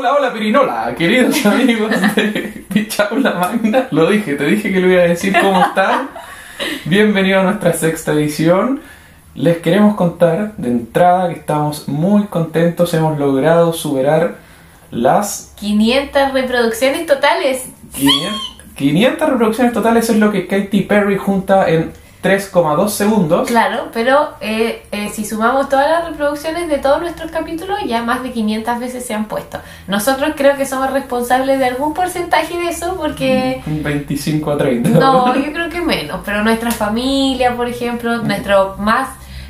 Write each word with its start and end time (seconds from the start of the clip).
Hola, 0.00 0.14
hola, 0.14 0.32
Pirinola, 0.32 0.94
queridos 0.96 1.44
amigos 1.44 1.90
de 2.14 2.64
Pichaula 2.72 3.34
Magna. 3.34 3.86
Lo 3.90 4.08
dije, 4.08 4.34
te 4.34 4.46
dije 4.46 4.72
que 4.72 4.80
lo 4.80 4.90
iba 4.90 5.02
a 5.02 5.08
decir 5.08 5.36
cómo 5.38 5.60
están. 5.60 6.08
Bienvenido 6.86 7.40
a 7.40 7.42
nuestra 7.42 7.74
sexta 7.74 8.12
edición. 8.12 8.80
Les 9.34 9.58
queremos 9.58 9.96
contar 9.96 10.56
de 10.56 10.70
entrada 10.70 11.28
que 11.28 11.34
estamos 11.34 11.86
muy 11.86 12.24
contentos, 12.28 12.94
hemos 12.94 13.18
logrado 13.18 13.74
superar 13.74 14.36
las 14.90 15.52
500 15.56 16.32
reproducciones 16.32 17.04
totales. 17.04 17.66
500, 17.94 18.40
500 18.76 19.28
reproducciones 19.28 19.74
totales, 19.74 20.08
es 20.08 20.16
lo 20.16 20.32
que 20.32 20.46
Katy 20.46 20.80
Perry 20.80 21.18
junta 21.18 21.68
en 21.68 21.92
3,2 22.22 22.88
segundos. 22.88 23.48
Claro, 23.48 23.88
pero 23.92 24.34
eh, 24.40 24.86
eh, 24.92 25.10
si 25.12 25.24
sumamos 25.24 25.68
todas 25.68 25.88
las 25.88 26.08
reproducciones 26.10 26.68
de 26.68 26.78
todos 26.78 27.00
nuestros 27.00 27.30
capítulos, 27.30 27.78
ya 27.86 28.02
más 28.02 28.22
de 28.22 28.32
500 28.32 28.78
veces 28.78 29.06
se 29.06 29.14
han 29.14 29.24
puesto. 29.24 29.58
Nosotros 29.88 30.32
creo 30.36 30.56
que 30.56 30.66
somos 30.66 30.90
responsables 30.92 31.58
de 31.58 31.66
algún 31.66 31.94
porcentaje 31.94 32.58
de 32.58 32.68
eso 32.68 32.96
porque... 32.96 33.62
Un 33.66 33.82
25 33.82 34.50
a 34.50 34.58
30. 34.58 34.90
No, 34.90 35.34
yo 35.34 35.52
creo 35.52 35.70
que 35.70 35.80
menos, 35.80 36.20
pero 36.24 36.42
nuestra 36.42 36.70
familia, 36.70 37.56
por 37.56 37.68
ejemplo, 37.68 38.18
nuestro 38.18 38.76
más 38.78 39.08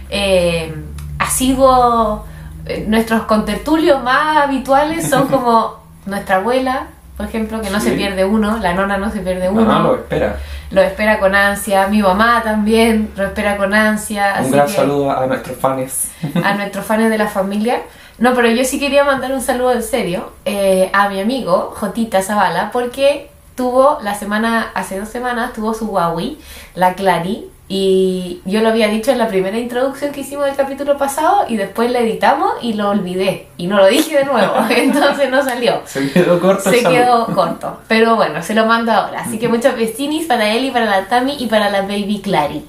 eh, 0.09 0.73
asiduo, 1.19 2.25
eh, 2.67 2.85
nuestros 2.87 3.23
contertulios 3.23 4.03
más 4.03 4.37
habituales 4.39 5.09
son 5.09 5.29
como 5.31 5.81
nuestra 6.07 6.37
abuela, 6.37 6.87
por 7.21 7.29
ejemplo, 7.29 7.61
que 7.61 7.69
no 7.69 7.79
se 7.81 7.93
pierde 7.93 8.25
uno, 8.25 8.57
la 8.59 8.73
nona 8.73 8.97
no 8.97 9.11
se 9.13 9.21
pierde 9.21 9.45
No, 9.47 9.53
uno. 9.61 9.65
no, 9.65 9.83
lo 9.83 9.95
espera. 9.97 10.37
lo 10.71 10.81
espera 10.81 11.19
con 11.19 11.35
ansia, 11.35 11.87
mi 11.89 12.01
mamá 12.01 12.41
también 12.43 13.11
lo 13.15 13.27
espera 13.27 13.59
con 13.59 13.75
ansia, 13.75 14.37
Un 14.39 14.41
así 14.45 14.51
gran 14.53 14.67
que 14.67 14.73
saludo 14.73 15.11
a 15.11 15.27
nuestros 15.27 15.59
fans. 15.59 16.09
a 16.45 16.55
nuestros 16.55 16.87
fans 16.87 17.11
de 17.11 17.19
la 17.19 17.29
familia. 17.29 17.83
No, 18.17 18.35
pero 18.35 18.49
yo 18.49 18.65
sí 18.65 18.81
quería 18.81 19.05
mandar 19.05 19.33
un 19.33 19.43
saludo 19.43 19.73
en 19.73 19.83
serio 19.83 20.33
eh, 20.47 20.91
a 20.95 21.11
mi 21.11 21.21
amigo 21.21 21.75
Jotita 21.77 22.23
Zavala 22.23 22.71
porque 22.73 23.31
tuvo 23.55 23.99
la 24.03 24.15
semana, 24.15 24.71
hace 24.75 24.99
dos 24.99 25.11
semanas, 25.11 25.53
tuvo 25.53 25.75
su 25.75 25.87
Huawei, 25.91 26.39
la 26.75 26.95
Clary, 26.95 27.51
y 27.73 28.41
yo 28.47 28.63
lo 28.63 28.71
había 28.71 28.89
dicho 28.89 29.13
en 29.13 29.19
la 29.19 29.29
primera 29.29 29.57
introducción 29.57 30.11
que 30.11 30.23
hicimos 30.23 30.47
del 30.47 30.57
capítulo 30.57 30.99
pasado 30.99 31.45
y 31.49 31.57
después 31.57 31.89
la 31.93 32.01
editamos 32.01 32.51
y 32.63 32.73
lo 32.73 32.91
olvidé 32.91 33.47
y 33.59 33.69
no 33.69 33.77
lo 33.77 33.87
dije 33.87 34.19
de 34.19 34.25
nuevo, 34.25 34.55
entonces 34.71 35.31
no 35.31 35.45
salió. 35.45 35.81
Se 35.87 36.11
quedó 36.11 36.41
corto 36.41 36.69
el 36.69 36.75
Se 36.75 36.83
quedó 36.83 37.27
corto, 37.27 37.81
pero 37.87 38.17
bueno, 38.17 38.43
se 38.43 38.55
lo 38.55 38.67
mando 38.67 38.91
ahora. 38.91 39.21
Así 39.21 39.39
que 39.39 39.47
muchos 39.47 39.77
vecinis 39.77 40.27
para 40.27 40.53
él 40.53 40.65
y 40.65 40.73
para 40.73 40.87
la 40.87 41.07
Tami 41.07 41.37
y 41.39 41.47
para 41.47 41.71
la 41.71 41.83
baby 41.83 42.21
Clary. 42.21 42.65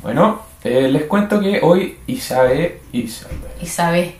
Bueno, 0.00 0.42
eh, 0.62 0.88
les 0.88 1.02
cuento 1.06 1.40
que 1.40 1.58
hoy 1.60 1.96
Isabel... 2.06 2.78
Isabel... 2.92 3.36
Y 3.60 3.66
sabes, 3.66 4.14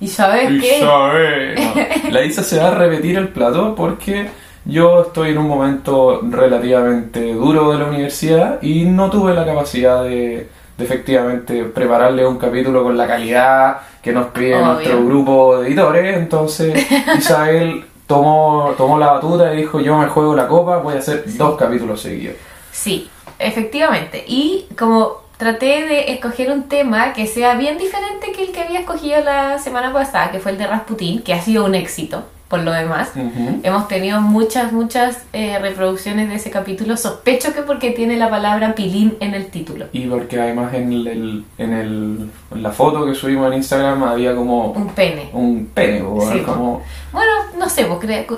y 0.00 0.08
sabes 0.08 0.48
qué? 0.60 0.78
Isabel. 0.78 1.54
No, 2.04 2.10
la 2.10 2.24
Isa 2.24 2.42
se 2.42 2.58
va 2.58 2.68
a 2.68 2.74
repetir 2.74 3.16
el 3.16 3.28
plato 3.28 3.76
porque 3.76 4.28
yo 4.64 5.02
estoy 5.02 5.30
en 5.30 5.38
un 5.38 5.48
momento 5.48 6.20
relativamente 6.22 7.32
duro 7.32 7.72
de 7.72 7.78
la 7.78 7.86
universidad 7.86 8.62
y 8.62 8.84
no 8.84 9.10
tuve 9.10 9.34
la 9.34 9.44
capacidad 9.44 10.04
de, 10.04 10.48
de 10.78 10.84
efectivamente 10.84 11.64
prepararle 11.64 12.26
un 12.26 12.38
capítulo 12.38 12.82
con 12.82 12.96
la 12.96 13.06
calidad 13.06 13.78
que 14.02 14.12
nos 14.12 14.28
pide 14.28 14.54
Obvio. 14.54 14.66
nuestro 14.66 15.04
grupo 15.04 15.58
de 15.58 15.68
editores. 15.68 16.16
Entonces 16.16 16.86
Isabel 17.18 17.84
tomó, 18.06 18.74
tomó 18.76 18.98
la 18.98 19.12
batuta 19.12 19.52
y 19.52 19.58
dijo 19.58 19.80
yo 19.80 19.98
me 19.98 20.06
juego 20.08 20.34
la 20.34 20.46
copa, 20.46 20.78
voy 20.78 20.94
a 20.94 20.98
hacer 20.98 21.24
dos 21.36 21.56
capítulos 21.58 22.00
seguidos. 22.00 22.36
Sí, 22.70 23.08
efectivamente. 23.38 24.24
Y 24.26 24.66
como 24.78 25.22
traté 25.36 25.86
de 25.86 26.12
escoger 26.12 26.50
un 26.52 26.68
tema 26.68 27.12
que 27.12 27.26
sea 27.26 27.54
bien 27.54 27.78
diferente 27.78 28.32
que 28.32 28.44
el 28.44 28.52
que 28.52 28.60
había 28.60 28.80
escogido 28.80 29.20
la 29.22 29.58
semana 29.58 29.92
pasada, 29.92 30.30
que 30.30 30.38
fue 30.38 30.52
el 30.52 30.58
de 30.58 30.68
Rasputin, 30.68 31.22
que 31.22 31.34
ha 31.34 31.42
sido 31.42 31.64
un 31.64 31.74
éxito 31.74 32.22
por 32.52 32.60
lo 32.60 32.70
demás. 32.70 33.12
Ujú. 33.16 33.60
Hemos 33.62 33.88
tenido 33.88 34.20
muchas, 34.20 34.72
muchas 34.74 35.22
eh, 35.32 35.58
reproducciones 35.58 36.28
de 36.28 36.34
ese 36.34 36.50
capítulo. 36.50 36.98
Sospecho 36.98 37.54
que 37.54 37.62
porque 37.62 37.92
tiene 37.92 38.18
la 38.18 38.28
palabra 38.28 38.74
pilín 38.74 39.16
en 39.20 39.32
el 39.32 39.46
título. 39.46 39.86
Y 39.94 40.06
porque 40.06 40.38
además 40.38 40.74
en, 40.74 40.92
el, 40.92 41.44
en, 41.56 41.72
el, 41.72 42.30
en 42.50 42.62
la 42.62 42.70
foto 42.70 43.06
que 43.06 43.14
subimos 43.14 43.46
en 43.50 43.54
Instagram 43.56 44.02
había 44.02 44.34
como 44.34 44.66
Un 44.72 44.88
pene. 44.90 45.30
un 45.32 45.70
pene, 45.72 46.02
o 46.02 46.30
Sí, 46.30 46.40
como... 46.40 46.82
Bueno, 47.10 47.32
no 47.58 47.70
sé, 47.70 47.86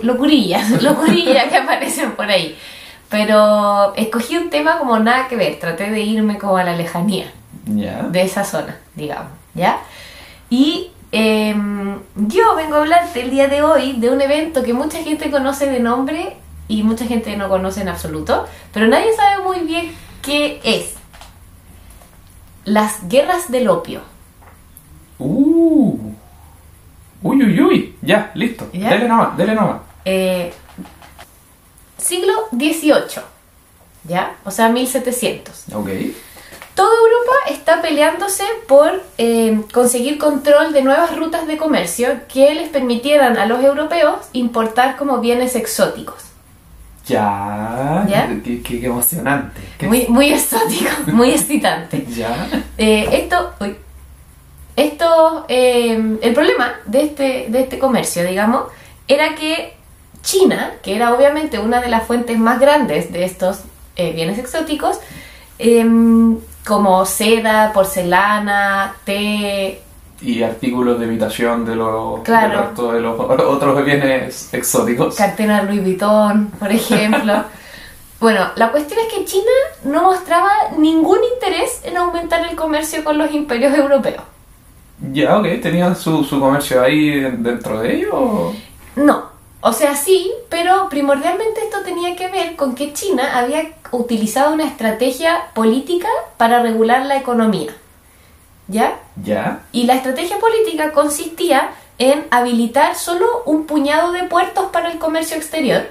locurillas, 0.02 0.70
locurillas 0.82 1.46
que 1.48 1.56
aparecen 1.56 2.12
por 2.12 2.30
ahí. 2.30 2.56
Pero 3.10 3.94
escogí 3.96 4.36
un 4.36 4.48
tema 4.48 4.78
como 4.78 4.96
nada 5.00 5.26
que 5.26 5.34
ver, 5.34 5.58
traté 5.58 5.90
de 5.90 6.02
irme 6.02 6.38
como 6.38 6.56
a 6.56 6.62
la 6.62 6.76
lejanía 6.76 7.26
Ya. 7.66 8.02
de 8.04 8.22
esa 8.22 8.44
zona, 8.44 8.76
digamos, 8.94 9.32
¿ya? 9.54 9.78
Y 10.50 10.90
em, 11.14 12.00
yo 12.16 12.54
vengo 12.56 12.76
a 12.76 12.78
hablarte 12.78 13.20
el 13.20 13.30
día 13.30 13.48
de 13.48 13.62
hoy 13.62 13.92
de 13.94 14.10
un 14.10 14.20
evento 14.20 14.62
que 14.62 14.72
mucha 14.72 15.02
gente 15.02 15.30
conoce 15.30 15.66
de 15.70 15.80
nombre 15.80 16.36
y 16.68 16.82
mucha 16.82 17.06
gente 17.06 17.36
no 17.36 17.48
conoce 17.48 17.82
en 17.82 17.88
absoluto, 17.88 18.46
pero 18.72 18.86
nadie 18.86 19.12
sabe 19.14 19.42
muy 19.42 19.60
bien 19.60 19.94
qué 20.22 20.60
es. 20.64 20.94
Las 22.64 23.08
guerras 23.08 23.50
del 23.50 23.68
opio. 23.68 24.00
Uh. 25.18 26.14
Uy, 27.22 27.42
uy, 27.42 27.60
uy. 27.60 27.96
Ya, 28.02 28.30
listo. 28.34 28.68
¿Ya? 28.72 28.90
Dele 28.90 29.08
nomás, 29.08 29.36
dele 29.36 29.54
nomás. 29.54 29.80
Eh, 30.04 30.52
siglo 31.96 32.32
XVIII, 32.52 33.22
¿ya? 34.04 34.36
O 34.44 34.50
sea, 34.50 34.68
1700. 34.68 35.66
Ok. 35.74 35.88
Toda 36.74 36.90
Europa 36.92 37.32
está 37.50 37.80
peleándose 37.82 38.42
por 38.66 39.00
eh, 39.18 39.60
conseguir 39.72 40.18
control 40.18 40.72
de 40.72 40.82
nuevas 40.82 41.16
rutas 41.16 41.46
de 41.46 41.56
comercio 41.56 42.08
que 42.32 42.52
les 42.54 42.68
permitieran 42.68 43.36
a 43.38 43.46
los 43.46 43.62
europeos 43.62 44.16
importar 44.32 44.96
como 44.96 45.18
bienes 45.18 45.54
exóticos. 45.54 46.16
Ya. 47.06 48.04
¿Ya? 48.08 48.26
Qué, 48.42 48.62
qué- 48.62 48.80
qué 48.80 48.86
emocionante. 48.86 49.60
Qué- 49.78 49.86
Muy, 49.86 50.06
muy 50.08 50.32
exótico, 50.32 50.90
muy 51.12 51.30
excitante. 51.30 52.04
Ya. 52.16 52.48
Eh, 52.78 53.08
esto, 53.12 53.52
uy. 53.60 53.76
esto 54.76 55.44
eh, 55.48 56.18
el 56.22 56.34
problema 56.34 56.74
de 56.86 57.02
este, 57.04 57.46
de 57.50 57.60
este 57.60 57.78
comercio, 57.78 58.24
digamos, 58.24 58.64
era 59.06 59.34
que 59.34 59.74
China, 60.22 60.72
que 60.82 60.96
era 60.96 61.12
obviamente 61.14 61.58
una 61.58 61.80
de 61.80 61.88
las 61.88 62.04
fuentes 62.06 62.38
más 62.38 62.58
grandes 62.58 63.12
de 63.12 63.24
estos 63.24 63.60
eh, 63.96 64.12
bienes 64.12 64.38
exóticos, 64.38 64.98
em, 65.58 66.38
como 66.66 67.04
seda, 67.06 67.72
porcelana, 67.72 68.94
té, 69.04 69.80
Y 70.20 70.42
artículos 70.42 70.98
de 70.98 71.06
imitación 71.06 71.64
de 71.66 71.76
los, 71.76 72.20
Claro. 72.20 72.48
del 72.48 72.58
resto 72.66 72.92
de 72.92 73.00
los 73.00 73.20
otros 73.20 73.84
bienes 73.84 74.52
exóticos. 74.54 75.16
cartera 75.16 75.62
Louis 75.62 75.82
Vuitton, 75.82 76.46
por 76.58 76.70
ejemplo. 76.72 77.44
bueno, 78.20 78.48
la 78.56 78.70
cuestión 78.70 79.00
es 79.06 79.12
que 79.12 79.24
China 79.24 79.52
no 79.84 80.02
mostraba 80.04 80.50
ningún 80.78 81.18
interés 81.34 81.80
en 81.84 81.96
aumentar 81.98 82.46
el 82.48 82.56
comercio 82.56 83.04
con 83.04 83.18
los 83.18 83.30
imperios 83.32 83.76
europeos. 83.76 84.22
Ya, 85.12 85.36
ok. 85.38 85.46
¿Tenían 85.60 85.94
su, 85.96 86.24
su 86.24 86.40
comercio 86.40 86.80
ahí 86.82 87.20
dentro 87.20 87.80
de 87.80 87.96
ellos? 87.96 88.54
No, 88.96 89.24
o 89.60 89.72
sea, 89.72 89.94
sí, 89.96 90.30
pero 90.48 90.88
primordialmente 90.88 91.60
esto 91.64 91.78
tenía 91.84 92.14
que 92.16 92.28
ver 92.28 92.54
con 92.56 92.74
que 92.74 92.92
China 92.92 93.38
había 93.38 93.72
utilizado 93.96 94.52
una 94.52 94.64
estrategia 94.66 95.46
política 95.54 96.08
para 96.36 96.62
regular 96.62 97.06
la 97.06 97.16
economía. 97.16 97.72
¿Ya? 98.68 98.98
Ya. 99.22 99.60
Y 99.72 99.84
la 99.84 99.94
estrategia 99.94 100.38
política 100.38 100.92
consistía 100.92 101.70
en 101.98 102.24
habilitar 102.30 102.94
solo 102.96 103.42
un 103.46 103.66
puñado 103.66 104.12
de 104.12 104.24
puertos 104.24 104.66
para 104.72 104.90
el 104.90 104.98
comercio 104.98 105.36
exterior, 105.36 105.82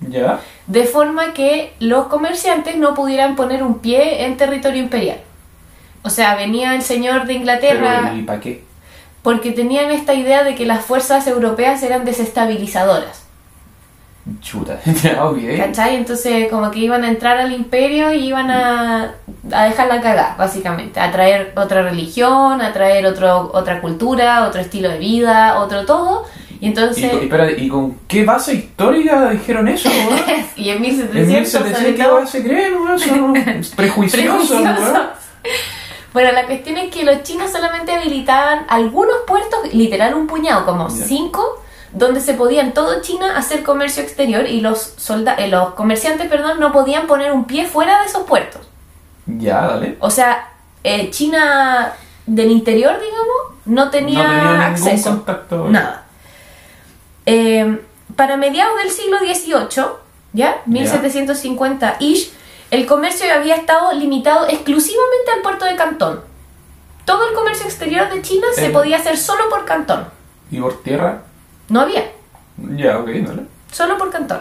Ya. 0.00 0.40
de 0.66 0.84
forma 0.84 1.32
que 1.32 1.72
los 1.78 2.06
comerciantes 2.08 2.76
no 2.76 2.94
pudieran 2.94 3.34
poner 3.36 3.62
un 3.62 3.78
pie 3.78 4.24
en 4.24 4.36
territorio 4.36 4.82
imperial. 4.82 5.20
O 6.02 6.10
sea, 6.10 6.34
venía 6.36 6.74
el 6.74 6.82
señor 6.82 7.26
de 7.26 7.34
Inglaterra 7.34 8.00
Pero, 8.04 8.16
¿y 8.16 8.22
para 8.22 8.40
qué? 8.40 8.64
porque 9.22 9.52
tenían 9.52 9.90
esta 9.90 10.14
idea 10.14 10.44
de 10.44 10.54
que 10.54 10.66
las 10.66 10.84
fuerzas 10.84 11.26
europeas 11.26 11.82
eran 11.82 12.04
desestabilizadoras. 12.04 13.22
Chuta. 14.40 14.80
ya, 15.02 15.24
ok. 15.24 15.38
¿Cachai? 15.56 15.96
Entonces 15.96 16.48
como 16.48 16.70
que 16.70 16.80
iban 16.80 17.04
a 17.04 17.08
entrar 17.08 17.38
al 17.38 17.52
imperio 17.52 18.12
y 18.12 18.26
iban 18.26 18.50
a, 18.50 19.14
a 19.52 19.64
dejarla 19.64 20.00
cagar, 20.00 20.36
básicamente. 20.36 21.00
A 21.00 21.10
traer 21.10 21.52
otra 21.56 21.82
religión, 21.82 22.60
a 22.60 22.72
traer 22.72 23.06
otro, 23.06 23.50
otra 23.52 23.80
cultura, 23.80 24.46
otro 24.46 24.60
estilo 24.60 24.88
de 24.88 24.98
vida, 24.98 25.58
otro 25.58 25.84
todo. 25.86 26.26
Y 26.60 26.66
¿Y, 26.66 26.68
entonces... 26.68 27.12
espera, 27.12 27.50
¿y 27.52 27.68
con 27.68 27.98
qué 28.08 28.24
base 28.24 28.54
histórica 28.54 29.30
dijeron 29.30 29.68
eso, 29.68 29.88
y 30.56 30.68
en 30.70 30.76
En 30.76 30.82
1700... 30.82 31.26
1700, 31.26 31.50
sobre 31.50 31.94
¿qué 31.94 32.02
todo, 32.02 32.14
base 32.16 32.42
creen? 32.42 32.74
Son 32.98 33.34
prejuiciosos. 33.76 34.62
Bueno, 36.12 36.32
la 36.32 36.46
cuestión 36.46 36.78
es 36.78 36.92
que 36.92 37.04
los 37.04 37.22
chinos 37.22 37.52
solamente 37.52 37.92
habilitaban 37.92 38.64
algunos 38.68 39.18
puertos, 39.26 39.72
literal 39.72 40.14
un 40.14 40.26
puñado, 40.26 40.64
como 40.64 40.90
cinco, 40.90 41.62
donde 41.92 42.20
se 42.20 42.34
podía 42.34 42.62
en 42.62 42.72
todo 42.72 43.00
China 43.02 43.36
hacer 43.36 43.62
comercio 43.62 44.02
exterior 44.02 44.46
y 44.46 44.60
los, 44.60 44.78
solda 44.96 45.34
eh, 45.34 45.48
los 45.48 45.74
comerciantes 45.74 46.28
perdón, 46.28 46.60
no 46.60 46.72
podían 46.72 47.06
poner 47.06 47.32
un 47.32 47.44
pie 47.44 47.66
fuera 47.66 48.00
de 48.00 48.06
esos 48.06 48.24
puertos. 48.24 48.62
Ya, 49.26 49.66
dale. 49.66 49.96
O 50.00 50.10
sea, 50.10 50.52
eh, 50.84 51.10
China 51.10 51.92
del 52.26 52.50
interior, 52.50 52.94
digamos, 53.00 53.58
no 53.64 53.90
tenía, 53.90 54.22
no 54.22 54.28
tenía 54.28 54.66
acceso. 54.66 55.10
contacto. 55.10 55.68
Nada. 55.68 56.04
Eh, 57.26 57.80
para 58.16 58.36
mediados 58.36 58.76
del 58.78 58.90
siglo 58.90 59.18
XVIII, 59.18 59.84
¿ya? 60.32 60.62
1750-ish, 60.66 62.30
el 62.70 62.86
comercio 62.86 63.26
había 63.32 63.56
estado 63.56 63.92
limitado 63.92 64.46
exclusivamente 64.48 65.30
al 65.34 65.42
puerto 65.42 65.64
de 65.64 65.76
Cantón. 65.76 66.20
Todo 67.04 67.28
el 67.28 67.34
comercio 67.34 67.66
exterior 67.66 68.10
de 68.10 68.20
China 68.22 68.46
se 68.54 68.70
podía 68.70 68.96
hacer 68.98 69.16
solo 69.16 69.48
por 69.48 69.64
Cantón. 69.64 70.08
¿Y 70.50 70.60
por 70.60 70.82
tierra? 70.82 71.22
No 71.68 71.80
había, 71.80 72.04
Ya, 72.76 72.98
ok, 72.98 73.06
dale. 73.08 73.42
solo 73.70 73.98
por 73.98 74.10
Cantón. 74.10 74.40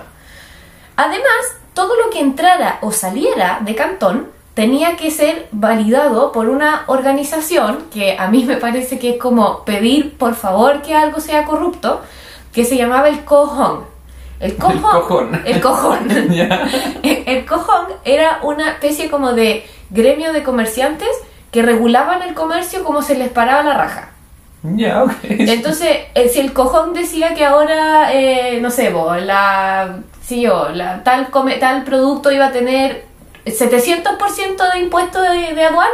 Además, 0.96 1.56
todo 1.74 1.96
lo 1.96 2.10
que 2.10 2.20
entrara 2.20 2.80
o 2.82 2.92
saliera 2.92 3.60
de 3.62 3.76
Cantón 3.76 4.28
tenía 4.54 4.96
que 4.98 5.12
ser 5.12 5.48
validado 5.52 6.32
por 6.32 6.50
una 6.50 6.84
organización 6.88 7.86
que 7.94 8.18
a 8.18 8.28
mí 8.28 8.44
me 8.46 8.58
parece 8.58 8.98
que 8.98 9.12
es 9.12 9.18
como 9.20 9.64
pedir 9.66 10.18
por 10.18 10.34
favor 10.34 10.82
que 10.82 10.96
algo 10.96 11.20
sea 11.20 11.46
corrupto, 11.46 12.02
que 12.52 12.66
se 12.66 12.76
llamaba 12.78 13.10
el 13.10 13.24
Cojón. 13.24 13.86
El 14.40 14.56
cojón, 14.56 14.82
cojón. 14.82 15.42
el 15.46 15.62
cojón. 15.62 16.12
El, 16.12 17.24
el 17.26 17.46
cojón 17.48 17.88
era 18.06 18.40
una 18.44 18.70
especie 18.72 19.10
como 19.10 19.34
de 19.34 19.66
gremio 19.90 20.32
de 20.32 20.44
comerciantes 20.44 21.10
que 21.52 21.64
regulaban 21.64 22.22
el 22.22 22.36
comercio 22.36 22.84
como 22.84 23.02
se 23.02 23.18
les 23.18 23.30
paraba 23.30 23.64
la 23.64 23.74
raja. 23.74 24.10
Entonces, 25.24 25.90
eh, 26.14 26.30
si 26.30 26.40
el 26.40 26.54
cojón 26.54 26.94
decía 26.94 27.34
que 27.34 27.46
ahora, 27.46 28.14
eh, 28.14 28.60
no 28.62 28.70
sé, 28.72 28.92
la, 28.92 29.98
sí, 30.22 30.42
yo, 30.42 30.70
la, 30.74 31.04
tal, 31.04 31.30
come- 31.30 31.56
tal 31.58 31.84
producto 31.84 32.32
iba 32.32 32.48
a 32.48 32.52
tener 32.52 33.06
700% 33.46 34.74
de 34.74 34.80
impuesto 34.80 35.22
de, 35.22 35.54
de 35.54 35.64
aduana, 35.64 35.92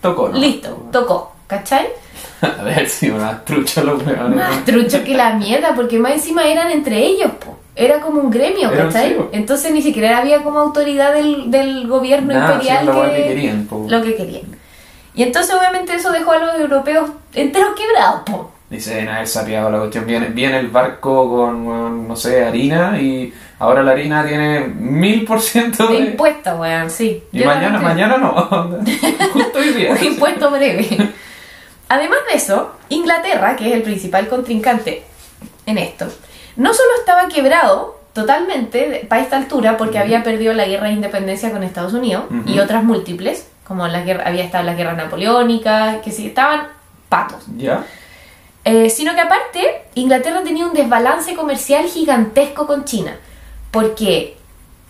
Tocó, 0.00 0.28
¿no? 0.28 0.38
listo, 0.38 0.88
tocó, 0.90 1.32
¿cachai? 1.46 1.86
A 2.40 2.62
ver 2.64 2.88
si 2.88 3.08
una 3.10 3.44
trucha 3.44 3.82
los 3.84 4.04
weones. 4.04 4.36
Más 4.36 4.64
trucho 4.64 5.04
que 5.04 5.14
la 5.14 5.34
mierda, 5.34 5.74
porque 5.74 5.98
más 5.98 6.12
encima 6.12 6.44
eran 6.46 6.70
entre 6.70 6.98
ellos, 6.98 7.30
po. 7.44 7.56
Era 7.74 8.00
como 8.00 8.20
un 8.22 8.30
gremio, 8.30 8.70
¿cachai? 8.72 9.10
sí. 9.10 9.16
Entonces 9.32 9.70
ni 9.70 9.82
siquiera 9.82 10.16
había 10.18 10.42
como 10.42 10.58
autoridad 10.60 11.12
del, 11.12 11.50
del 11.50 11.86
gobierno 11.86 12.32
imperial 12.32 12.84
sí, 12.86 12.90
weá 12.90 13.14
que 13.14 13.22
querían, 13.28 13.66
po. 13.66 13.86
lo 13.88 14.02
que 14.02 14.14
querían. 14.16 14.42
Y 15.16 15.22
entonces 15.24 15.52
obviamente 15.54 15.94
eso 15.94 16.12
dejó 16.12 16.32
a 16.32 16.38
los 16.38 16.54
europeos 16.60 17.10
enteros 17.34 17.70
quebrados, 17.74 18.20
po. 18.26 18.52
Dicen 18.70 19.08
haber 19.08 19.26
sapeado 19.26 19.70
la 19.70 19.78
cuestión. 19.78 20.06
Viene, 20.06 20.26
viene 20.28 20.58
el 20.58 20.68
barco 20.68 21.28
con, 21.30 22.06
no 22.08 22.16
sé, 22.16 22.44
harina 22.44 23.00
y 23.00 23.32
ahora 23.60 23.82
la 23.82 23.92
harina 23.92 24.26
tiene 24.26 24.60
mil 24.66 25.24
por 25.24 25.40
ciento 25.40 25.86
De 25.86 25.98
impuestos, 25.98 26.58
weón, 26.58 26.90
sí. 26.90 27.22
Y 27.32 27.38
Yo 27.40 27.46
mañana, 27.46 27.78
no- 27.78 27.82
mañana 27.82 28.16
no. 28.18 28.32
Justo 29.32 29.58
hoy 29.58 29.68
día. 29.70 29.92
Un 29.98 30.04
impuesto 30.04 30.50
breve. 30.50 30.86
Además 31.88 32.18
de 32.30 32.36
eso, 32.36 32.72
Inglaterra, 32.88 33.54
que 33.56 33.68
es 33.68 33.74
el 33.74 33.82
principal 33.82 34.26
contrincante 34.28 35.04
en 35.66 35.78
esto, 35.78 36.06
no 36.56 36.74
solo 36.74 36.88
estaba 36.98 37.28
quebrado 37.28 38.00
totalmente 38.12 39.06
para 39.08 39.22
esta 39.22 39.36
altura 39.36 39.76
porque 39.76 39.98
había 39.98 40.22
perdido 40.24 40.52
la 40.54 40.66
guerra 40.66 40.88
de 40.88 40.94
independencia 40.94 41.52
con 41.52 41.62
Estados 41.62 41.92
Unidos 41.92 42.24
y 42.46 42.58
otras 42.58 42.82
múltiples, 42.82 43.46
como 43.66 43.86
la 43.88 44.02
guerra, 44.02 44.24
había 44.26 44.44
estado 44.44 44.64
la 44.64 44.74
guerra 44.74 44.92
napoleónica, 44.94 46.00
que 46.02 46.12
sí, 46.12 46.26
estaban 46.28 46.68
patos. 47.08 47.44
Ya. 47.56 47.84
Eh, 48.64 48.90
sino 48.90 49.14
que 49.14 49.20
aparte, 49.20 49.82
Inglaterra 49.94 50.42
tenía 50.42 50.66
un 50.66 50.72
desbalance 50.74 51.34
comercial 51.34 51.84
gigantesco 51.86 52.66
con 52.66 52.84
China, 52.84 53.16
porque 53.70 54.36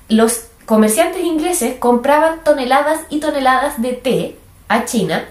los 0.08 0.44
comerciantes 0.64 1.23
ingleses 1.23 1.76
compraban 1.78 2.43
toneladas 2.44 3.00
y 3.11 3.20
toneladas 3.20 3.81
de 3.82 3.93
té 3.93 4.37
a 4.69 4.84
China, 4.84 5.25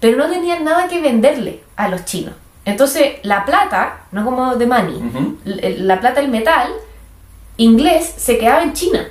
pero 0.00 0.16
no 0.18 0.28
tenían 0.30 0.64
nada 0.64 0.88
que 0.88 1.00
venderle 1.00 1.62
a 1.76 1.88
los 1.88 2.04
chinos. 2.04 2.34
Entonces, 2.64 3.14
la 3.22 3.44
plata, 3.44 4.00
no 4.12 4.24
como 4.24 4.56
de 4.56 4.66
money, 4.66 5.00
l- 5.44 5.78
la 5.80 6.00
plata, 6.00 6.20
el 6.20 6.28
metal 6.28 6.70
inglés 7.56 8.12
se 8.16 8.38
quedaba 8.38 8.62
en 8.62 8.72
China, 8.74 9.06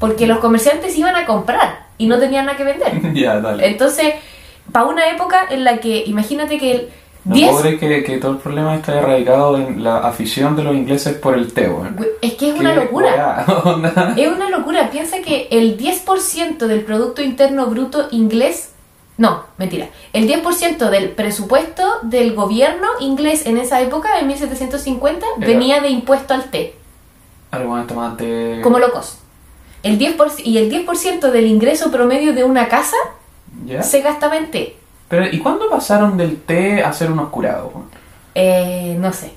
porque 0.00 0.26
los 0.26 0.38
comerciantes 0.38 0.96
iban 0.96 1.14
a 1.16 1.26
comprar 1.26 1.86
y 1.98 2.06
no 2.06 2.18
tenían 2.18 2.46
nada 2.46 2.56
que 2.56 2.64
vender. 2.64 2.92
Ya, 3.14 3.40
dale. 3.40 3.66
Entonces, 3.66 4.14
para 4.72 4.86
una 4.86 5.08
época 5.10 5.46
en 5.50 5.64
la 5.64 5.78
que, 5.78 6.04
imagínate 6.06 6.58
que 6.58 6.72
el 6.72 6.88
No 7.24 7.34
10 7.34 7.50
puedo 7.50 7.62
creer 7.62 7.78
que, 7.78 8.04
que 8.04 8.16
todo 8.18 8.32
el 8.32 8.38
problema 8.38 8.74
está 8.76 8.98
erradicado 8.98 9.56
en 9.58 9.82
la 9.82 9.98
afición 9.98 10.56
de 10.56 10.64
los 10.64 10.74
ingleses 10.74 11.14
por 11.16 11.34
el 11.34 11.52
té. 11.52 11.66
Güey, 11.68 12.08
Es 12.22 12.34
que 12.34 12.50
es 12.50 12.58
una 12.58 12.74
locura. 12.74 13.44
weá. 13.46 14.14
Es 14.16 14.28
una 14.28 14.48
locura. 14.50 14.90
Piensa 14.90 15.18
que 15.20 15.48
el 15.50 15.76
10% 15.78 16.58
del 16.66 16.80
Producto 16.82 17.20
Interno 17.22 17.66
Bruto 17.66 18.08
inglés. 18.12 18.72
No, 19.16 19.42
mentira. 19.56 19.88
El 20.12 20.28
10% 20.28 20.90
del 20.90 21.08
presupuesto 21.10 21.82
del 22.02 22.34
gobierno 22.34 22.86
inglés 23.00 23.46
en 23.46 23.58
esa 23.58 23.80
época, 23.80 24.20
en 24.20 24.28
1750, 24.28 25.26
Era- 25.38 25.46
venía 25.46 25.80
de 25.80 25.88
impuesto 25.88 26.34
al 26.34 26.44
té, 26.44 26.76
Algo 27.50 27.76
tomate. 27.82 28.60
como 28.62 28.78
locos. 28.78 29.17
El 29.82 29.98
10%, 29.98 30.40
y 30.44 30.58
el 30.58 30.70
10% 30.70 31.30
del 31.30 31.46
ingreso 31.46 31.90
promedio 31.90 32.32
de 32.32 32.44
una 32.44 32.68
casa 32.68 32.96
¿Ya? 33.64 33.82
se 33.82 34.00
gastaba 34.00 34.36
en 34.36 34.50
té. 34.50 34.76
Pero, 35.08 35.26
¿y 35.26 35.38
cuándo 35.38 35.70
pasaron 35.70 36.16
del 36.16 36.36
té 36.42 36.82
a 36.82 36.92
ser 36.92 37.10
unos 37.10 37.28
curados? 37.30 37.70
Eh, 38.34 38.96
no 38.98 39.12
sé. 39.12 39.32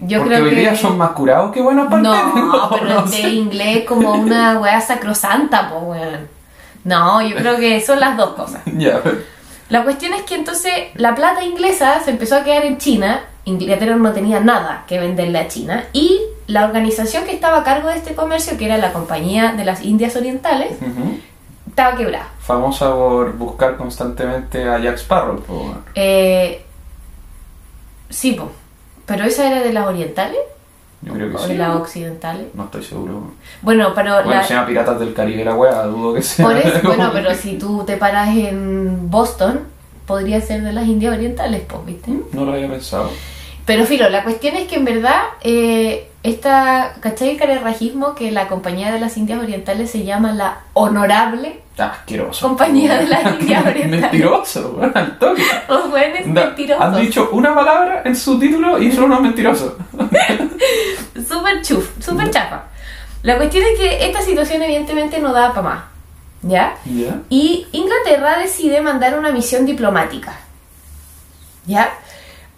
Yo 0.00 0.18
Porque 0.18 0.34
creo 0.34 0.44
hoy 0.46 0.50
que. 0.50 0.56
día 0.60 0.76
son 0.76 0.98
más 0.98 1.10
curados 1.10 1.52
que 1.52 1.62
buenas 1.62 1.86
partes. 1.88 2.10
No, 2.34 2.68
pero 2.70 2.84
no 2.86 3.04
el 3.04 3.10
té 3.10 3.28
inglés 3.28 3.84
como 3.86 4.12
una 4.14 4.58
weá 4.60 4.80
sacrosanta, 4.80 5.70
pues 5.70 5.82
weón. 6.00 6.28
No, 6.84 7.22
yo 7.22 7.36
creo 7.36 7.56
que 7.56 7.80
son 7.80 8.00
las 8.00 8.16
dos 8.16 8.30
cosas. 8.34 8.60
Ya, 8.76 9.00
La 9.68 9.84
cuestión 9.84 10.12
es 10.14 10.22
que 10.22 10.34
entonces 10.34 10.72
la 10.94 11.14
plata 11.14 11.44
inglesa 11.44 12.00
se 12.04 12.10
empezó 12.10 12.36
a 12.36 12.44
quedar 12.44 12.64
en 12.64 12.78
China, 12.78 13.20
Inglaterra 13.44 13.94
no 13.96 14.12
tenía 14.12 14.40
nada 14.40 14.84
que 14.88 14.98
venderle 14.98 15.38
a 15.38 15.48
China, 15.48 15.84
y 15.92 16.20
la 16.46 16.64
organización 16.66 17.24
que 17.24 17.32
estaba 17.32 17.58
a 17.60 17.64
cargo 17.64 17.88
de 17.88 17.96
este 17.96 18.14
comercio, 18.14 18.56
que 18.58 18.66
era 18.66 18.78
la 18.78 18.92
Compañía 18.92 19.52
de 19.52 19.64
las 19.64 19.82
Indias 19.82 20.14
Orientales, 20.16 20.72
estaba 21.66 21.96
quebrada. 21.96 22.28
Famosa 22.40 22.92
por 22.94 23.32
buscar 23.36 23.76
constantemente 23.76 24.68
a 24.68 24.78
Jack 24.78 24.96
Sparrow. 24.98 25.40
po, 25.40 25.54
weón. 25.54 25.84
Eh, 25.94 26.62
sí, 28.10 28.32
po. 28.32 28.50
pero 29.06 29.24
esa 29.24 29.48
era 29.50 29.62
de 29.62 29.72
las 29.72 29.86
orientales 29.86 30.38
Yo 31.02 31.12
creo 31.14 31.30
que 31.30 31.36
o 31.36 31.38
sí. 31.38 31.48
de 31.52 31.58
las 31.58 31.76
occidentales. 31.76 32.46
No 32.54 32.64
estoy 32.64 32.82
seguro. 32.84 33.30
Bueno, 33.62 33.92
pero 33.94 34.14
Bueno, 34.16 34.30
la- 34.30 34.42
se 34.44 34.54
llama 34.54 34.66
Piratas 34.66 34.98
del 35.00 35.14
Caribe 35.14 35.44
la 35.44 35.54
weá, 35.54 35.82
dudo 35.84 36.14
que 36.14 36.22
sea. 36.22 36.46
por 36.46 36.56
eso, 36.56 36.80
bueno, 36.86 37.10
pero 37.12 37.34
si 37.34 37.58
tú 37.58 37.84
te 37.84 37.96
paras 37.96 38.28
en 38.36 39.10
Boston, 39.10 39.60
podría 40.06 40.40
ser 40.40 40.62
de 40.62 40.72
las 40.72 40.86
Indias 40.86 41.14
Orientales, 41.14 41.62
pues, 41.66 41.84
¿viste? 41.86 42.12
No 42.32 42.44
lo 42.44 42.52
había 42.52 42.68
pensado. 42.68 43.10
Pero 43.66 43.86
filo, 43.86 44.08
la 44.10 44.22
cuestión 44.24 44.56
es 44.56 44.68
que 44.68 44.74
en 44.76 44.84
verdad, 44.84 45.22
eh, 45.42 46.10
esta, 46.22 46.94
¿cachai 47.00 47.30
el 47.30 47.36
carerrajismo? 47.38 48.14
Que 48.14 48.30
la 48.30 48.46
Compañía 48.48 48.92
de 48.92 49.00
las 49.00 49.16
Indias 49.16 49.40
Orientales 49.42 49.90
se 49.90 50.04
llama 50.04 50.32
la 50.34 50.58
Honorable 50.74 51.60
asqueroso. 51.78 52.46
Compañía 52.46 52.98
de 52.98 53.06
las 53.08 53.24
Indias 53.40 53.64
Orientales. 53.66 54.00
Mentiroso, 54.02 54.74
weón, 54.78 54.92
al 54.94 55.18
toque. 55.18 55.42
Los 55.68 55.90
buenos 55.90 56.34
Da- 56.34 56.44
mentirosos. 56.46 56.84
Han 56.84 57.00
dicho 57.00 57.30
una 57.32 57.54
palabra 57.54 58.02
en 58.04 58.14
su 58.14 58.38
título 58.38 58.78
y 58.78 58.92
son 58.92 59.04
unos 59.04 59.22
mentirosos. 59.22 59.72
Súper 61.28 61.62
chuf, 61.62 61.88
súper 62.04 62.30
chapa. 62.30 62.64
La 63.22 63.36
cuestión 63.36 63.64
es 63.72 63.78
que 63.78 64.06
esta 64.06 64.20
situación 64.20 64.62
evidentemente 64.62 65.18
no 65.20 65.32
daba 65.32 65.54
para 65.54 65.62
más, 65.68 65.84
¿ya? 66.42 66.76
¿Ya? 66.84 67.20
Y 67.30 67.66
Inglaterra 67.72 68.38
decide 68.38 68.80
mandar 68.82 69.18
una 69.18 69.30
misión 69.32 69.64
diplomática, 69.64 70.34
¿ya? 71.66 71.90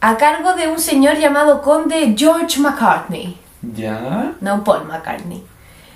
A 0.00 0.16
cargo 0.16 0.54
de 0.54 0.68
un 0.68 0.78
señor 0.78 1.16
llamado 1.18 1.62
Conde 1.62 2.14
George 2.16 2.60
McCartney, 2.60 3.36
¿Ya? 3.74 4.32
no 4.40 4.62
Paul 4.62 4.84
McCartney. 4.84 5.42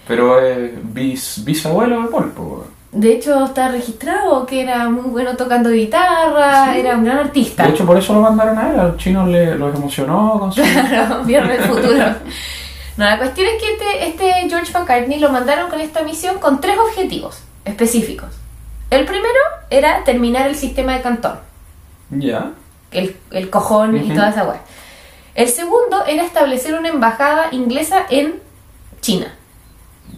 Pero 0.09 0.41
es 0.41 0.73
bis, 0.83 1.45
bisabuelo 1.45 2.03
de 2.03 2.09
Polpo, 2.09 2.43
weón. 2.43 2.81
De 2.93 3.13
hecho, 3.13 3.45
está 3.45 3.69
registrado 3.69 4.45
que 4.45 4.63
era 4.63 4.89
muy 4.89 5.09
bueno 5.11 5.37
tocando 5.37 5.71
guitarra, 5.71 6.77
era 6.77 6.97
un 6.97 7.05
gran 7.05 7.19
artista. 7.19 7.63
De 7.63 7.71
hecho, 7.71 7.87
por 7.87 7.97
eso 7.97 8.13
lo 8.15 8.21
mandaron 8.21 8.59
a 8.59 8.71
él. 8.71 8.81
A 8.81 8.85
los 8.85 8.97
chinos 8.97 9.29
le, 9.29 9.55
los 9.55 9.73
emocionó 9.77 10.41
con 10.41 10.53
su... 10.53 10.61
Claro, 10.89 11.23
vieron 11.23 11.51
el 11.51 11.61
futuro. 11.61 11.97
No, 12.97 13.05
la 13.05 13.17
cuestión 13.19 13.47
es 13.47 13.63
que 13.63 13.73
este, 13.75 14.09
este 14.09 14.49
George 14.49 14.73
McCartney 14.77 15.21
lo 15.21 15.31
mandaron 15.31 15.71
con 15.71 15.81
esta 15.81 16.03
misión 16.03 16.41
con 16.41 16.61
tres 16.61 16.77
objetivos 16.79 17.43
específicos. 17.65 18.31
El 18.91 19.05
primero 19.05 19.39
era 19.71 20.03
terminar 20.03 20.49
el 20.49 20.57
sistema 20.57 20.95
de 20.95 21.03
cantón, 21.03 21.39
¿Ya? 22.11 22.51
El, 22.93 23.17
el 23.31 23.51
cojón 23.51 23.97
y 23.97 24.01
Ujú. 24.07 24.15
toda 24.15 24.31
esa 24.31 24.45
weá. 24.45 24.61
El 25.35 25.49
segundo 25.49 26.05
era 26.07 26.25
establecer 26.25 26.75
una 26.79 26.89
embajada 26.89 27.47
inglesa 27.53 28.01
en 28.11 28.35
China. 29.01 29.27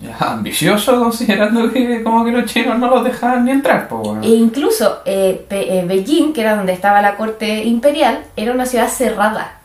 Ya, 0.01 0.17
ambicioso 0.33 0.99
considerando 0.99 1.71
que 1.73 2.03
como 2.03 2.25
que 2.25 2.33
los 2.33 2.47
chinos 2.51 2.77
no 2.79 2.89
los 2.89 3.05
dejaban 3.05 3.45
ni 3.45 3.53
entrar, 3.53 3.87
pues, 3.89 4.03
weón. 4.03 4.25
E 4.25 4.29
incluso 4.31 5.01
eh, 5.05 5.45
Pe- 5.49 5.79
eh, 5.79 5.85
Beijing, 5.87 6.33
que 6.33 6.41
era 6.41 6.57
donde 6.57 6.73
estaba 6.73 7.01
la 7.03 7.17
corte 7.17 7.63
imperial, 7.65 8.25
era 8.35 8.53
una 8.53 8.67
ciudad 8.67 8.89
cerrada. 8.89 9.59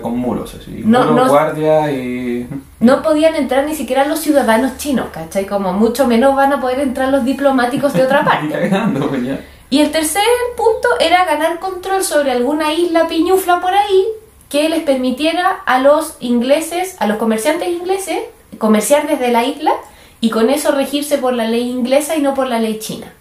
Con 0.00 0.16
muros, 0.16 0.54
así. 0.58 0.80
No, 0.84 1.00
muros, 1.04 1.14
no- 1.26 1.28
guardia 1.28 1.92
y... 1.92 2.48
No 2.80 3.02
podían 3.02 3.34
entrar 3.36 3.66
ni 3.66 3.74
siquiera 3.74 4.06
los 4.06 4.18
ciudadanos 4.20 4.78
chinos, 4.78 5.08
¿cachai? 5.12 5.44
Como 5.46 5.74
mucho 5.74 6.06
menos 6.06 6.34
van 6.34 6.54
a 6.54 6.60
poder 6.60 6.80
entrar 6.80 7.10
los 7.10 7.22
diplomáticos 7.24 7.92
de 7.92 8.02
otra 8.04 8.22
Y 8.22 8.24
parte. 8.48 8.48
cagando, 8.70 9.08
pues, 9.08 9.22
ya. 9.22 9.38
Y 9.74 9.80
el 9.80 9.90
tercer 9.90 10.22
punto 10.56 10.86
era 11.00 11.24
ganar 11.24 11.58
control 11.58 12.04
sobre 12.04 12.30
alguna 12.30 12.72
isla 12.72 13.08
piñufla 13.08 13.60
por 13.60 13.74
ahí 13.74 14.04
que 14.48 14.68
les 14.68 14.84
permitiera 14.84 15.48
a 15.66 15.80
los 15.80 16.16
ingleses, 16.20 16.94
a 17.00 17.08
los 17.08 17.16
comerciantes 17.16 17.66
ingleses, 17.70 18.18
comerciar 18.58 19.08
desde 19.08 19.32
la 19.32 19.42
isla 19.42 19.72
y 20.20 20.30
con 20.30 20.48
eso 20.48 20.70
regirse 20.70 21.18
por 21.18 21.32
la 21.32 21.48
ley 21.48 21.68
inglesa 21.68 22.14
y 22.14 22.22
no 22.22 22.34
por 22.34 22.46
la 22.46 22.60
ley 22.60 22.78
china. 22.78 23.12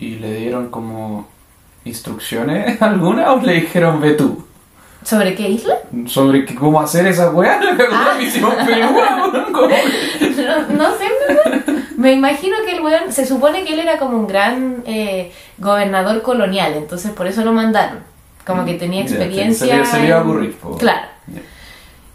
¿Y 0.00 0.16
le 0.16 0.34
dieron 0.40 0.70
como 0.70 1.28
instrucciones 1.84 2.82
alguna 2.82 3.32
o 3.32 3.40
le 3.40 3.60
dijeron 3.60 4.00
ve 4.00 4.14
tú? 4.14 4.44
¿Sobre 5.04 5.36
qué 5.36 5.48
isla? 5.50 5.76
Sobre 6.06 6.52
cómo 6.52 6.80
hacer 6.80 7.06
esa 7.06 7.30
weá, 7.30 7.60
una 7.88 8.14
misión 8.14 8.52
peluda, 8.66 9.46
como- 9.52 9.68
No, 9.68 10.68
no 10.70 10.98
sé, 10.98 11.04
verdad. 11.28 11.77
Me 11.98 12.12
imagino 12.12 12.56
que 12.64 12.72
el 12.76 12.80
weón, 12.80 13.12
se 13.12 13.26
supone 13.26 13.64
que 13.64 13.72
él 13.74 13.80
era 13.80 13.98
como 13.98 14.16
un 14.16 14.26
gran 14.28 14.84
eh, 14.86 15.32
gobernador 15.58 16.22
colonial, 16.22 16.74
entonces 16.74 17.10
por 17.10 17.26
eso 17.26 17.44
lo 17.44 17.52
mandaron. 17.52 17.98
Como 18.46 18.64
que 18.64 18.74
tenía 18.74 19.02
Ya, 19.04 19.08
experiencia. 19.16 19.76
le- 19.78 19.84
se 19.84 19.98
le 20.00 20.06
iba 20.08 20.20
a. 20.20 20.78
Claro. 20.78 21.06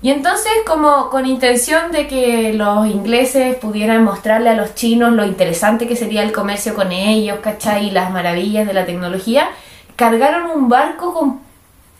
Y 0.01 0.09
entonces, 0.09 0.51
como 0.65 1.09
con 1.09 1.25
intención 1.25 1.91
de 1.91 2.07
que 2.07 2.53
los 2.53 2.87
ingleses 2.87 3.55
pudieran 3.57 4.03
mostrarle 4.03 4.49
a 4.49 4.55
los 4.55 4.73
chinos 4.73 5.11
lo 5.13 5.25
interesante 5.25 5.87
que 5.87 5.95
sería 5.95 6.23
el 6.23 6.31
comercio 6.31 6.73
con 6.75 6.91
ellos, 6.91 7.39
¿cachai? 7.41 7.87
Y 7.87 7.91
las 7.91 8.09
maravillas 8.11 8.65
de 8.67 8.73
la 8.73 8.85
tecnología, 8.85 9.49
cargaron 9.95 10.49
un 10.51 10.67
barco 10.69 11.13
con 11.13 11.39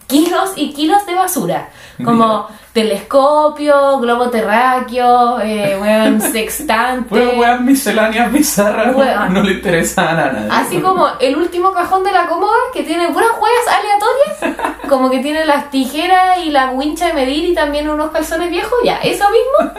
kilos 0.08 0.54
y 0.56 0.74
kilos 0.74 1.06
de 1.06 1.16
basura. 1.16 1.70
Como 2.04 2.48
telescopio, 2.74 4.00
globo 4.00 4.30
terráqueo, 4.30 5.40
eh, 5.42 5.78
weón, 5.80 6.20
sextante. 6.34 7.08
Bueno, 7.10 7.40
weas 7.40 7.62
misceláneas 7.62 8.32
bizarras, 8.32 8.96
Weón. 8.96 9.34
no 9.34 9.44
le 9.44 9.54
interesaban 9.54 10.20
a 10.20 10.32
nadie. 10.32 10.50
Así 10.52 10.80
como 10.80 11.08
el 11.20 11.38
último 11.38 11.72
cajón 11.72 12.04
de 12.04 12.12
la 12.12 12.26
cómoda 12.26 12.56
que 12.74 12.84
tiene 12.84 13.10
puras 13.10 13.30
huellas 13.40 13.78
aleatorias, 13.78 14.78
como 14.90 15.10
que 15.12 15.20
tiene 15.20 15.46
las 15.46 15.70
tijeras 15.70 16.40
y 16.44 16.50
la 16.50 16.72
wincha 16.72 17.08
de 17.08 17.14
medir 17.14 17.46
y 17.50 17.54
también 17.54 17.90
unos 17.90 18.12
calzones 18.12 18.50
viejos, 18.50 18.78
ya, 18.84 18.98
eso 18.98 19.26
mismo. 19.30 19.72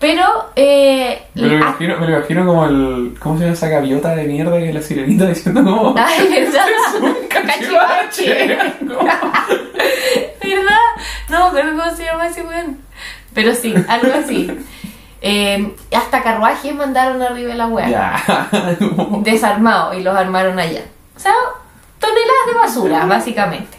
Pero, 0.00 0.24
eh, 0.56 1.26
Me 1.34 1.42
lo, 1.42 1.54
imagino, 1.56 1.98
me 1.98 2.06
lo 2.08 2.16
imagino 2.16 2.46
como 2.46 2.64
el. 2.64 3.16
¿Cómo 3.20 3.36
se 3.36 3.42
llama 3.44 3.52
esa 3.54 3.68
gaviota 3.68 4.16
de 4.16 4.24
mierda 4.24 4.56
que 4.58 4.70
es 4.70 4.74
la 4.74 4.80
sirenita 4.82 5.26
diciendo 5.26 5.62
como. 5.62 5.94
ay, 5.98 6.26
¿verdad? 6.28 6.66
"Es 6.68 6.94
un 7.00 7.14
cachivache"? 7.28 8.46
¿Verdad? 10.42 10.78
No, 11.28 11.50
pero 11.52 11.70
¿cómo 11.76 11.90
se 11.94 12.04
llama 12.04 12.26
ese 12.28 12.42
weón? 12.42 12.78
Pero 13.34 13.54
sí, 13.54 13.74
algo 13.88 14.12
así. 14.14 14.50
Eh, 15.22 15.74
hasta 15.94 16.22
carruajes 16.22 16.74
mandaron 16.74 17.20
arriba 17.22 17.50
de 17.50 17.56
la 17.58 17.68
como- 18.78 19.20
desarmados 19.22 19.96
y 19.96 20.02
los 20.02 20.16
armaron 20.16 20.58
allá. 20.58 20.80
O 21.14 21.20
sea, 21.20 21.32
toneladas 21.98 22.46
de 22.46 22.58
basura, 22.58 23.04
básicamente. 23.06 23.76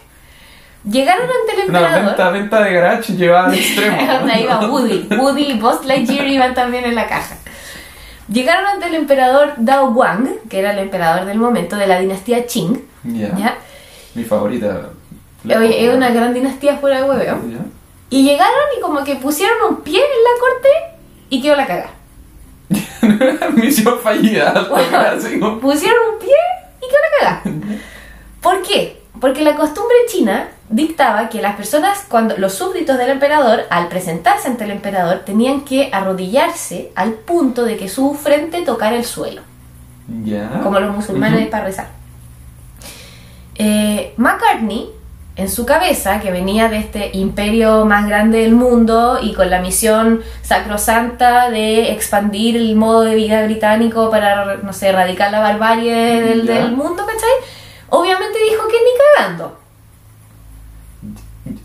Llegaron 0.84 1.24
ante 1.24 1.54
el 1.54 1.68
emperador. 1.68 2.06
venta, 2.06 2.30
venta 2.32 2.64
de 2.64 2.74
garage 2.74 3.14
llevada 3.14 3.48
al 3.48 3.54
extremo. 3.54 3.98
Donde 4.20 4.42
iba 4.42 4.60
Woody. 4.68 5.08
Woody 5.16 5.44
y 5.44 5.60
Buzz 5.60 5.86
Lightyear 5.86 6.28
iban 6.28 6.54
también 6.54 6.86
en 6.86 6.96
la 6.96 7.08
caja. 7.08 7.36
Llegaron 8.32 8.66
ante 8.66 8.88
el 8.88 8.96
emperador 8.96 9.54
Dao 9.58 9.90
Wang, 9.90 10.28
que 10.50 10.60
era 10.60 10.72
el 10.72 10.80
emperador 10.80 11.26
del 11.26 11.38
momento 11.38 11.76
de 11.76 11.86
la 11.86 12.00
dinastía 12.00 12.46
Qing. 12.46 12.82
Ya. 13.04 13.36
¿ya? 13.36 13.58
Mi 14.16 14.24
favorita. 14.24 14.90
Oye, 15.46 15.86
es 15.86 15.94
una 15.94 16.10
gran 16.12 16.34
dinastía 16.34 16.78
fuera 16.78 16.98
de 16.98 17.04
hueveo. 17.04 17.42
Ya. 17.50 17.60
Y 18.10 18.24
llegaron 18.24 18.64
y 18.78 18.82
como 18.82 19.04
que 19.04 19.16
pusieron 19.16 19.58
un 19.70 19.82
pie 19.82 20.00
en 20.00 20.24
la 20.24 20.40
corte 20.40 20.70
y 21.30 21.42
quedó 21.42 21.56
la 21.56 21.68
caga. 21.68 21.90
Misión 23.56 24.00
fallida. 24.00 24.54
Pusieron 25.62 26.00
un 26.14 26.20
pie 26.20 26.36
y 26.78 26.88
quedó 26.88 27.00
la 27.02 27.20
caga. 27.20 27.44
¿Por 28.42 28.62
qué? 28.64 29.02
Porque 29.20 29.42
la 29.42 29.56
costumbre 29.56 29.96
china 30.08 30.50
dictaba 30.72 31.30
que 31.30 31.42
las 31.42 31.56
personas, 31.56 32.06
cuando 32.10 32.38
los 32.38 32.54
súbditos 32.54 32.98
del 32.98 33.10
emperador, 33.10 33.66
al 33.70 33.88
presentarse 33.90 34.48
ante 34.48 34.64
el 34.64 34.72
emperador, 34.72 35.20
tenían 35.26 35.62
que 35.62 35.90
arrodillarse 35.92 36.92
al 36.96 37.14
punto 37.14 37.66
de 37.66 37.78
que 37.78 37.90
su 37.90 38.14
frente 38.14 38.62
tocara 38.62 38.96
el 38.96 39.06
suelo, 39.06 39.42
como 40.64 40.80
los 40.80 40.96
musulmanes 40.96 41.42
Ujú. 41.42 41.52
para 41.52 41.66
rezar. 41.66 41.88
Eh, 43.56 44.14
McCartney, 44.18 44.90
en 45.36 45.50
su 45.50 45.66
cabeza, 45.66 46.20
que 46.20 46.32
venía 46.32 46.68
de 46.70 46.78
este 46.78 47.12
imperio 47.18 47.86
más 47.86 48.08
grande 48.08 48.40
del 48.40 48.54
mundo 48.54 49.20
y 49.22 49.34
con 49.34 49.50
la 49.50 49.60
misión 49.60 50.22
sacrosanta 50.42 51.50
de 51.50 51.92
expandir 51.92 52.58
el 52.58 52.76
modo 52.76 53.02
de 53.02 53.16
vida 53.16 53.44
británico 53.46 54.10
para, 54.10 54.58
no 54.58 54.74
sé, 54.74 54.90
erradicar 54.90 55.32
la 55.32 55.40
barbarie 55.40 56.22
del, 56.22 56.46
del 56.46 56.72
mundo, 56.72 57.06
¿cachai? 57.06 57.30
Obviamente 57.90 58.40
dijo 58.50 58.68
que 58.68 58.76
ni 58.76 58.92
cagando 59.18 59.61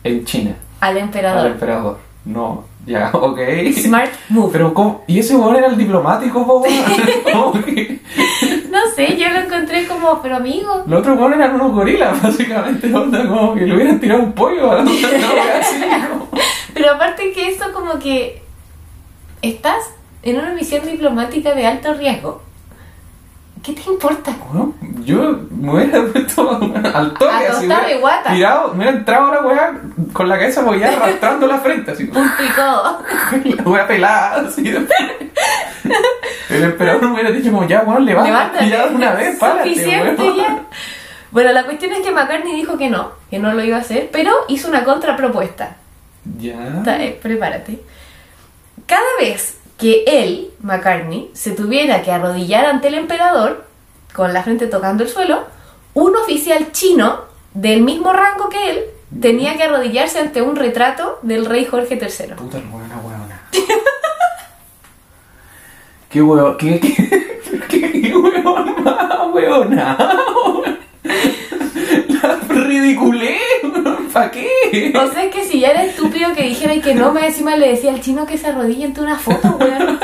En 0.05 0.25
China. 0.25 0.55
al 0.81 0.91
Al 0.97 1.03
emperador. 1.03 1.47
emperador. 1.47 1.99
No. 2.25 2.65
Ya, 2.87 3.11
ok. 3.13 3.39
Smart 3.77 4.11
move. 4.29 4.51
Pero 4.53 4.73
¿cómo? 4.75 5.03
¿Y 5.07 5.19
ese 5.19 5.37
weón 5.37 5.57
era 5.57 5.67
el 5.69 5.77
diplomático, 5.77 6.41
weón? 6.43 6.65
No 8.71 8.79
sé, 8.95 9.17
yo 9.17 9.29
lo 9.31 9.41
encontré 9.41 9.87
como, 9.87 10.21
pero 10.23 10.37
amigo. 10.37 10.85
Los 10.87 11.01
otros 11.01 11.19
weones 11.19 11.39
eran 11.39 11.55
unos 11.55 11.73
gorilas, 11.73 12.23
básicamente. 12.23 12.93
Onda, 12.95 13.27
como 13.27 13.55
que 13.55 13.63
le 13.67 13.75
hubieran 13.75 13.99
tirado 14.01 14.23
un 14.23 14.33
pollo 14.33 14.71
a 14.71 14.77
la 14.77 14.83
otra, 14.83 15.09
una 15.19 15.33
wea 15.33 15.59
así, 15.61 15.77
como- 16.11 16.29
Pero 16.75 16.93
aparte 16.93 17.33
que 17.33 17.49
eso 17.49 17.73
como 17.73 17.99
que 17.99 18.43
estás 19.43 19.91
en 20.23 20.39
una 20.39 20.53
misión 20.53 20.85
diplomática 20.87 21.55
de 21.55 21.67
alto 21.67 21.95
riesgo. 21.95 22.43
¿Qué 23.67 23.73
te 23.73 23.91
importa? 23.91 24.33
Bueno, 24.53 24.75
yo 25.03 25.41
me 25.51 25.73
hubiera 25.73 26.01
puesto 26.07 26.53
al 26.95 27.15
toque 27.15 27.47
así. 27.49 27.67
Hubiera 27.67 27.85
de 27.85 27.99
guata. 27.99 28.33
Tirado, 28.33 28.69
me 28.69 28.77
hubiera 28.77 28.99
entrado 28.99 29.27
a 29.27 29.35
la 29.35 29.41
weá 29.43 29.81
con 30.13 30.29
la 30.29 30.39
cabeza 30.39 30.61
apoyada 30.61 30.97
arrastrando 30.97 31.49
la 31.49 31.59
frente, 31.59 31.91
así. 31.91 32.05
Y 32.05 32.55
todo. 32.55 33.03
La 33.57 33.63
weá 33.65 33.89
pelada, 33.89 34.47
así. 34.47 34.69
El 36.49 36.63
emperador 36.63 37.03
me 37.09 37.15
hubiera 37.15 37.33
dicho 37.33 37.51
como, 37.51 37.67
ya, 37.67 37.83
weón, 37.83 38.05
levántate 38.05 38.67
Levántate. 38.67 38.69
ya 38.69 38.87
una 38.87 39.15
vez, 39.15 39.37
párate, 39.37 39.69
Suficiente 39.71 40.37
ya. 40.37 40.63
Bueno, 41.33 41.51
la 41.51 41.65
cuestión 41.65 41.91
es 41.91 42.03
que 42.03 42.13
McCartney 42.13 42.55
dijo 42.55 42.79
que 42.79 42.89
no, 42.89 43.11
que 43.29 43.41
no 43.41 43.53
lo 43.53 43.65
iba 43.65 43.79
a 43.79 43.81
hacer, 43.81 44.11
pero 44.13 44.33
hizo 44.47 44.69
una 44.69 44.85
contrapropuesta. 44.85 45.75
Ya. 46.39 46.85
Eh, 47.01 47.19
prepárate. 47.21 47.81
Cada 48.87 49.03
vez 49.19 49.56
que 49.79 50.05
él, 50.07 50.51
McCartney, 50.63 51.31
se 51.35 51.53
tuviera 51.53 52.03
que 52.03 52.11
arrodillar 52.11 52.67
ante 52.67 52.89
el 52.89 52.95
emperador, 52.95 53.65
con 54.15 54.33
la 54.33 54.43
frente 54.43 54.67
tocando 54.67 55.03
el 55.03 55.09
suelo, 55.09 55.45
un 55.95 56.17
oficial 56.17 56.73
chino 56.73 57.21
del 57.55 57.83
mismo 57.83 58.13
rango 58.13 58.49
que 58.49 58.71
él 58.71 58.85
tenía 59.21 59.57
que 59.57 59.65
arrodillarse 59.65 60.19
ante 60.19 60.43
un 60.43 60.57
retrato 60.57 61.19
del 61.23 61.47
rey 61.47 61.65
Jorge 61.65 61.95
III. 61.95 62.35
Puta 62.35 62.59
buena 62.71 62.99
weona. 62.99 63.43
Qué 66.09 66.23
qué, 66.59 66.81
qué, 66.81 67.61
qué, 67.69 67.93
qué 67.93 68.15
huevona. 69.33 69.99
Ridiculé, 72.49 73.39
¿para 74.13 74.31
qué? 74.31 74.93
O 74.99 75.11
sea, 75.13 75.25
es 75.25 75.35
que 75.35 75.45
si 75.45 75.61
ya 75.61 75.69
era 75.71 75.85
estúpido 75.85 76.33
que 76.35 76.43
dijera 76.43 76.75
y 76.75 76.81
que 76.81 76.95
no, 76.95 77.13
me 77.13 77.27
encima 77.27 77.57
le 77.57 77.69
decía 77.71 77.93
al 77.93 78.01
chino 78.01 78.27
que 78.27 78.39
se 78.39 78.47
arrodille 78.49 78.85
ante 78.87 79.01
una 79.01 79.19
foto, 79.19 79.57
weón. 79.61 79.99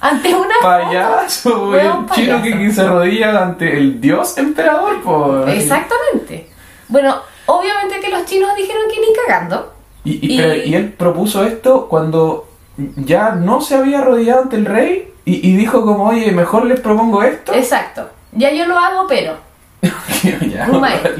Ante 0.00 0.34
una 0.34 0.54
Payaso, 0.62 1.66
güey. 1.68 1.80
Huevón 1.86 2.06
El 2.10 2.14
chino 2.14 2.42
que, 2.42 2.50
payaso. 2.50 2.58
que 2.58 2.72
se 2.72 2.80
arrodilla 2.82 3.42
ante 3.42 3.76
el 3.78 4.00
dios 4.00 4.36
emperador, 4.38 5.02
foto. 5.02 5.42
pues. 5.44 5.62
Exactamente. 5.62 6.48
Bueno, 6.88 7.16
obviamente 7.46 8.00
que 8.00 8.10
los 8.10 8.24
chinos 8.26 8.54
dijeron 8.56 8.82
que 8.92 9.00
ni 9.00 9.06
cagando. 9.26 9.72
Y, 10.04 10.12
y, 10.12 10.34
Y- 10.34 10.36
pero- 10.38 10.54
y 10.56 10.74
él 10.74 10.92
propuso 10.92 11.44
esto 11.44 11.86
cuando 11.88 12.48
ya 12.96 13.30
no 13.30 13.60
se 13.62 13.76
había 13.76 14.00
arrodillado 14.00 14.42
ante 14.42 14.56
el 14.56 14.66
rey 14.66 15.10
y, 15.24 15.48
y 15.48 15.56
dijo 15.56 15.82
como, 15.86 16.08
oye, 16.08 16.30
mejor 16.32 16.66
les 16.66 16.80
propongo 16.80 17.22
esto. 17.22 17.54
Exacto. 17.54 18.10
Ya 18.32 18.52
yo 18.52 18.66
lo 18.66 18.76
hago, 18.78 19.06
pero. 19.08 19.36
Ya, 20.52 20.66
Un 20.70 20.80
maestro. 20.80 21.12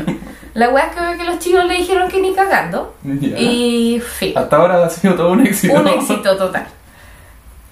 La 0.54 0.68
weá 0.70 0.86
es 0.86 0.96
que, 0.96 1.18
que 1.18 1.24
los 1.24 1.38
chinos 1.40 1.66
le 1.66 1.74
dijeron 1.74 2.08
que 2.08 2.20
ni 2.20 2.32
cagando. 2.32 2.94
Y 3.04 4.00
fin. 4.00 4.32
Hasta 4.36 4.56
ahora 4.56 4.84
ha 4.84 4.90
sido 4.90 5.14
todo 5.14 5.30
un 5.32 5.46
éxito. 5.46 5.74
Un 5.80 5.88
éxito 5.88 6.36
total. 6.36 6.66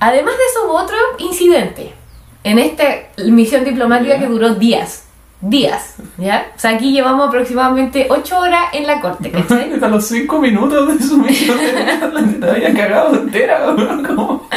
Además 0.00 0.34
de 0.36 0.42
eso 0.50 0.66
hubo 0.66 0.74
otro 0.74 0.96
incidente 1.18 1.94
en 2.42 2.58
esta 2.58 2.84
misión 3.24 3.64
diplomática 3.64 4.18
que 4.18 4.26
duró 4.26 4.54
días. 4.54 5.04
Días, 5.40 5.96
¿ya? 6.18 6.46
O 6.56 6.58
sea, 6.58 6.70
aquí 6.70 6.92
llevamos 6.92 7.26
aproximadamente 7.26 8.06
8 8.08 8.38
horas 8.38 8.64
en 8.74 8.86
la 8.86 9.00
corte, 9.00 9.28
¿cachai? 9.30 9.72
Hasta 9.74 9.88
los 9.88 10.04
5 10.06 10.38
minutos 10.38 10.96
de 10.98 11.04
su 11.04 11.16
misión 11.18 11.58
de 11.58 12.32
te 12.40 12.50
había 12.50 12.72
cagado 12.74 13.14
entera, 13.16 13.64
como- 14.06 14.48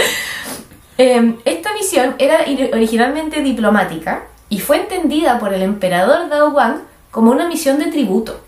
Eh, 0.98 1.36
esta 1.44 1.74
misión 1.74 2.16
era 2.20 2.38
originalmente 2.72 3.42
diplomática 3.42 4.24
y 4.48 4.60
fue 4.60 4.78
entendida 4.78 5.40
por 5.40 5.54
el 5.54 5.64
emperador 5.64 6.30
Dao 6.30 6.50
Wang 6.52 6.78
como 7.16 7.32
una 7.32 7.48
misión 7.48 7.80
de 7.80 7.86
tributo. 7.86 8.42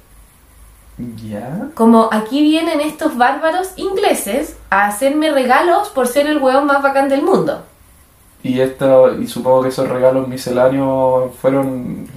Ya. 1.24 1.70
Como 1.74 2.10
aquí 2.12 2.42
vienen 2.42 2.82
estos 2.82 3.16
bárbaros 3.16 3.70
ingleses 3.78 4.58
a 4.70 4.88
hacerme 4.88 5.32
regalos 5.32 5.88
por 5.88 6.06
ser 6.06 6.28
el 6.28 6.40
hueón 6.40 6.66
más 6.66 6.84
bacán 6.84 7.08
del 7.08 7.22
mundo. 7.22 7.64
Y 8.44 8.60
esto, 8.60 9.18
y 9.18 9.26
supongo 9.26 9.62
que 9.62 9.70
esos 9.70 9.88
regalos 9.88 10.28
misceláneos 10.28 11.34
fueron 11.36 12.10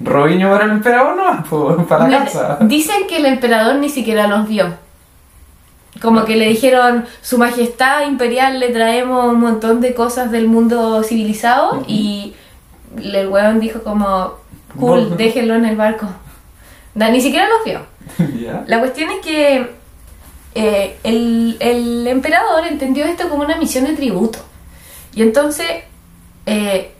Robiño 0.00 0.50
para 0.50 0.64
el 0.64 0.72
emperador 0.72 1.16
no, 1.16 1.86
para 1.88 2.08
la 2.08 2.24
casa. 2.24 2.58
Dicen 2.62 3.06
que 3.06 3.18
el 3.18 3.26
emperador 3.26 3.76
ni 3.76 3.88
siquiera 3.88 4.26
los 4.26 4.48
vio. 4.48 4.74
Como 6.02 6.24
que 6.24 6.34
le 6.34 6.48
dijeron, 6.48 7.04
su 7.22 7.38
majestad 7.38 8.04
imperial 8.04 8.58
le 8.58 8.70
traemos 8.70 9.32
un 9.32 9.38
montón 9.38 9.80
de 9.80 9.94
cosas 9.94 10.32
del 10.32 10.48
mundo 10.48 11.04
civilizado 11.04 11.84
y 11.86 12.34
el 13.00 13.28
weón 13.28 13.60
dijo 13.60 13.84
como, 13.84 14.42
cool, 14.78 15.10
No. 15.10 15.16
déjenlo 15.16 15.54
en 15.54 15.64
el 15.64 15.76
barco. 15.76 16.06
Da, 16.94 17.08
ni 17.10 17.20
siquiera 17.20 17.48
los 17.48 17.64
vio. 17.64 17.80
La 18.66 18.78
cuestión 18.80 19.10
es 19.10 19.18
que 19.20 19.70
eh, 20.54 20.98
el, 21.02 21.56
el 21.60 22.06
emperador 22.06 22.66
entendió 22.66 23.04
esto 23.04 23.28
como 23.28 23.42
una 23.42 23.56
misión 23.56 23.84
de 23.84 23.94
tributo. 23.94 24.38
Y 25.14 25.22
entonces 25.22 25.66
eh, 26.46 26.92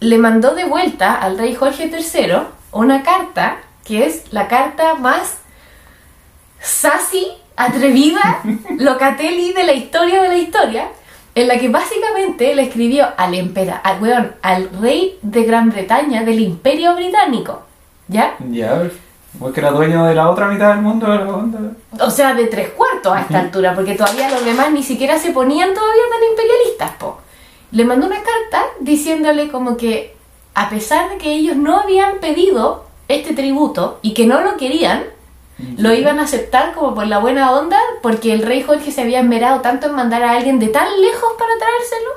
le 0.00 0.18
mandó 0.18 0.54
de 0.54 0.64
vuelta 0.64 1.14
al 1.14 1.38
rey 1.38 1.54
Jorge 1.54 1.90
III 1.92 2.32
una 2.72 3.02
carta 3.02 3.58
que 3.84 4.06
es 4.06 4.32
la 4.32 4.46
carta 4.48 4.94
más 4.94 5.38
sassy, 6.60 7.26
atrevida, 7.56 8.42
locatelli 8.78 9.52
de 9.52 9.64
la 9.64 9.72
historia 9.72 10.22
de 10.22 10.28
la 10.28 10.36
historia, 10.36 10.88
en 11.34 11.48
la 11.48 11.58
que 11.58 11.68
básicamente 11.68 12.54
le 12.54 12.62
escribió 12.62 13.06
al 13.16 13.34
empera, 13.34 13.76
al, 13.76 14.02
weón, 14.02 14.32
al 14.42 14.70
rey 14.80 15.18
de 15.22 15.44
Gran 15.44 15.70
Bretaña 15.70 16.24
del 16.24 16.40
Imperio 16.40 16.94
Británico. 16.94 17.62
¿Ya? 18.08 18.34
Ya, 18.50 18.90
pues 19.38 19.54
que 19.54 19.60
era 19.60 19.70
dueño 19.70 20.04
de 20.06 20.14
la 20.14 20.28
otra 20.28 20.48
mitad 20.48 20.70
del 20.70 20.82
mundo. 20.82 21.06
de. 21.06 22.04
O 22.04 22.10
sea, 22.10 22.34
de 22.34 22.46
tres 22.46 22.70
cuartos 22.70 23.12
a 23.12 23.20
esta 23.20 23.38
altura, 23.38 23.74
porque 23.74 23.94
todavía 23.94 24.28
los 24.28 24.44
demás 24.44 24.72
ni 24.72 24.82
siquiera 24.82 25.18
se 25.18 25.30
ponían 25.30 25.72
todavía 25.72 26.02
tan 26.10 26.30
imperialistas, 26.30 26.90
po. 26.98 27.18
Le 27.70 27.84
mandó 27.84 28.06
una 28.06 28.16
carta 28.16 28.66
diciéndole 28.80 29.48
como 29.48 29.76
que, 29.76 30.16
a 30.54 30.68
pesar 30.68 31.10
de 31.10 31.18
que 31.18 31.30
ellos 31.32 31.56
no 31.56 31.78
habían 31.78 32.18
pedido 32.18 32.86
este 33.06 33.32
tributo 33.32 34.00
y 34.02 34.14
que 34.14 34.26
no 34.26 34.40
lo 34.40 34.56
querían, 34.56 35.04
lo 35.76 35.92
iban 35.94 36.18
a 36.18 36.24
aceptar 36.24 36.72
como 36.74 36.94
por 36.94 37.06
la 37.06 37.18
buena 37.18 37.52
onda, 37.52 37.78
porque 38.02 38.32
el 38.32 38.42
rey 38.42 38.62
Jorge 38.62 38.92
se 38.92 39.02
había 39.02 39.20
esmerado 39.20 39.60
tanto 39.60 39.86
en 39.88 39.94
mandar 39.94 40.22
a 40.22 40.32
alguien 40.32 40.58
de 40.58 40.68
tan 40.68 40.88
lejos 41.00 41.32
para 41.38 41.50
traérselo, 41.58 42.10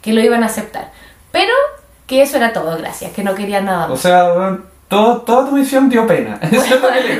que 0.00 0.12
lo 0.12 0.20
iban 0.20 0.42
a 0.42 0.46
aceptar. 0.46 0.90
Pero 1.30 1.52
que 2.06 2.22
eso 2.22 2.36
era 2.36 2.52
todo, 2.52 2.76
gracias, 2.78 3.12
que 3.12 3.22
no 3.22 3.34
querían 3.34 3.64
nada 3.66 3.86
O 3.86 3.90
más. 3.90 4.00
sea, 4.00 4.32
weón, 4.32 4.64
todo, 4.88 5.22
toda 5.22 5.48
tu 5.48 5.52
misión 5.56 5.88
dio 5.88 6.06
pena. 6.06 6.38
Eso 6.42 6.62
es 6.74 6.82
lo 6.82 6.88
que 6.88 7.00
le. 7.00 7.14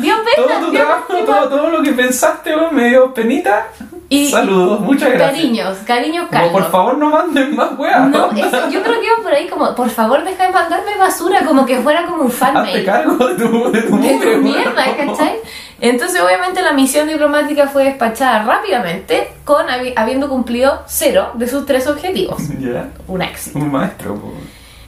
Dio 0.00 0.14
Todo 0.36 0.46
pena, 0.46 0.60
tu 0.60 0.70
dio 0.70 0.80
trabajo, 0.80 1.14
todo, 1.26 1.48
todo 1.48 1.68
lo 1.70 1.82
que 1.82 1.92
pensaste, 1.92 2.54
me 2.72 2.88
dio 2.88 3.12
penita. 3.12 3.66
Y- 4.08 4.30
Saludos, 4.30 4.80
muchas 4.80 5.10
gracias. 5.10 5.32
Cariños, 5.32 5.76
cariños, 5.84 6.28
por 6.52 6.70
favor, 6.70 6.96
no 6.96 7.10
manden 7.10 7.56
más 7.56 7.76
weas. 7.76 8.08
No, 8.08 8.30
eso, 8.30 8.70
yo 8.70 8.82
creo 8.82 9.00
que 9.00 9.06
iba 9.06 9.16
por 9.22 9.32
ahí 9.32 9.48
como, 9.48 9.74
por 9.74 9.90
favor 9.90 10.22
deja 10.24 10.46
de 10.46 10.52
mandarme 10.52 10.96
basura, 10.96 11.44
como 11.44 11.66
que 11.66 11.80
fuera 11.80 12.06
como 12.06 12.22
un 12.22 12.30
fan 12.30 12.56
Hazte 12.56 12.84
cargo 12.84 13.16
de 13.26 13.34
tu, 13.34 13.72
de 13.72 13.82
tu 13.82 13.98
De 14.00 14.10
tu 14.34 14.42
mierda, 14.42 14.84
¿cachai? 14.96 15.36
Entonces 15.80 16.20
obviamente 16.22 16.62
la 16.62 16.72
misión 16.72 17.08
diplomática 17.08 17.66
fue 17.68 17.84
despachada 17.84 18.44
rápidamente 18.44 19.28
con 19.44 19.66
habi- 19.66 19.92
habiendo 19.96 20.28
cumplido 20.28 20.82
cero 20.86 21.32
de 21.34 21.48
sus 21.48 21.66
tres 21.66 21.86
objetivos. 21.88 22.40
Ya, 22.60 22.88
Un 23.08 23.22
éxito. 23.22 23.58
un 23.58 23.72
maestro. 23.72 24.18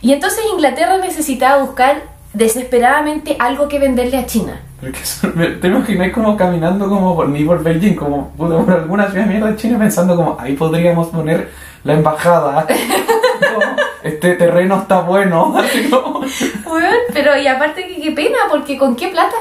Y 0.00 0.12
entonces 0.12 0.40
Inglaterra 0.52 0.96
necesitaba 0.98 1.60
buscar 1.62 2.02
desesperadamente 2.32 3.36
algo 3.38 3.68
que 3.68 3.78
venderle 3.78 4.16
a 4.18 4.26
China. 4.26 4.62
Porque 4.80 5.00
eso- 5.00 5.28
te 5.60 5.66
imaginas 5.68 6.12
como 6.12 6.36
caminando 6.36 6.88
como 6.88 7.16
por 7.16 7.28
ni 7.28 7.44
por 7.44 7.62
Beijing, 7.62 7.94
como 7.96 8.30
por 8.36 8.52
alguna 8.70 9.08
ciudad 9.10 9.24
de 9.24 9.30
mierda 9.30 9.50
de 9.50 9.56
China 9.56 9.78
pensando 9.78 10.14
como 10.14 10.36
ahí 10.40 10.54
podríamos 10.54 11.08
poner 11.08 11.50
la 11.84 11.94
embajada. 11.94 12.66
Como, 12.66 13.76
este 14.02 14.34
terreno 14.34 14.78
está 14.78 15.00
bueno. 15.00 15.54
Así 15.58 15.88
como, 15.90 16.20
Weón, 16.20 16.94
pero 17.12 17.36
y 17.36 17.46
aparte 17.46 17.86
que 17.88 18.00
qué 18.00 18.12
pena, 18.12 18.36
porque 18.50 18.78
¿con 18.78 18.94
qué 18.94 19.08
plata? 19.08 19.34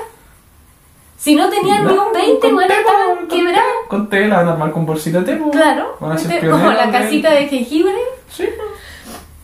Si 1.18 1.36
no 1.36 1.50
tenían 1.50 1.86
ni 1.88 1.94
un 1.94 2.14
20, 2.14 2.40
con 2.40 2.54
bueno, 2.56 2.74
estaban 2.74 3.16
con 3.18 3.28
quebrados. 3.28 3.64
Con 3.88 4.10
tela, 4.10 4.40
armar 4.40 4.72
con 4.72 4.86
bolsita 4.86 5.22
de. 5.22 5.40
Claro, 5.52 5.98
Van 6.00 6.12
a 6.12 6.18
ser 6.18 6.32
¿viste? 6.32 6.48
como 6.48 6.62
pioneros 6.62 6.86
la 6.86 6.92
casita 6.92 7.32
de 7.32 7.48
jengibre. 7.48 7.94
Sí. 8.30 8.48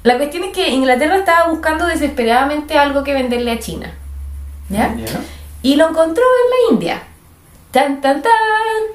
La 0.03 0.17
cuestión 0.17 0.43
es 0.43 0.51
que 0.51 0.69
Inglaterra 0.69 1.17
estaba 1.17 1.49
buscando 1.49 1.87
desesperadamente 1.87 2.77
algo 2.77 3.03
que 3.03 3.13
venderle 3.13 3.51
a 3.51 3.59
China. 3.59 3.91
¿Ya? 4.69 4.93
Ya. 4.95 5.05
Y 5.63 5.75
lo 5.75 5.89
encontró 5.89 6.23
en 6.23 6.49
la 6.49 6.73
India. 6.75 7.03
Tan, 7.71 7.99
tan, 8.01 8.21
tan. 8.21 8.31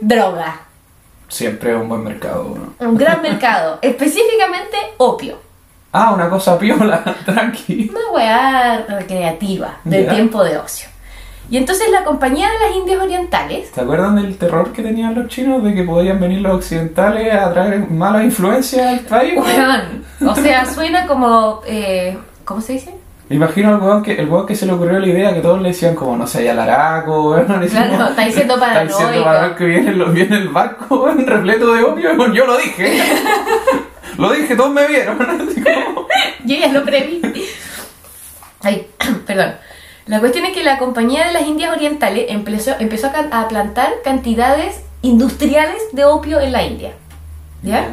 Droga. 0.01 0.61
Siempre 1.29 1.73
es 1.75 1.77
un 1.81 1.89
buen 1.89 2.05
mercado, 2.05 2.55
¿no? 2.79 2.87
Un 2.89 2.97
gran 2.97 3.21
mercado. 3.21 3.79
Específicamente 3.83 4.77
opio. 4.99 5.37
Ah, 5.93 6.13
una 6.15 6.29
cosa 6.31 6.59
piola, 6.59 7.03
tranqui. 7.25 7.91
Una 7.91 8.11
weá 8.13 8.85
recreativa 8.89 9.79
del 9.85 10.05
Ya. 10.07 10.13
tiempo 10.15 10.45
de 10.45 10.59
ocio. 10.59 10.89
Y 11.51 11.57
entonces 11.57 11.91
la 11.91 12.05
compañía 12.05 12.47
de 12.51 12.59
las 12.69 12.77
Indias 12.77 13.01
Orientales. 13.01 13.71
¿Se 13.75 13.81
acuerdan 13.81 14.17
del 14.17 14.37
terror 14.37 14.71
que 14.73 14.83
tenían 14.83 15.15
los 15.15 15.29
chinos 15.29 15.65
de 15.65 15.75
que 15.75 15.83
podían 15.83 16.21
venir 16.21 16.43
los 16.43 16.57
occidentales 16.57 17.33
a 17.33 17.51
traer 17.55 17.89
malas 17.91 18.23
influencias 18.25 18.87
al 18.87 19.01
país? 19.01 19.33
Weón, 19.39 20.05
o 20.31 20.35
sea, 20.35 20.67
suena 20.67 21.07
como. 21.07 21.63
eh, 21.67 22.19
¿Cómo 22.45 22.61
se 22.61 22.75
dice? 22.75 22.95
Me 23.29 23.37
imagino 23.37 23.69
al 23.69 23.81
weón 23.81 24.03
que, 24.03 24.15
el 24.15 24.29
weón 24.29 24.47
que 24.47 24.57
se 24.57 24.65
le 24.65 24.73
ocurrió 24.73 24.99
la 24.99 25.07
idea 25.07 25.35
que 25.35 25.41
todos 25.41 25.61
le 25.61 25.69
decían 25.69 25.95
como, 25.95 26.17
no 26.17 26.27
sé, 26.27 26.45
ya 26.45 26.55
laraco, 26.55 27.31
weón. 27.31 27.63
y 27.63 27.69
Claro, 27.69 27.91
como, 27.91 28.09
está 28.09 28.25
diciendo 28.25 28.55
Está 28.55 28.85
diciendo 28.85 29.25
paranoico 29.25 29.57
que 29.57 29.65
viene, 29.67 30.05
viene 30.07 30.37
el 30.37 30.49
barco, 30.49 31.03
weón, 31.03 31.27
repleto 31.27 31.75
de 31.75 31.83
opio, 31.85 32.33
yo 32.33 32.47
lo 32.47 32.57
dije. 32.57 33.03
lo 34.17 34.33
dije, 34.33 34.57
todos 34.57 34.71
me 34.71 34.87
vieron. 34.87 35.21
Así 35.49 35.61
como, 35.61 36.07
Yo 36.45 36.57
ya 36.57 36.69
lo 36.69 36.85
preví. 36.85 37.21
Ay, 38.63 38.87
perdón. 39.27 39.55
La 40.07 40.21
cuestión 40.21 40.47
es 40.47 40.53
que 40.53 40.65
la 40.65 40.79
compañía 40.79 41.27
de 41.27 41.35
las 41.35 41.43
Indias 41.43 41.71
Orientales 41.71 42.27
empezó, 42.31 42.75
empezó 42.79 43.11
a 43.31 43.49
plantar 43.49 43.93
cantidades 44.03 44.81
industriales 45.03 45.83
de 45.93 46.07
opio 46.07 46.41
en 46.41 46.53
la 46.53 46.63
India. 46.63 46.93
¿Ya? 47.63 47.89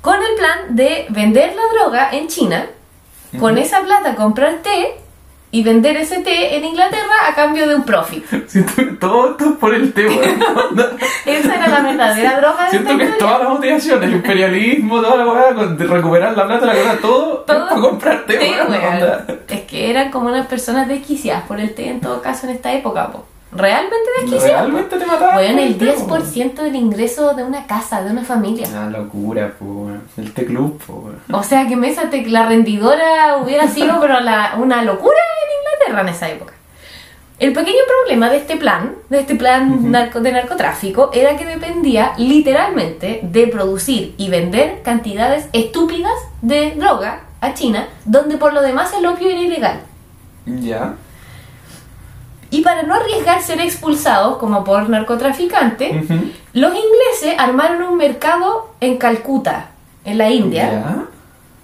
Con 0.00 0.16
el 0.16 0.34
plan 0.36 0.74
de 0.74 1.06
vender 1.10 1.54
la 1.54 1.62
droga 1.78 2.08
en 2.10 2.26
China, 2.26 2.66
con 3.38 3.58
esa 3.58 3.80
plata 3.80 4.14
comprar 4.16 4.56
té 4.62 4.96
y 5.52 5.64
vender 5.64 5.96
ese 5.96 6.20
té 6.20 6.56
en 6.56 6.64
Inglaterra 6.64 7.28
a 7.28 7.34
cambio 7.34 7.68
de 7.68 7.74
un 7.74 7.82
profit. 7.82 8.24
Siento 8.46 8.74
que 8.76 8.84
todo 8.84 9.30
esto 9.32 9.44
es 9.46 9.56
por 9.56 9.74
el 9.74 9.92
té, 9.92 10.06
weón. 10.06 10.40
Esa 11.26 11.54
era 11.56 11.68
la 11.68 11.80
verdadera 11.80 12.40
droga 12.40 12.64
de 12.64 12.70
Siento 12.70 12.96
que 12.96 13.04
es 13.04 13.10
historia. 13.10 13.34
toda 13.36 13.44
la 13.44 13.50
motivación, 13.50 14.02
el 14.04 14.12
imperialismo, 14.12 15.00
toda 15.00 15.16
la 15.16 15.26
weá, 15.26 15.52
de 15.52 15.84
recuperar 15.86 16.36
la 16.36 16.46
plata, 16.46 16.66
la 16.66 16.74
cosa, 16.74 16.98
todo, 17.00 17.38
Todo 17.38 17.64
es 17.64 17.68
para 17.68 17.80
comprarte, 17.80 18.38
té, 18.38 18.52
weón. 18.68 19.40
Es 19.48 19.60
que 19.62 19.90
eran 19.90 20.10
como 20.12 20.28
unas 20.28 20.46
personas 20.46 20.86
desquiciadas 20.86 21.44
por 21.48 21.58
el 21.58 21.74
té 21.74 21.88
en 21.88 22.00
todo 22.00 22.22
caso 22.22 22.46
en 22.46 22.52
esta 22.54 22.72
época, 22.72 23.10
po. 23.10 23.24
Realmente 23.52 23.96
desquiciadas. 24.20 24.62
po. 24.62 24.70
Realmente 24.70 24.96
te 24.98 25.06
mataban. 25.06 25.36
Weón, 25.36 25.52
por 25.54 25.62
el 25.64 25.78
té, 25.78 25.84
weón. 25.86 26.22
10% 26.22 26.54
del 26.62 26.76
ingreso 26.76 27.34
de 27.34 27.42
una 27.44 27.66
casa, 27.66 28.02
de 28.02 28.10
una 28.12 28.22
familia. 28.24 28.68
Una 28.68 28.90
locura, 28.90 29.52
po. 29.58 29.90
El 30.16 30.32
té 30.32 30.46
club, 30.46 30.80
po. 30.86 31.10
O 31.32 31.42
sea 31.42 31.66
que 31.66 31.74
Mesa 31.76 32.08
la 32.26 32.46
rendidora 32.46 33.38
hubiera 33.38 33.66
sido 33.68 34.00
pero 34.00 34.20
la- 34.20 34.54
una 34.58 34.82
locura 34.82 35.16
en 35.42 35.88
Inglaterra 35.88 36.02
en 36.08 36.14
esa 36.14 36.28
época. 36.30 36.54
El 37.40 37.54
pequeño 37.54 37.78
problema 37.88 38.28
de 38.28 38.36
este 38.36 38.56
plan, 38.56 38.94
de 39.08 39.20
este 39.20 39.34
plan 39.34 39.90
narco- 39.90 40.20
de 40.20 40.30
narcotráfico, 40.30 41.10
era 41.14 41.38
que 41.38 41.46
dependía 41.46 42.12
literalmente 42.18 43.20
de 43.22 43.46
producir 43.46 44.14
y 44.18 44.28
vender 44.28 44.82
cantidades 44.82 45.46
estúpidas 45.54 46.12
de 46.42 46.74
droga 46.76 47.20
a 47.40 47.54
China, 47.54 47.88
donde 48.04 48.36
por 48.36 48.52
lo 48.52 48.60
demás 48.60 48.92
el 48.92 49.06
opio 49.06 49.30
era 49.30 49.40
ilegal. 49.40 49.80
Ya. 50.44 50.94
Y 52.50 52.62
para 52.62 52.82
no 52.82 52.94
arriesgar 52.94 53.40
ser 53.42 53.60
expulsados 53.60 54.38
como 54.38 54.64
por 54.64 54.88
narcotraficante, 54.88 56.02
Ujú. 56.04 56.30
los 56.54 56.72
ingleses 56.74 57.38
armaron 57.38 57.82
un 57.82 57.96
mercado 57.96 58.70
en 58.80 58.96
Calcuta, 58.98 59.66
en 60.04 60.18
la 60.18 60.30
India, 60.30 61.06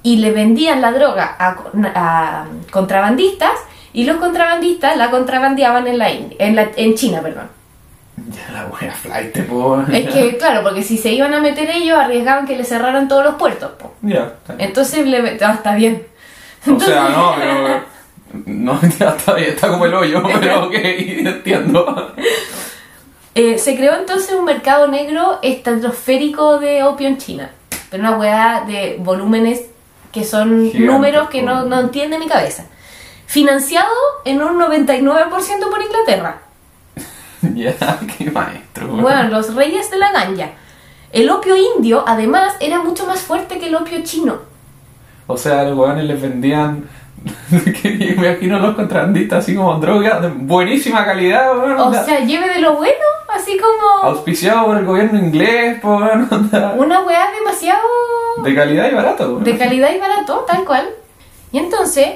y 0.02 0.16
le 0.18 0.30
vendían 0.30 0.80
la 0.80 0.92
droga 0.92 1.34
a, 1.38 1.56
a 1.94 2.44
contrabandistas 2.70 3.50
y 3.92 4.04
los 4.04 4.18
contrabandistas 4.18 4.96
la 4.96 5.10
contrabandeaban 5.10 5.86
en 5.88 5.98
la 5.98 6.12
India, 6.12 6.36
en, 6.38 6.54
la, 6.54 6.68
en 6.76 6.94
China, 6.94 7.20
perdón. 7.22 7.48
Ya 8.30 8.52
la 8.52 8.66
wea 8.66 8.92
flight, 8.92 9.46
po. 9.46 9.82
Es 9.92 10.08
que, 10.12 10.38
claro, 10.38 10.62
porque 10.62 10.82
si 10.82 10.96
se 10.96 11.12
iban 11.12 11.34
a 11.34 11.40
meter 11.40 11.68
ellos, 11.68 11.98
arriesgaban 11.98 12.46
que 12.46 12.56
le 12.56 12.64
cerraran 12.64 13.08
todos 13.08 13.24
los 13.24 13.34
puertos. 13.34 13.72
po. 13.72 13.92
Ya. 14.02 14.32
bien. 14.46 14.60
Entonces, 14.60 15.06
le, 15.06 15.38
ah, 15.44 15.52
está 15.54 15.74
bien. 15.74 16.06
O 16.66 16.80
sea, 16.80 17.08
no, 17.10 17.34
pero. 17.36 17.95
No, 18.44 18.78
está 18.82 19.34
bien, 19.34 19.50
está 19.50 19.68
como 19.68 19.86
el 19.86 19.94
hoyo, 19.94 20.22
pero 20.40 20.66
ok, 20.66 20.74
entiendo. 20.74 22.14
Eh, 23.34 23.58
se 23.58 23.76
creó 23.76 23.94
entonces 23.96 24.34
un 24.34 24.44
mercado 24.44 24.88
negro 24.88 25.38
estratosférico 25.42 26.58
de 26.58 26.82
opio 26.82 27.08
en 27.08 27.18
China. 27.18 27.50
Pero 27.90 28.02
una 28.02 28.18
weá 28.18 28.64
de 28.66 28.96
volúmenes 28.98 29.66
que 30.12 30.24
son 30.24 30.72
números 30.84 31.28
que 31.28 31.42
no, 31.42 31.64
no 31.66 31.80
entiende 31.80 32.18
mi 32.18 32.26
cabeza. 32.26 32.64
Financiado 33.26 33.92
en 34.24 34.40
un 34.40 34.58
99% 34.58 35.70
por 35.70 35.82
Inglaterra. 35.82 36.38
Ya, 37.54 38.00
qué 38.18 38.30
maestro. 38.30 38.88
Bueno, 38.88 39.28
los 39.28 39.54
reyes 39.54 39.90
de 39.90 39.98
la 39.98 40.10
ganja. 40.10 40.50
El 41.12 41.30
opio 41.30 41.54
indio, 41.56 42.02
además, 42.06 42.54
era 42.60 42.80
mucho 42.80 43.06
más 43.06 43.20
fuerte 43.20 43.58
que 43.58 43.68
el 43.68 43.74
opio 43.76 44.02
chino. 44.02 44.40
O 45.26 45.36
sea, 45.36 45.62
los 45.64 45.76
weones 45.76 46.04
les 46.04 46.20
vendían 46.20 46.88
Que 47.82 47.90
me 47.90 48.06
imagino 48.06 48.58
los 48.58 48.74
contrabandistas 48.74 49.40
así 49.44 49.54
como 49.54 49.74
droga 49.78 50.20
de 50.20 50.28
buenísima 50.28 51.04
calidad, 51.04 51.56
weón. 51.58 51.78
O 51.80 51.86
onda, 51.86 52.04
sea, 52.04 52.20
lleve 52.20 52.48
de 52.48 52.60
lo 52.60 52.76
bueno, 52.76 52.94
así 53.34 53.56
como 53.58 54.04
auspiciado 54.10 54.66
por 54.66 54.78
el 54.78 54.84
gobierno 54.84 55.18
inglés, 55.18 55.80
po, 55.80 55.96
weón, 55.96 56.28
onda, 56.30 56.74
una 56.76 57.00
weá 57.02 57.30
demasiado 57.32 57.82
de 58.42 58.54
calidad 58.54 58.90
y 58.90 58.94
barato, 58.94 59.24
weón. 59.32 59.44
de 59.44 59.56
calidad 59.58 59.90
y 59.94 59.98
barato, 59.98 60.44
tal 60.46 60.64
cual. 60.64 60.88
Y 61.52 61.58
entonces 61.58 62.06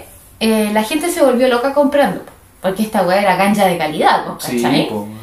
eh, 0.41 0.71
la 0.73 0.83
gente 0.83 1.09
se 1.11 1.25
volvió 1.25 1.49
loca 1.49 1.73
comprando, 1.73 2.23
porque 2.61 2.83
esta 2.83 3.03
weá 3.03 3.21
era 3.21 3.37
ganja 3.37 3.67
de 3.67 3.79
calidad. 3.79 4.25
Sí, 4.39 4.63
¿cachai? 4.63 4.89
po, 4.89 4.95
weón. 5.03 5.20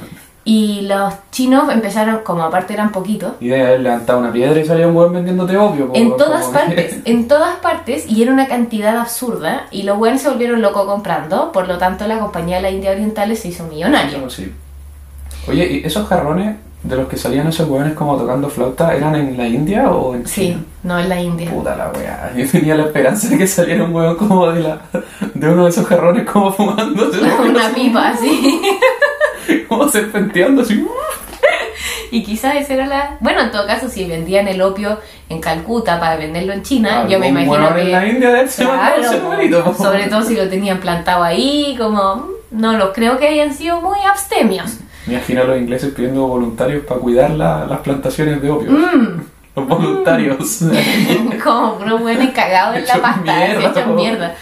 Y 0.50 0.84
los 0.84 1.14
chinos 1.30 1.70
empezaron, 1.70 2.20
como 2.24 2.42
aparte 2.42 2.74
eran 2.74 2.94
poquitos, 2.94 3.34
Y 3.42 3.50
de 3.50 3.62
haber 3.62 3.82
levantado 3.82 4.20
una 4.20 4.32
piedra 4.32 4.58
y 4.58 4.66
salía 4.66 4.88
un 4.88 4.96
weón 4.96 5.12
vendiéndote 5.12 5.58
opio, 5.58 5.90
po, 5.90 5.94
en 5.96 6.16
todas 6.16 6.46
como 6.46 6.54
partes, 6.60 7.00
en 7.04 7.28
todas 7.28 7.58
partes, 7.58 8.06
y 8.10 8.24
era 8.24 8.32
una 8.32 8.48
cantidad 8.48 8.98
absurda, 8.98 9.68
y 9.72 9.84
los 9.84 9.98
weones 9.98 10.22
se 10.22 10.30
volvieron 10.30 10.62
locos 10.62 10.86
comprando, 10.86 11.52
por 11.52 11.68
lo 11.68 11.78
tanto 11.78 12.08
la 12.08 12.20
compañía 12.20 12.56
de 12.58 12.62
la 12.62 12.72
India 12.72 12.92
Orientales 12.92 13.40
se 13.42 13.50
hizo 13.50 13.66
millonaria. 13.66 14.20
Sí. 14.30 14.54
Oye, 15.50 15.66
¿y 15.84 15.86
esos 15.86 16.08
jarrones 16.08 16.56
de 16.84 16.96
los 16.96 17.10
que 17.10 17.18
salían 17.18 17.48
esos 17.48 17.68
hueones 17.68 17.94
como 17.94 18.16
tocando 18.16 18.48
flauta 18.50 18.96
eran 18.96 19.16
en 19.16 19.36
la 19.36 19.48
India 19.48 19.90
o 19.92 20.16
en 20.16 20.26
Sí, 20.26 20.48
China? 20.52 20.64
no 20.84 20.98
en 21.00 21.10
la 21.10 21.22
India. 21.22 21.50
Puta 21.52 21.76
la 21.76 21.92
weá. 21.92 22.32
Yo 22.38 22.48
tenía 22.50 22.76
la 22.76 22.84
esperanza 22.84 23.28
de 23.28 23.38
que 23.38 23.48
saliera 23.48 23.84
un 23.84 23.94
hueón 23.94 24.16
como 24.16 24.50
de 24.52 24.62
la 24.62 24.80
de 25.34 25.50
uno 25.50 25.64
de 25.66 25.70
esos 25.72 25.86
jarrones 25.88 26.24
como 26.30 26.54
fumándose 26.54 27.20
Una 27.50 27.70
pipa 27.74 28.10
así. 28.10 28.62
como 29.68 29.88
serpenteando 29.90 30.62
así. 30.62 30.86
Y 32.10 32.24
quizás 32.24 32.56
esa 32.56 32.74
era 32.74 32.88
la... 32.88 33.18
Bueno, 33.20 33.42
en 33.42 33.52
todo 33.52 33.68
caso, 33.68 33.90
si 33.90 34.06
vendían 34.06 34.48
el 34.48 34.62
opio 34.62 35.00
en 35.28 35.42
Calcuta 35.42 36.00
para 36.00 36.16
venderlo 36.16 36.54
en 36.54 36.64
China, 36.64 37.06
yo 37.08 37.20
me 37.20 37.28
imagino 37.28 37.74
que... 37.76 37.82
en 37.82 37.92
la 37.92 38.08
India 38.08 38.48
ser 38.48 38.66
Claro, 38.66 39.74
sobre 39.78 40.08
todo 40.08 40.24
si 40.24 40.36
lo 40.36 40.48
tenían 40.48 40.80
plantado 40.80 41.22
ahí, 41.24 41.76
como... 41.78 42.16
mm, 42.16 42.30
No 42.52 42.78
los 42.78 42.94
creo 42.94 43.18
que 43.18 43.28
hayan 43.28 43.54
sido 43.54 43.82
muy 43.82 44.00
abstemios. 44.10 44.78
Me 45.06 45.16
imagino 45.16 45.42
a 45.42 45.46
los 45.46 45.58
ingleses 45.58 45.94
pidiendo 45.94 46.26
voluntarios 46.28 46.86
para 46.86 47.00
cuidar 47.02 47.32
la- 47.32 47.66
las 47.66 47.80
plantaciones 47.80 48.42
de 48.42 48.50
opio. 48.52 48.72
Mm. 48.72 49.22
Los 49.58 49.68
voluntarios. 49.68 50.60
como 51.44 51.74
unos 51.76 52.02
buenos 52.02 52.30
cagados 52.32 52.78
en 52.78 52.86
la 52.88 52.96
pasta, 53.02 53.22
mierda, 53.22 53.70
hechos 53.70 53.88
mierda. 53.88 54.36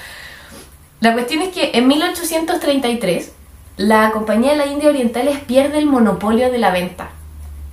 La 1.00 1.14
cuestión 1.14 1.42
es 1.42 1.50
que 1.50 1.72
en 1.74 1.88
1833 1.88 3.32
la 3.78 4.12
compañía 4.12 4.52
de 4.52 4.58
la 4.58 4.68
India 4.68 4.90
Orientales 4.90 5.40
pierde 5.40 5.78
el 5.78 5.86
monopolio 5.86 6.52
de 6.52 6.58
la 6.58 6.72
venta. 6.72 7.10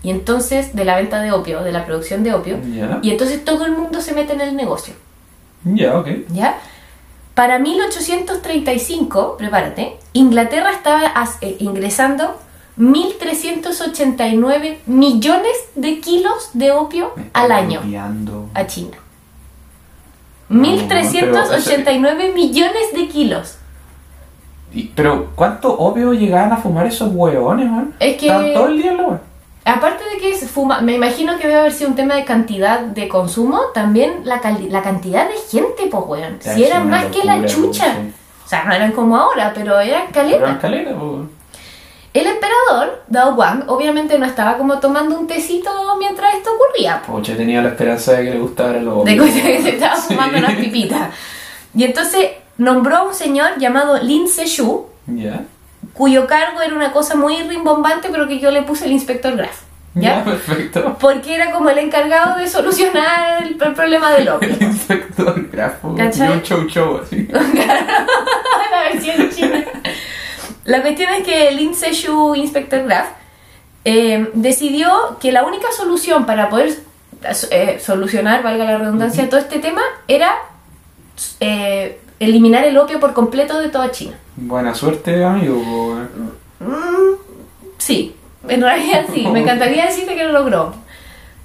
Y 0.03 0.11
entonces, 0.11 0.75
de 0.75 0.85
la 0.85 0.97
venta 0.97 1.21
de 1.21 1.31
opio, 1.31 1.63
de 1.63 1.71
la 1.71 1.87
producción 1.87 2.25
de 2.25 2.35
opio. 2.35 2.59
Y 3.03 3.11
entonces 3.11 3.45
todo 3.45 3.67
el 3.67 3.73
mundo 3.73 4.01
se 4.01 4.15
mete 4.15 4.33
en 4.33 4.41
el 4.41 4.57
negocio. 4.57 4.95
Ya, 5.65 5.97
ok. 5.97 6.09
¿Ya? 6.33 6.59
Para 7.35 7.59
1835, 7.59 9.37
prepárate, 9.39 9.97
Inglaterra 10.13 10.73
estaba 10.73 11.13
eh, 11.41 11.57
ingresando 11.61 12.39
1.389 12.79 14.79
millones 14.87 15.53
de 15.75 16.01
kilos 16.01 16.51
de 16.53 16.71
opio 16.73 17.15
al 17.33 17.53
año 17.53 17.81
a 18.55 18.67
China. 18.67 18.99
No, 20.49 20.63
1.389 20.63 22.35
millones 22.35 22.93
de 22.93 23.09
kilos. 23.09 23.57
Y- 24.75 24.85
pero, 24.95 25.29
¿cuánto 25.35 25.73
opio 25.73 26.13
llegaban 26.15 26.53
a 26.53 26.57
fumar 26.57 26.87
esos 26.87 27.11
hueones, 27.13 27.71
man? 27.71 27.95
Es 28.01 28.17
que- 28.17 28.27
Estaban 28.27 28.55
todo 28.55 28.67
el 28.69 28.79
día 28.83 28.93
en 28.93 28.97
la. 28.99 29.21
Aparte 29.65 30.03
de 30.13 30.19
que 30.21 30.35
se 30.37 30.47
fuma, 30.49 30.81
me 30.81 30.95
imagino 30.95 31.37
que 31.39 31.47
debe 31.47 31.61
haber 31.61 31.73
sido 31.73 31.91
un 31.91 31.97
tema 31.97 32.15
de 32.17 32.25
cantidad 32.25 32.81
de 32.81 33.07
consumo, 33.09 33.61
también 33.73 34.23
la, 34.25 34.41
la 34.69 34.83
cantidad 34.83 35.29
de 35.29 35.35
gente, 35.51 35.87
pues, 35.91 36.03
weón. 36.07 36.39
Si 36.41 36.51
sí, 36.55 36.65
eran 36.65 36.91
más 36.91 37.05
que 37.07 37.23
la 37.25 37.45
chucha. 37.47 37.85
sí. 37.95 38.13
O 38.45 38.49
sea, 38.49 38.65
no 38.65 38.75
eran 38.75 38.93
como 38.93 39.17
ahora, 39.17 39.53
pero 39.55 39.79
eran 39.81 40.03
Pero 40.13 40.59
calera, 40.61 40.91
po, 40.99 41.05
weón. 41.05 41.31
El 42.13 42.27
emperador, 42.27 43.03
Dao 43.07 43.35
Guang, 43.35 43.65
obviamente 43.69 44.19
no 44.19 44.27
estaba 44.27 44.59
como 44.59 44.79
tomando 44.81 45.19
un 45.19 45.27
tecito 45.27 45.71
mientras 45.99 46.35
esto 46.35 46.51
ocurría. 46.55 47.01
po. 47.07 47.15
Pucha, 47.15 47.35
tenía 47.37 47.63
la 47.63 47.69
esperanza 47.69 48.13
de 48.15 48.25
que 48.25 48.31
le 48.33 48.39
gustara 48.41 48.81
lo 48.81 49.03
De 49.05 49.17
que 49.17 49.31
se 49.31 49.69
estaba 49.71 49.97
Sí. 49.97 50.13
fumando 50.13 50.39
unas 50.39 50.55
pipitas. 50.55 51.09
Y 51.75 51.85
entonces 51.85 52.31
nombró 52.59 52.97
a 52.99 53.03
un 53.03 53.15
señor 53.15 53.59
llamado 53.59 53.99
Lin 54.03 54.29
Seshu, 54.29 54.87
Ya. 55.07 55.43
cuyo 55.95 56.27
cargo 56.27 56.61
era 56.63 56.75
una 56.75 56.93
cosa 56.93 57.15
muy 57.17 57.43
rimbombante, 57.43 58.09
pero 58.11 58.29
que 58.29 58.39
yo 58.39 58.51
le 58.51 58.63
puse 58.63 58.85
el 58.87 58.93
inspector 58.93 59.37
Graf. 59.37 59.61
Ya, 59.95 60.25
perfecto. 60.25 60.97
Porque 60.99 61.35
era 61.35 61.51
como 61.51 61.69
el 61.69 61.77
encargado 61.79 62.39
de 62.39 62.49
solucionar 62.49 63.43
el, 63.43 63.59
el 63.61 63.75
problema 63.75 64.11
del 64.13 64.29
opio. 64.31 64.49
El 64.49 64.63
inspector 64.63 65.49
grafo. 65.51 65.95
¿Cachai? 65.95 66.31
Un 66.33 66.43
show 66.43 66.67
show 66.67 67.01
así. 67.03 67.29
la 67.31 68.83
versión 68.91 69.29
china. 69.31 69.65
La 70.65 70.81
cuestión 70.81 71.13
es 71.13 71.25
que 71.25 71.51
Lin 71.53 71.75
Seshu, 71.75 72.35
Inspector 72.35 72.85
Graf, 72.85 73.09
eh, 73.85 74.31
decidió 74.33 75.19
que 75.21 75.31
la 75.31 75.45
única 75.45 75.67
solución 75.77 76.25
para 76.25 76.49
poder 76.49 76.73
eh, 77.51 77.79
solucionar, 77.85 78.43
valga 78.43 78.65
la 78.65 78.79
redundancia, 78.79 79.29
todo 79.29 79.41
este 79.41 79.59
tema 79.59 79.83
era 80.09 80.33
eh, 81.41 82.01
eliminar 82.19 82.65
el 82.65 82.77
opio 82.79 83.01
por 83.01 83.13
completo 83.13 83.59
de 83.61 83.69
toda 83.69 83.91
China. 83.91 84.17
Buena 84.37 84.75
suerte, 84.75 85.25
amigo. 85.25 85.97
Mm, 86.61 87.15
sí, 87.79 88.15
en 88.49 88.61
realidad 88.63 89.07
sí, 89.13 89.27
me 89.27 89.41
encantaría 89.41 89.87
decirte 89.87 90.15
que 90.15 90.25
lo 90.25 90.33
logró. 90.33 90.75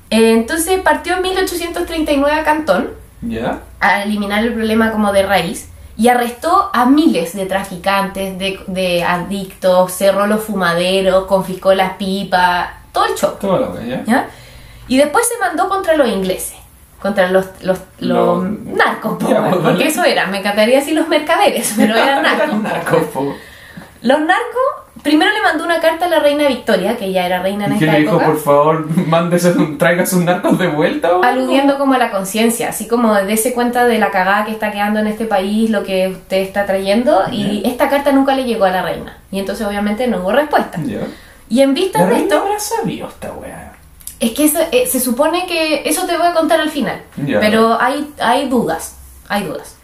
Eh, 0.09 0.31
entonces 0.33 0.79
partió 0.81 1.15
en 1.17 1.21
1839 1.23 2.39
a 2.39 2.43
Cantón 2.43 2.89
Ya. 3.21 3.61
a 3.79 4.03
eliminar 4.03 4.43
el 4.43 4.53
problema 4.53 4.91
como 4.91 5.11
de 5.11 5.23
raíz 5.23 5.69
y 5.97 6.07
arrestó 6.09 6.69
a 6.73 6.85
miles 6.85 7.35
de 7.35 7.45
traficantes, 7.47 8.37
de, 8.37 8.59
de 8.67 9.03
adictos, 9.03 9.91
cerró 9.91 10.27
los 10.27 10.43
fumaderos, 10.43 11.25
confiscó 11.25 11.73
las 11.73 11.93
pipas, 11.93 12.69
todo 12.93 13.05
el 13.07 13.15
show. 13.15 13.31
Todo 13.41 13.59
la 13.59 13.67
wea, 13.69 13.85
ya. 13.85 14.03
¿ya? 14.05 14.29
Y 14.87 14.97
después 14.97 15.27
se 15.27 15.37
mandó 15.39 15.67
contra 15.67 15.97
los 15.97 16.07
ingleses, 16.07 16.55
contra 17.01 17.29
los, 17.31 17.45
los, 17.61 17.79
los 17.99 18.43
Los- 18.43 18.59
narcos, 18.65 19.17
po, 19.17 19.27
pues, 19.27 19.37
porque 19.55 19.63
dale. 19.69 19.87
eso 19.87 20.03
era, 20.03 20.27
me 20.27 20.39
encantaría 20.39 20.79
decir 20.79 20.95
los 20.95 21.07
mercaderes, 21.07 21.73
pero 21.77 21.95
eran 21.97 22.23
narcos. 22.23 22.61
Narcos, 22.61 23.03
po. 23.13 23.35
Los 24.01 24.19
narcos, 24.19 24.63
primero 25.01 25.31
le 25.31 25.41
mandó 25.41 25.63
una 25.65 25.79
carta 25.79 26.05
a 26.05 26.09
la 26.09 26.19
reina 26.19 26.47
Victoria, 26.47 26.95
que 26.97 27.11
ya 27.11 27.25
era 27.25 27.41
reina 27.41 27.65
en 27.65 27.75
¿Y 27.75 27.79
qué 27.79 27.85
esta 27.85 27.97
le 27.97 28.03
dijo, 28.03 28.11
época. 28.15 28.25
por 28.27 28.39
favor, 28.39 28.85
mándese, 29.07 29.53
traiga 29.79 30.05
sus 30.05 30.23
narcos 30.23 30.57
de 30.59 30.67
vuelta? 30.67 31.09
weón? 31.13 31.25
aludiendo 31.25 31.77
como 31.79 31.93
a 31.95 31.97
la 31.97 32.11
conciencia, 32.11 32.69
así 32.69 32.87
como 32.87 33.13
dése 33.15 33.53
cuenta 33.53 33.85
de 33.85 33.97
la 33.99 34.11
cagada 34.11 34.45
que 34.45 34.51
está 34.51 34.71
quedando 34.71 34.99
en 34.99 35.07
este 35.07 35.25
país, 35.25 35.69
lo 35.71 35.83
que 35.83 36.09
usted 36.09 36.37
está 36.37 36.65
trayendo, 36.65 37.23
y 37.31 37.63
esta 37.65 37.89
carta 37.89 38.11
nunca 38.11 38.35
le 38.35 38.43
llegó 38.45 38.65
a 38.65 38.69
la 38.71 38.81
reina. 38.83 39.17
Y 39.31 39.39
entonces 39.39 39.65
obviamente 39.65 40.07
no 40.07 40.19
hubo 40.19 40.31
respuesta. 40.31 40.79
Ya. 40.83 40.99
Y 41.49 41.61
en 41.61 41.73
vista 41.73 41.99
La 41.99 42.05
de 42.05 42.11
reina 42.11 42.23
esto, 42.35 42.41
habrá 42.45 42.59
sabido 42.59 43.07
esta 43.07 43.31
wea. 43.33 43.66
Es 44.19 44.31
que 44.31 44.45
eso, 44.45 44.59
eh, 44.71 44.87
se 44.87 44.99
supone 44.99 45.45
que 45.47 45.83
eso 45.85 46.05
te 46.05 46.17
voy 46.17 46.27
a 46.27 46.33
contar 46.33 46.59
al 46.59 46.69
final, 46.69 47.01
pero 47.39 47.77
hay, 47.79 48.07
hay 48.19 48.47
dudas, 48.49 48.95
hay 49.29 49.43
dudas. 49.43 49.75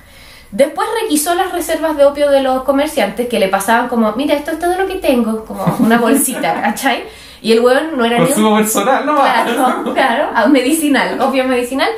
Después 0.51 0.87
requisó 1.01 1.33
las 1.33 1.51
reservas 1.51 1.97
de 1.97 2.05
opio 2.05 2.29
de 2.29 2.41
los 2.43 2.63
comerciantes 2.63 3.27
que 3.27 3.39
le 3.39 3.47
pasaban 3.47 3.87
como, 3.89 4.11
mira, 4.13 4.35
esto 4.35 4.51
es 4.51 4.59
todo 4.59 4.77
lo 4.77 4.85
que 4.87 4.95
tengo, 4.95 5.45
como 5.45 5.65
una 5.79 5.97
bolsita, 5.97 6.53
¿cachai? 6.61 7.03
Y 7.41 7.51
el 7.53 7.59
hueón 7.59 7.97
no 7.97 8.05
era 8.05 8.17
ni 8.17 8.21
un 8.23 8.27
Consumo 8.27 8.57
personal, 8.57 9.05
no 9.05 9.15
Claro, 9.21 9.93
claro, 9.93 10.49
medicinal, 10.49 11.19
opio 11.19 11.43
medicinal. 11.45 11.89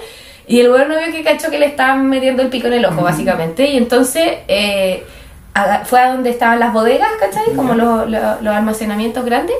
Y 0.48 0.60
el 0.62 0.72
huevo 0.72 0.86
no 0.86 0.98
vio 0.98 1.12
que 1.12 1.24
cachó 1.24 1.50
que 1.52 1.60
le 1.60 1.66
estaban 1.68 2.08
metiendo 2.08 2.42
el 2.44 2.50
pico 2.50 2.68
en 2.68 2.74
el 2.74 2.86
ojo, 2.86 3.02
básicamente. 3.02 3.66
Y 3.70 3.78
entonces 3.78 4.24
eh, 4.48 5.04
fue 5.86 6.00
a 6.00 6.12
donde 6.14 6.30
estaban 6.30 6.60
las 6.60 6.72
bodegas, 6.74 7.10
¿cachai? 7.20 7.54
Como 7.56 7.74
los, 7.76 8.10
los- 8.10 8.42
los 8.42 8.56
almacenamientos 8.56 9.24
grandes. 9.26 9.56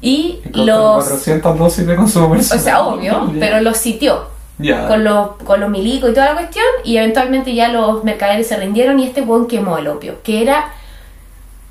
Y 0.00 0.40
los. 0.52 1.04
400 1.04 1.58
dosis 1.58 1.86
de 1.86 1.96
consumo 1.96 2.26
O 2.26 2.30
personal. 2.32 2.64
sea, 2.64 2.80
obvio, 2.82 3.32
pero 3.40 3.60
los 3.60 3.76
sitió 3.76 4.28
Ya. 4.58 4.86
con 4.88 5.04
los, 5.04 5.30
con 5.44 5.60
los 5.60 5.70
milicos 5.70 6.10
y 6.10 6.14
toda 6.14 6.26
la 6.26 6.34
cuestión. 6.34 6.64
Y 6.84 6.96
eventualmente 6.98 7.54
ya 7.54 7.68
los 7.68 8.04
mercaderes 8.04 8.46
se 8.48 8.56
rindieron 8.56 8.98
y 9.00 9.06
este 9.06 9.22
hueón 9.22 9.46
quemó 9.46 9.78
el 9.78 9.88
opio, 9.88 10.16
que 10.22 10.42
era. 10.42 10.72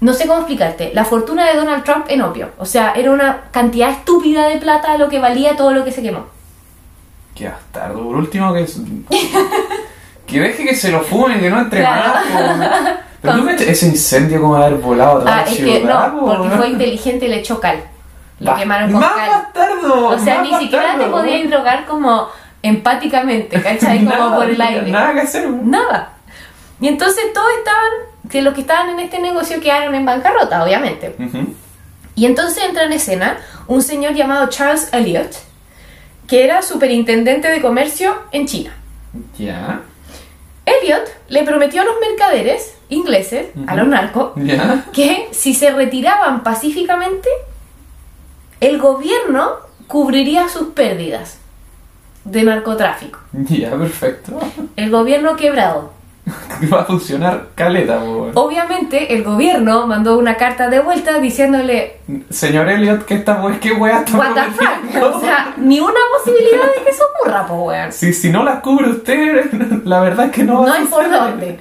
No 0.01 0.13
sé 0.13 0.27
cómo 0.27 0.39
explicarte, 0.39 0.91
la 0.93 1.05
fortuna 1.05 1.47
de 1.49 1.55
Donald 1.55 1.83
Trump 1.83 2.05
en 2.09 2.21
opio. 2.21 2.49
O 2.57 2.65
sea, 2.65 2.91
era 2.95 3.11
una 3.11 3.43
cantidad 3.51 3.89
estúpida 3.91 4.47
de 4.47 4.57
plata 4.57 4.97
lo 4.97 5.07
que 5.07 5.19
valía 5.19 5.55
todo 5.55 5.71
lo 5.73 5.85
que 5.85 5.91
se 5.91 6.01
quemó. 6.01 6.25
Qué 7.33 7.47
bastardo. 7.47 8.03
Por 8.03 8.15
último, 8.17 8.53
que. 8.53 8.65
que 10.27 10.39
deje 10.39 10.65
que 10.65 10.75
se 10.75 10.91
lo 10.91 11.01
fumen, 11.01 11.39
que 11.39 11.49
no 11.49 11.59
entre 11.59 11.79
Claro. 11.81 12.13
más. 12.57 12.69
Pero 13.21 13.37
tú 13.37 13.45
cachai, 13.45 13.69
ese 13.69 13.87
incendio 13.87 14.39
como 14.41 14.55
haber 14.55 14.75
volado 14.75 15.23
Ah, 15.25 15.43
es 15.47 15.57
que 15.57 15.79
no, 15.83 16.19
po, 16.19 16.25
porque 16.37 16.49
fue 16.57 16.69
inteligente 16.69 17.25
y 17.25 17.29
le 17.29 17.37
echó 17.39 17.59
cal. 17.59 17.77
Lo 18.39 18.55
quemaron 18.55 18.91
con 18.91 19.01
¡Más 19.01 19.13
cal. 19.13 19.29
bastardo! 19.29 20.07
O 20.09 20.19
sea, 20.19 20.41
más 20.41 20.49
ni 20.49 20.57
siquiera 20.59 20.97
te 20.97 21.05
podías 21.05 21.49
drogar 21.49 21.85
como 21.85 22.27
empáticamente, 22.61 23.61
¿cachai? 23.61 23.99
Como 23.99 24.09
Nada, 24.09 24.35
por 24.35 24.49
el 24.49 24.59
aire. 24.61 24.91
Nada 24.91 25.13
que 25.13 25.21
hacer. 25.21 25.49
Nada. 25.49 26.13
Y 26.81 26.87
entonces 26.87 27.31
todos 27.33 27.47
estaban, 27.59 27.91
que 28.29 28.41
los 28.41 28.53
que 28.53 28.61
estaban 28.61 28.89
en 28.89 28.99
este 28.99 29.19
negocio 29.19 29.61
quedaron 29.61 29.95
en 29.95 30.05
bancarrota, 30.05 30.63
obviamente. 30.63 31.15
Y 32.15 32.25
entonces 32.25 32.63
entra 32.63 32.83
en 32.83 32.93
escena 32.93 33.37
un 33.67 33.81
señor 33.81 34.13
llamado 34.13 34.47
Charles 34.49 34.89
Elliot, 34.93 35.31
que 36.27 36.43
era 36.43 36.61
superintendente 36.61 37.47
de 37.47 37.61
comercio 37.61 38.15
en 38.31 38.47
China. 38.47 38.71
Ya. 39.37 39.81
Elliot 40.65 40.75
Elliot 40.83 41.09
le 41.29 41.43
prometió 41.43 41.81
a 41.81 41.85
los 41.85 41.95
mercaderes 42.01 42.75
ingleses, 42.89 43.47
a 43.67 43.75
los 43.75 43.87
narcos, 43.87 44.31
que 44.93 45.29
si 45.31 45.53
se 45.53 45.71
retiraban 45.71 46.43
pacíficamente, 46.43 47.29
el 48.59 48.79
gobierno 48.79 49.51
cubriría 49.87 50.49
sus 50.49 50.69
pérdidas 50.69 51.39
de 52.23 52.43
narcotráfico. 52.43 53.19
Ya, 53.49 53.71
perfecto. 53.71 54.39
El 54.75 54.89
gobierno 54.89 55.35
quebrado. 55.35 55.93
Va 56.73 56.81
a 56.81 56.85
funcionar 56.85 57.49
caleta, 57.53 57.99
po, 57.99 58.05
weón. 58.05 58.31
Obviamente 58.33 59.13
el 59.13 59.23
gobierno 59.23 59.85
mandó 59.85 60.17
una 60.17 60.35
carta 60.37 60.69
de 60.69 60.79
vuelta 60.79 61.19
diciéndole, 61.19 61.97
Señor 62.31 62.67
Elliot, 62.67 63.05
¿qué 63.05 63.15
está, 63.15 63.41
weón? 63.43 63.59
¿Qué 63.59 63.69
está 63.69 64.17
what 64.17 64.33
the 64.33 64.41
fuck, 64.51 65.15
o 65.15 65.19
sea, 65.19 65.53
ni 65.57 65.79
una 65.79 65.99
posibilidad 66.17 66.63
de 66.75 66.83
que 66.83 66.89
eso 66.89 67.03
ocurra, 67.19 67.45
po 67.45 67.65
weón. 67.65 67.91
Si, 67.91 68.11
si 68.13 68.31
no 68.31 68.43
las 68.43 68.61
cubre 68.61 68.89
usted, 68.89 69.51
la 69.85 69.99
verdad 69.99 70.27
es 70.27 70.31
que 70.31 70.43
no 70.43 70.61
va 70.61 70.65
No 70.67 70.73
a 70.73 70.77
hay 70.77 70.85
por 70.85 71.09
dónde. 71.09 71.59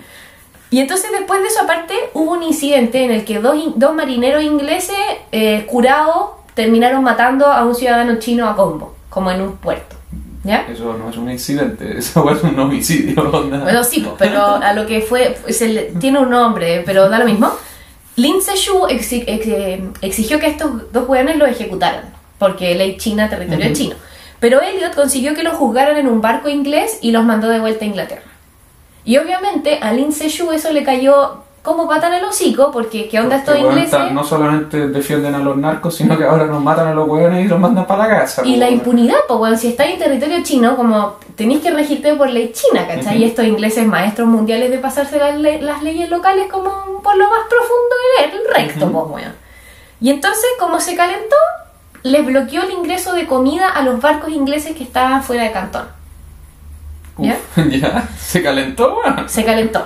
Y 0.70 0.80
entonces 0.80 1.10
después 1.12 1.42
de 1.42 1.48
eso 1.48 1.60
aparte 1.62 1.94
hubo 2.14 2.32
un 2.32 2.42
incidente 2.42 3.04
en 3.04 3.10
el 3.10 3.24
que 3.24 3.38
dos, 3.40 3.56
dos 3.76 3.94
marineros 3.94 4.42
ingleses 4.42 4.96
eh, 5.30 5.66
curados 5.68 6.30
terminaron 6.54 7.02
matando 7.02 7.46
a 7.46 7.64
un 7.64 7.74
ciudadano 7.74 8.16
chino 8.18 8.48
a 8.48 8.56
combo, 8.56 8.94
como 9.10 9.30
en 9.30 9.40
un 9.42 9.56
puerto. 9.56 9.96
¿Ya? 10.44 10.66
Eso 10.70 10.94
no 10.98 11.08
es 11.08 11.16
un 11.16 11.30
incidente, 11.30 11.98
eso 11.98 12.30
es 12.30 12.42
un 12.42 12.58
homicidio. 12.58 13.30
Bueno, 13.62 13.82
sí, 13.82 14.00
pues, 14.00 14.14
pero 14.18 14.44
a 14.56 14.72
lo 14.74 14.86
que 14.86 15.00
fue, 15.00 15.36
se 15.48 15.68
le- 15.68 15.82
tiene 15.98 16.18
un 16.18 16.28
nombre, 16.30 16.82
pero 16.84 17.08
da 17.08 17.18
lo 17.18 17.24
mismo. 17.24 17.50
Lin 18.16 18.42
Seshu 18.42 18.86
exi- 18.88 19.24
ex- 19.26 19.46
eh, 19.46 19.82
exigió 20.02 20.38
que 20.38 20.46
estos 20.48 20.92
dos 20.92 21.06
jóvenes 21.06 21.36
lo 21.38 21.46
ejecutaran, 21.46 22.12
porque 22.38 22.74
ley 22.74 22.96
china, 22.98 23.28
territorio 23.30 23.72
chino. 23.72 23.96
Pero 24.38 24.60
Elliot 24.60 24.94
consiguió 24.94 25.34
que 25.34 25.42
los 25.42 25.54
juzgaran 25.54 25.96
en 25.96 26.06
un 26.08 26.20
barco 26.20 26.50
inglés 26.50 26.98
y 27.00 27.10
los 27.12 27.24
mandó 27.24 27.48
de 27.48 27.60
vuelta 27.60 27.84
a 27.86 27.88
Inglaterra. 27.88 28.22
Y 29.06 29.16
obviamente 29.16 29.78
a 29.80 29.92
Lin 29.92 30.12
Seshu 30.12 30.52
eso 30.52 30.70
le 30.72 30.84
cayó 30.84 31.43
como 31.64 31.88
pata 31.88 32.08
en 32.08 32.14
el 32.14 32.24
hocico, 32.26 32.70
porque 32.70 33.08
¿qué 33.08 33.18
onda 33.18 33.36
estos 33.36 33.54
ingleses? 33.58 34.12
no 34.12 34.22
solamente 34.22 34.86
defienden 34.88 35.34
a 35.34 35.38
los 35.38 35.56
narcos, 35.56 35.94
sino 35.94 36.16
que 36.18 36.24
ahora 36.24 36.44
nos 36.44 36.62
matan 36.62 36.88
a 36.88 36.94
los 36.94 37.08
hueones 37.08 37.44
y 37.44 37.48
los 37.48 37.58
mandan 37.58 37.86
para 37.86 38.06
la 38.06 38.18
casa. 38.20 38.42
Y 38.44 38.52
po, 38.54 38.60
la 38.60 38.70
impunidad, 38.70 39.16
pues 39.26 39.38
bueno, 39.38 39.56
si 39.56 39.68
estáis 39.68 39.94
en 39.94 39.98
territorio 39.98 40.42
chino, 40.42 40.76
como 40.76 41.14
tenéis 41.36 41.62
que 41.62 41.70
regirte 41.70 42.14
por 42.14 42.28
ley 42.28 42.52
china, 42.52 42.86
¿cachai? 42.86 43.16
Y 43.16 43.24
estos 43.24 43.46
ingleses 43.46 43.86
maestros 43.86 44.28
mundiales 44.28 44.70
de 44.70 44.78
pasarse 44.78 45.18
las, 45.18 45.36
le- 45.38 45.62
las 45.62 45.82
leyes 45.82 46.10
locales 46.10 46.46
como 46.52 46.70
por 47.02 47.16
lo 47.16 47.24
más 47.30 47.40
profundo 47.48 47.94
del 48.20 48.54
recto, 48.54 48.92
pues 48.92 49.08
bueno. 49.08 49.28
Y 50.00 50.10
entonces, 50.10 50.44
como 50.60 50.80
se 50.80 50.94
calentó, 50.96 51.36
les 52.02 52.26
bloqueó 52.26 52.62
el 52.64 52.72
ingreso 52.72 53.14
de 53.14 53.26
comida 53.26 53.68
a 53.70 53.80
los 53.82 54.00
barcos 54.02 54.28
ingleses 54.30 54.76
que 54.76 54.84
estaban 54.84 55.22
fuera 55.22 55.44
de 55.44 55.52
Cantón. 55.52 55.86
¿Ya? 57.18 57.38
Uf, 57.56 57.66
ya, 57.70 58.08
se 58.18 58.42
calentó. 58.42 58.98
Se 59.26 59.44
calentó. 59.44 59.84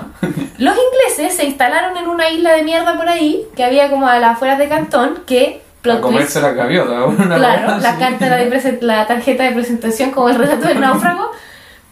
Los 0.59 0.75
ingleses 0.77 1.37
se 1.37 1.45
instalaron 1.45 1.97
en 1.97 2.09
una 2.09 2.31
isla 2.31 2.53
de 2.53 2.63
mierda 2.63 2.97
por 2.97 3.09
ahí, 3.09 3.47
que 3.55 3.65
había 3.65 3.91
como 3.91 4.07
a 4.09 4.19
las 4.19 4.33
afueras 4.37 4.59
de 4.59 4.69
Cantón, 4.69 5.21
que... 5.27 5.63
A 5.79 5.81
plot 5.83 6.01
twist, 6.01 6.13
comerse 6.13 6.41
la 6.41 6.51
gaviota, 6.53 7.05
una 7.05 7.37
Claro, 7.37 7.79
la 7.79 7.97
carta 7.99 8.37
de 8.37 8.51
presen- 8.51 8.81
la 8.81 9.07
tarjeta 9.07 9.45
de 9.45 9.53
presentación 9.53 10.11
como 10.11 10.29
el 10.29 10.35
relato 10.35 10.67
del 10.67 10.81
náufrago. 10.81 11.31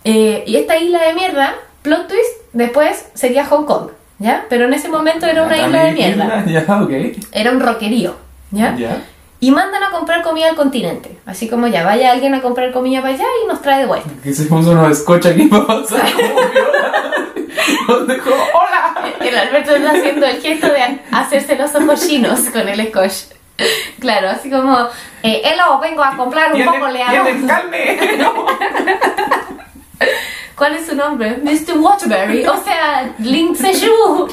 Eh, 0.04 0.42
y 0.46 0.56
esta 0.56 0.76
isla 0.76 1.02
de 1.02 1.14
mierda, 1.14 1.54
plot 1.82 2.08
twist, 2.08 2.30
después 2.52 3.06
sería 3.14 3.44
Hong 3.46 3.64
Kong, 3.64 3.90
¿ya? 4.18 4.44
Pero 4.48 4.64
en 4.66 4.74
ese 4.74 4.88
momento 4.88 5.26
era 5.26 5.44
una 5.44 5.56
isla 5.56 5.84
de 5.84 5.92
mierda. 5.92 6.44
isla, 6.46 6.64
Ya, 6.66 6.82
ok. 6.82 6.90
Era 7.32 7.52
un 7.52 7.60
roquerío, 7.60 8.16
¿ya? 8.50 8.74
Ya. 8.76 9.02
Y 9.46 9.52
mandan 9.52 9.80
a 9.80 9.90
comprar 9.90 10.22
comida 10.24 10.48
al 10.48 10.56
continente. 10.56 11.16
Así 11.24 11.48
como 11.48 11.68
ya, 11.68 11.84
vaya 11.84 12.10
alguien 12.10 12.34
a 12.34 12.42
comprar 12.42 12.72
comida 12.72 13.00
para 13.00 13.14
allá 13.14 13.26
y 13.44 13.46
nos 13.46 13.62
trae 13.62 13.78
de 13.78 13.86
vuelta. 13.86 14.10
Que 14.20 14.34
se 14.34 14.46
puso 14.46 14.72
unos 14.72 14.98
scotch 14.98 15.26
aquí 15.26 15.44
para 15.44 15.64
pasar. 15.68 16.02
Nos 17.88 18.08
dejó, 18.08 18.30
¡hola! 18.30 19.12
El 19.20 19.38
Alberto 19.38 19.76
está 19.76 19.92
haciendo 19.92 20.26
el 20.26 20.42
gesto 20.42 20.66
de 20.66 21.00
hacerse 21.12 21.54
los 21.54 21.72
ojos 21.76 22.08
chinos 22.08 22.40
con 22.52 22.68
el 22.68 22.88
scotch. 22.88 23.36
Claro, 24.00 24.30
así 24.30 24.50
como, 24.50 24.76
eh, 25.22 25.42
hello, 25.44 25.78
vengo 25.78 26.02
a 26.02 26.16
comprar 26.16 26.52
un 26.52 26.64
poco 26.64 26.92
de 26.92 27.02
arroz. 27.04 27.26
¿Tienen 27.26 27.46
carne? 27.46 27.98
¿Cuál 30.56 30.74
es 30.74 30.86
su 30.86 30.96
nombre? 30.96 31.38
Mr. 31.40 31.78
Waterbury, 31.78 32.46
o 32.46 32.56
sea, 32.64 33.14
Lin 33.20 33.54
Seshu. 33.54 34.26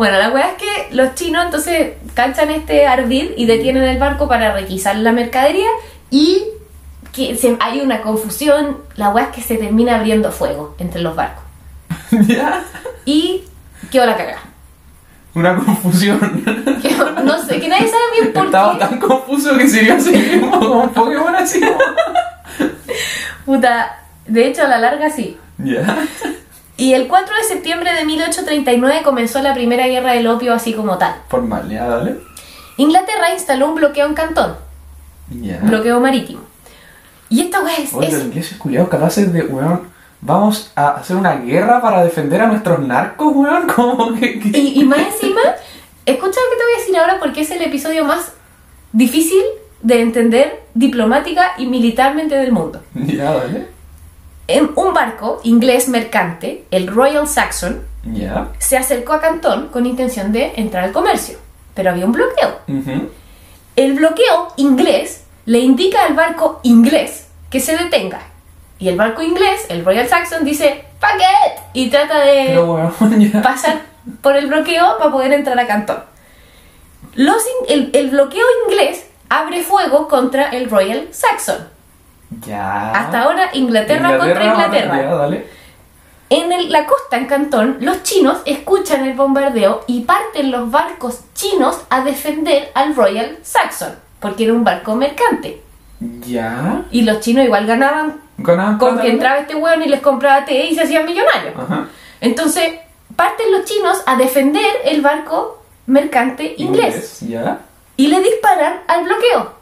Bueno, 0.00 0.16
la 0.16 0.30
weá 0.30 0.52
es 0.52 0.54
que 0.54 0.94
los 0.96 1.14
chinos 1.14 1.44
entonces 1.44 1.92
canchan 2.14 2.48
este 2.50 2.86
ardid 2.86 3.32
y 3.36 3.44
detienen 3.44 3.82
el 3.82 3.98
barco 3.98 4.26
para 4.28 4.54
requisar 4.54 4.96
la 4.96 5.12
mercadería 5.12 5.68
y 6.10 6.42
que 7.12 7.36
se- 7.36 7.58
hay 7.60 7.82
una 7.82 8.00
confusión, 8.00 8.78
la 8.96 9.10
weá 9.10 9.26
es 9.26 9.30
que 9.34 9.42
se 9.42 9.56
termina 9.58 9.96
abriendo 9.96 10.32
fuego 10.32 10.74
entre 10.78 11.02
los 11.02 11.14
barcos. 11.14 11.44
ya. 12.26 12.64
Y 13.04 13.44
quedó 13.90 14.06
la 14.06 14.16
cagada. 14.16 14.38
Una 15.34 15.54
confusión. 15.56 16.18
Quedó- 16.82 17.10
No 17.22 17.38
sé, 17.44 17.60
que 17.60 17.68
nadie 17.68 17.86
sabe 17.86 18.02
bien 18.22 18.32
por 18.32 18.46
Estaba 18.46 18.72
qué. 18.72 18.78
tan 18.78 18.98
confuso 19.00 19.54
que 19.58 19.68
sirvió 19.68 19.96
así 19.96 20.12
mismo 20.12 20.50
como 20.50 20.82
un 20.84 20.88
Pokémon 20.94 21.34
así. 21.36 21.60
Puta, 23.44 23.98
de 24.26 24.46
hecho 24.46 24.62
a 24.62 24.68
la 24.68 24.78
larga 24.78 25.10
sí. 25.10 25.36
Ya. 25.58 25.84
Y 26.80 26.94
el 26.94 27.08
4 27.08 27.34
de 27.36 27.42
septiembre 27.44 27.92
de 27.92 28.04
1839 28.04 29.02
comenzó 29.04 29.40
la 29.42 29.54
primera 29.54 29.86
guerra 29.86 30.12
del 30.12 30.26
opio 30.26 30.54
así 30.54 30.72
como 30.72 30.96
tal. 30.98 31.14
Formal, 31.28 31.68
ya, 31.68 31.86
dale. 31.86 32.16
Inglaterra 32.76 33.32
instaló 33.32 33.68
un 33.68 33.74
bloqueo 33.74 34.06
en 34.06 34.14
Cantón, 34.14 34.56
Ya. 35.30 35.58
bloqueo 35.62 36.00
marítimo. 36.00 36.40
Y 37.28 37.42
esta 37.42 37.60
weá 37.62 37.76
es, 37.76 37.92
Oye, 37.94 38.08
es- 38.08 38.14
los 38.14 38.22
ingleses 38.24 38.58
culiados 38.58 38.88
capaces 38.88 39.32
de, 39.32 39.42
weón, 39.42 39.82
vamos 40.20 40.72
a 40.74 40.88
hacer 40.96 41.16
una 41.16 41.36
guerra 41.36 41.80
para 41.80 42.02
defender 42.02 42.40
a 42.40 42.46
nuestros 42.46 42.80
narcos, 42.80 43.32
weón, 43.36 43.66
como 43.74 44.14
que... 44.18 44.40
que- 44.40 44.58
Y, 44.58 44.80
y 44.80 44.84
más 44.84 44.98
encima, 45.00 45.40
escucha 46.06 46.40
lo 46.40 46.50
que 46.50 46.56
te 46.56 46.64
voy 46.64 46.72
a 46.74 46.78
decir 46.78 46.96
ahora 46.96 47.18
porque 47.20 47.42
es 47.42 47.50
el 47.50 47.62
episodio 47.62 48.04
más 48.04 48.32
difícil 48.92 49.42
de 49.82 50.00
entender 50.02 50.62
diplomática 50.74 51.52
y 51.58 51.66
militarmente 51.66 52.34
del 52.36 52.52
mundo. 52.52 52.82
Ya, 52.94 53.32
dale. 53.32 53.68
En 54.50 54.72
un 54.74 54.92
barco 54.92 55.40
inglés 55.44 55.88
mercante, 55.88 56.64
el 56.72 56.88
Royal 56.88 57.28
Saxon, 57.28 57.82
se 58.58 58.76
acercó 58.76 59.12
a 59.12 59.20
Cantón 59.20 59.68
con 59.68 59.86
intención 59.86 60.32
de 60.32 60.54
entrar 60.56 60.82
al 60.82 60.92
comercio, 60.92 61.38
pero 61.72 61.90
había 61.90 62.04
un 62.04 62.10
bloqueo. 62.10 62.58
El 63.76 63.92
bloqueo 63.92 64.48
inglés 64.56 65.22
le 65.46 65.60
indica 65.60 66.04
al 66.04 66.14
barco 66.14 66.58
inglés 66.64 67.28
que 67.48 67.60
se 67.60 67.76
detenga. 67.76 68.22
Y 68.80 68.88
el 68.88 68.96
barco 68.96 69.22
inglés, 69.22 69.66
el 69.68 69.84
Royal 69.84 70.08
Saxon, 70.08 70.44
dice 70.44 70.84
¡Paquet! 70.98 71.62
Y 71.72 71.88
trata 71.88 72.18
de 72.18 72.58
pasar 73.42 73.82
por 74.20 74.36
el 74.36 74.48
bloqueo 74.48 74.98
para 74.98 75.12
poder 75.12 75.32
entrar 75.32 75.58
a 75.60 75.68
Cantón. 75.68 76.02
Los 77.14 77.44
el, 77.68 77.90
el 77.92 78.10
bloqueo 78.10 78.46
inglés 78.66 79.06
abre 79.28 79.62
fuego 79.62 80.08
contra 80.08 80.48
el 80.48 80.68
Royal 80.68 81.06
Saxon. 81.12 81.68
Ya. 82.46 82.92
Hasta 82.92 83.22
ahora 83.22 83.50
Inglaterra, 83.54 84.16
contra 84.18 84.44
Inglaterra. 84.44 84.96
Ya, 85.02 85.14
dale. 85.14 85.46
En 86.28 86.52
el- 86.52 86.70
la 86.70 86.86
costa, 86.86 87.16
en 87.16 87.26
Cantón, 87.26 87.78
los 87.80 88.04
chinos 88.04 88.38
escuchan 88.44 89.04
el 89.04 89.14
bombardeo 89.14 89.82
y 89.88 90.02
parten 90.02 90.52
los 90.52 90.70
barcos 90.70 91.20
chinos 91.34 91.80
a 91.90 92.02
defender 92.04 92.70
al 92.74 92.94
Royal 92.94 93.38
Saxon, 93.42 93.96
porque 94.20 94.44
era 94.44 94.52
un 94.52 94.62
barco 94.62 94.94
mercante. 94.94 95.60
Ya. 96.24 96.82
Y 96.92 97.02
los 97.02 97.20
chinos 97.20 97.44
igual 97.44 97.66
ganaban 97.66 98.20
Ganaban 98.38 98.78
con 98.78 98.98
que 99.00 99.08
entraba 99.10 99.38
este 99.40 99.54
hueón 99.56 99.82
y 99.82 99.88
les 99.88 100.00
compraba 100.00 100.44
té 100.44 100.66
y 100.66 100.74
se 100.74 100.82
hacían 100.82 101.04
millonarios. 101.04 101.52
Ajá. 101.58 101.88
Entonces, 102.22 102.74
parten 103.16 103.50
los 103.52 103.64
chinos 103.64 104.02
a 104.06 104.16
defender 104.16 104.64
el 104.84 105.02
barco 105.02 105.62
mercante 105.86 106.54
inglés 106.58 107.20
Ya. 107.28 107.58
y 107.96 108.06
le 108.06 108.20
disparan 108.22 108.80
al 108.86 109.04
bloqueo 109.04 109.52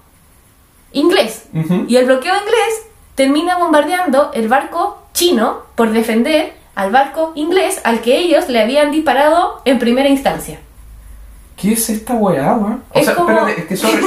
inglés. 0.93 1.47
Y 1.87 1.97
el 1.97 2.07
bloqueo 2.07 2.35
inglés 2.35 2.83
termina 3.15 3.57
bombardeando 3.59 4.31
el 4.35 4.49
barco 4.49 5.03
chino 5.13 5.59
por 5.75 5.91
defender 5.91 6.55
al 6.75 6.91
barco 6.93 7.33
inglés 7.35 7.81
al 7.85 8.01
que 8.01 8.17
ellos 8.19 8.49
le 8.49 8.61
habían 8.63 8.91
disparado 8.93 9.61
en 9.65 9.79
primera 9.79 10.09
instancia. 10.09 10.61
¿Qué 11.57 11.73
es 11.73 11.91
esta 11.91 12.15
weá, 12.15 12.53
weón? 12.55 12.83
O 12.93 12.99
Es 12.99 13.05
sea, 13.07 13.15
como- 13.17 13.31
espérate, 13.31 13.61
es 13.63 13.67
que 13.67 13.77
sorry, 13.77 14.03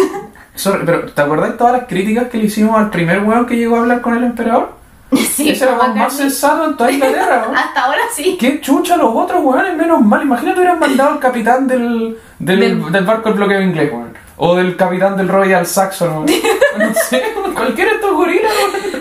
pero 0.86 1.12
¿te 1.12 1.22
acuerdas 1.22 1.52
de 1.52 1.58
todas 1.58 1.74
las 1.74 1.88
críticas 1.88 2.30
que 2.30 2.38
le 2.38 2.46
hicimos 2.46 2.78
al 2.78 2.89
primer 2.89 3.22
weón 3.24 3.46
que 3.46 3.58
llegó 3.58 3.76
a 3.76 3.80
hablar 3.80 4.00
con 4.02 4.15
el 4.15 4.24
emperador? 4.24 4.80
Sí, 5.13 5.50
Ese 5.50 5.65
era 5.65 5.88
el 5.88 5.94
más 5.96 6.13
sensato 6.15 6.63
en 6.63 6.78
toda 6.78 6.89
Inglaterra, 6.89 7.41
weón. 7.46 7.58
Hasta 7.58 7.84
ahora 7.84 8.00
sí. 8.15 8.38
¿Qué 8.39 8.62
chucha 8.62 8.96
los 8.96 9.13
otros 9.13 9.44
weones? 9.44 9.76
Menos 9.76 10.00
mal. 10.02 10.22
Imagínate 10.22 10.60
hubieran 10.60 10.80
mandado 10.80 11.10
al 11.12 11.20
capitán 11.20 11.67
del, 11.67 12.17
del, 12.39 12.60
Del- 12.60 12.91
del 12.94 13.04
barco 13.06 13.28
del 13.28 13.38
bloqueo 13.38 13.62
inglés, 13.62 13.91
weón. 13.91 14.13
O 14.43 14.56
del 14.56 14.75
capitán 14.75 15.15
del 15.17 15.27
Royal 15.30 15.67
Saxon. 15.67 16.25
No 16.77 16.93
sé, 16.93 17.21
cualquiera 17.54 17.91
de 17.91 17.97
estos 17.97 18.13
gorilas. 18.13 18.51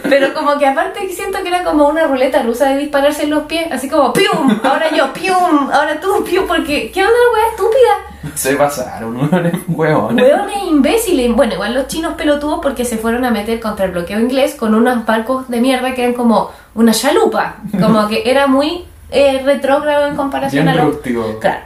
Pero 0.03 0.35
como 0.35 0.59
que 0.59 0.66
aparte 0.66 1.09
siento 1.11 1.40
que 1.40 1.48
era 1.48 1.62
como 1.62 1.87
una 1.88 2.09
ruleta 2.09 2.42
rusa 2.42 2.70
de 2.70 2.79
dispararse 2.79 3.22
en 3.22 3.31
los 3.31 3.44
pies, 3.44 3.68
así 3.70 3.88
como 3.88 4.12
¡pium! 4.12 4.59
Ahora 4.64 4.90
yo, 4.90 5.12
¡pium! 5.12 5.70
Ahora 5.72 6.00
tú, 6.00 6.24
¡pium! 6.24 6.48
Porque 6.48 6.90
¿qué 6.90 7.05
onda 7.05 7.14
la 7.33 7.48
estúpida? 7.48 8.35
Se 8.35 8.57
pasaron, 8.57 9.16
weones, 9.33 9.55
weones. 9.68 10.24
Hueones 10.26 10.57
imbéciles. 10.68 11.33
Bueno, 11.35 11.55
igual 11.55 11.74
los 11.74 11.87
chinos 11.87 12.14
pelotudos 12.14 12.59
porque 12.61 12.85
se 12.85 12.98
fueron 12.98 13.24
a 13.24 13.31
meter 13.31 13.61
contra 13.61 13.87
el 13.87 13.92
bloqueo 13.92 14.18
inglés 14.18 14.57
con 14.57 14.74
unos 14.74 15.07
barcos 15.07 15.48
de 15.48 15.61
mierda 15.61 15.94
que 15.94 16.03
eran 16.03 16.14
como 16.14 16.50
una 16.74 16.92
chalupa. 16.92 17.55
Como 17.81 18.09
que 18.09 18.29
era 18.29 18.48
muy 18.48 18.85
eh, 19.11 19.40
retrógrado 19.44 20.07
en 20.09 20.16
comparación 20.16 20.64
Bien 20.64 20.76
a 20.76 20.83
lo... 20.83 20.90
rústico. 20.90 21.38
Claro. 21.40 21.62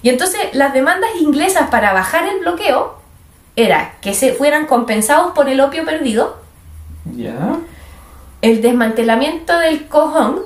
Y 0.00 0.08
entonces 0.08 0.40
las 0.54 0.72
demandas 0.72 1.10
inglesas 1.20 1.68
para 1.70 1.92
bajar 1.92 2.26
el 2.26 2.40
bloqueo 2.40 3.03
era 3.56 3.94
que 4.00 4.14
se 4.14 4.32
fueran 4.32 4.66
compensados 4.66 5.32
por 5.32 5.48
el 5.48 5.60
opio 5.60 5.84
perdido, 5.84 6.38
Ya. 7.14 7.58
el 8.42 8.62
desmantelamiento 8.62 9.56
del 9.58 9.86
cojón, 9.88 10.40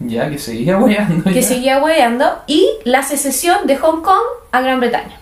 Ya, 0.00 0.30
que 0.30 0.38
seguía 0.38 0.78
hueando. 0.78 1.24
que 1.30 1.42
ya. 1.42 1.48
seguía 1.48 1.82
hueveando, 1.82 2.42
y 2.46 2.68
la 2.84 3.02
secesión 3.02 3.66
de 3.66 3.76
Hong 3.76 4.00
Kong 4.02 4.22
a 4.52 4.60
Gran 4.60 4.80
Bretaña. 4.80 5.20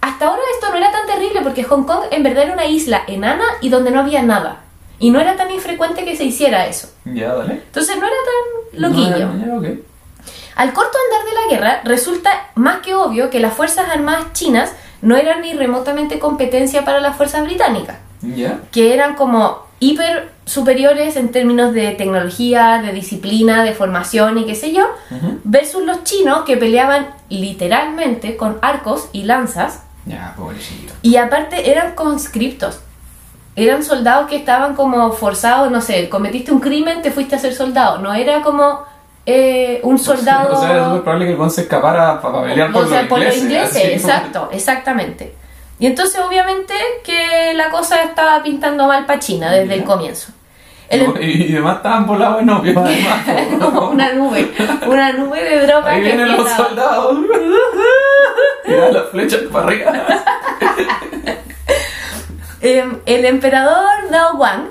Hasta 0.00 0.26
ahora 0.26 0.42
esto 0.54 0.70
no 0.70 0.76
era 0.76 0.92
tan 0.92 1.06
terrible 1.06 1.40
porque 1.42 1.64
Hong 1.64 1.84
Kong 1.84 2.00
en 2.10 2.22
verdad 2.22 2.44
era 2.44 2.52
una 2.52 2.66
isla 2.66 3.02
enana 3.06 3.44
y 3.62 3.70
donde 3.70 3.90
no 3.90 4.00
había 4.00 4.22
nada. 4.22 4.60
Y 4.98 5.10
no 5.10 5.18
era 5.20 5.34
tan 5.36 5.50
infrecuente 5.50 6.04
que 6.04 6.14
se 6.16 6.24
hiciera 6.24 6.66
eso. 6.66 6.88
Ya, 7.06 7.32
dale. 7.34 7.54
Entonces 7.54 7.96
no 7.96 8.06
era 8.06 8.16
tan 8.72 8.82
loquillo. 8.82 9.28
No, 9.28 9.46
ya, 9.46 9.70
ok. 9.70 9.78
Al 10.56 10.72
corto 10.74 10.96
andar 11.10 11.26
de 11.26 11.34
la 11.34 11.48
guerra, 11.56 11.80
resulta 11.84 12.48
más 12.54 12.78
que 12.80 12.94
obvio 12.94 13.30
que 13.30 13.40
las 13.40 13.54
Fuerzas 13.54 13.88
Armadas 13.88 14.32
chinas 14.34 14.72
no 15.04 15.16
eran 15.16 15.42
ni 15.42 15.52
remotamente 15.52 16.18
competencia 16.18 16.84
para 16.84 16.98
las 17.00 17.16
fuerzas 17.16 17.44
británicas, 17.44 17.96
que 18.72 18.94
eran 18.94 19.14
como 19.14 19.62
hiper 19.80 20.32
superiores 20.46 21.16
en 21.16 21.30
términos 21.30 21.72
de 21.74 21.90
tecnología, 21.92 22.80
de 22.82 22.92
disciplina, 22.92 23.62
de 23.64 23.72
formación 23.74 24.38
y 24.38 24.46
qué 24.46 24.54
sé 24.54 24.72
yo, 24.72 24.84
versus 25.44 25.82
los 25.84 26.04
chinos 26.04 26.42
que 26.44 26.56
peleaban 26.56 27.06
literalmente 27.28 28.36
con 28.36 28.58
arcos 28.62 29.08
y 29.12 29.22
lanzas 29.24 29.82
Ya, 30.06 30.34
pobrecito. 30.36 30.92
y 31.02 31.16
aparte 31.16 31.70
eran 31.70 31.94
conscriptos. 31.94 32.80
Eran 33.56 33.84
soldados 33.84 34.26
que 34.28 34.36
estaban 34.36 34.74
como 34.74 35.12
forzados, 35.12 35.70
no 35.70 35.80
sé, 35.80 36.08
cometiste 36.08 36.50
un 36.50 36.58
crimen, 36.60 37.02
te 37.02 37.12
fuiste 37.12 37.36
a 37.36 37.38
ser 37.38 37.54
soldado. 37.54 37.98
No 37.98 38.12
era 38.12 38.42
como 38.42 38.80
eh, 39.26 39.80
un 39.82 39.98
soldado... 39.98 40.56
O 40.56 40.60
sea, 40.60 40.70
era 40.72 40.84
súper 40.86 41.02
probable 41.02 41.26
que 41.36 41.42
el 41.42 41.50
se 41.50 41.62
escapara 41.62 42.20
para 42.20 42.42
pelear 42.42 42.72
por, 42.72 42.84
o 42.84 42.88
sea, 42.88 43.00
los 43.00 43.08
por 43.08 43.18
los 43.20 43.36
ingleses. 43.36 43.84
exacto, 43.84 44.48
exactamente. 44.52 45.34
Y 45.78 45.86
entonces 45.86 46.20
obviamente 46.20 46.74
que 47.02 47.52
la 47.54 47.70
cosa 47.70 48.02
estaba 48.02 48.42
pintando 48.42 48.86
mal 48.86 49.06
para 49.06 49.18
China 49.18 49.50
desde 49.50 49.74
el 49.74 49.84
comienzo. 49.84 50.32
El- 50.88 51.14
Y, 51.20 51.46
y 51.48 51.52
además 51.54 51.76
estaban 51.78 52.06
volados 52.06 52.42
en 52.42 52.50
además. 52.50 53.58
como 53.60 53.88
una 53.90 54.12
nube, 54.12 54.52
una 54.86 55.12
nube 55.12 55.42
de 55.42 55.66
droga 55.66 55.90
Ahí 55.90 56.02
que 56.02 56.06
vienen 56.08 56.36
los 56.36 56.46
estaba- 56.46 56.68
soldados. 56.68 57.18
Tiran 58.66 58.92
las 58.94 59.08
flechas 59.10 59.40
para 59.50 59.66
arriba. 59.66 59.92
Em, 62.60 62.98
el 63.04 63.24
emperador 63.26 64.08
Dao 64.10 64.36
Wang 64.36 64.68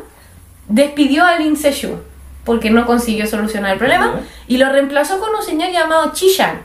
despidió 0.68 1.24
a 1.26 1.38
Lin 1.38 1.56
Sezhu 1.58 1.98
porque 2.46 2.70
no 2.70 2.86
consiguió 2.86 3.26
solucionar 3.28 3.74
el 3.74 3.78
problema 3.78 4.20
y 4.48 4.58
lo 4.58 4.70
reemplazó 4.70 5.20
con 5.20 5.34
un 5.34 5.42
señor 5.44 5.72
llamado 5.72 6.12
Qi 6.12 6.28
Shan, 6.30 6.62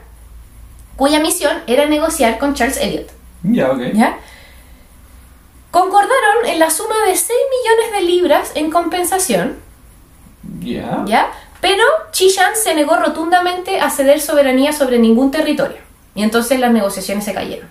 cuya 0.97 1.21
misión 1.21 1.57
era 1.67 1.87
negociar 1.87 2.39
con 2.39 2.55
Charles 2.55 2.79
Elliot. 2.79 3.09
Ya, 3.45 3.71
ok. 3.71 3.81
¿ya? 3.95 4.19
Concordaron 5.71 6.47
en 6.47 6.59
la 6.59 6.71
suma 6.71 6.95
de 7.07 7.15
6 7.15 7.31
millones 7.31 7.93
de 7.93 8.01
libras 8.13 8.53
en 8.55 8.71
compensación, 8.71 9.57
Ya. 10.61 11.05
¿ya? 11.07 11.31
Pero 11.61 11.83
Qi 12.13 12.29
Shan 12.31 12.55
se 12.55 12.75
negó 12.75 12.97
rotundamente 12.97 13.81
a 13.81 13.91
ceder 13.91 14.21
soberanía 14.21 14.73
sobre 14.73 14.99
ningún 14.99 15.31
territorio. 15.31 15.79
Y 16.15 16.23
entonces 16.23 16.59
las 16.59 16.73
negociaciones 16.73 17.25
se 17.25 17.35
cayeron. 17.35 17.69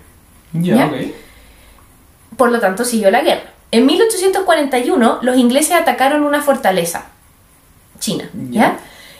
Ya. 0.52 0.90
Por 2.36 2.52
lo 2.52 2.60
tanto, 2.60 2.84
siguió 2.84 3.10
la 3.10 3.22
guerra. 3.22 3.50
En 3.70 3.84
1841, 3.84 5.18
los 5.22 5.36
ingleses 5.36 5.72
atacaron 5.72 6.22
una 6.22 6.40
fortaleza 6.40 7.06
china. 8.08 8.30
¿ya? 8.50 8.76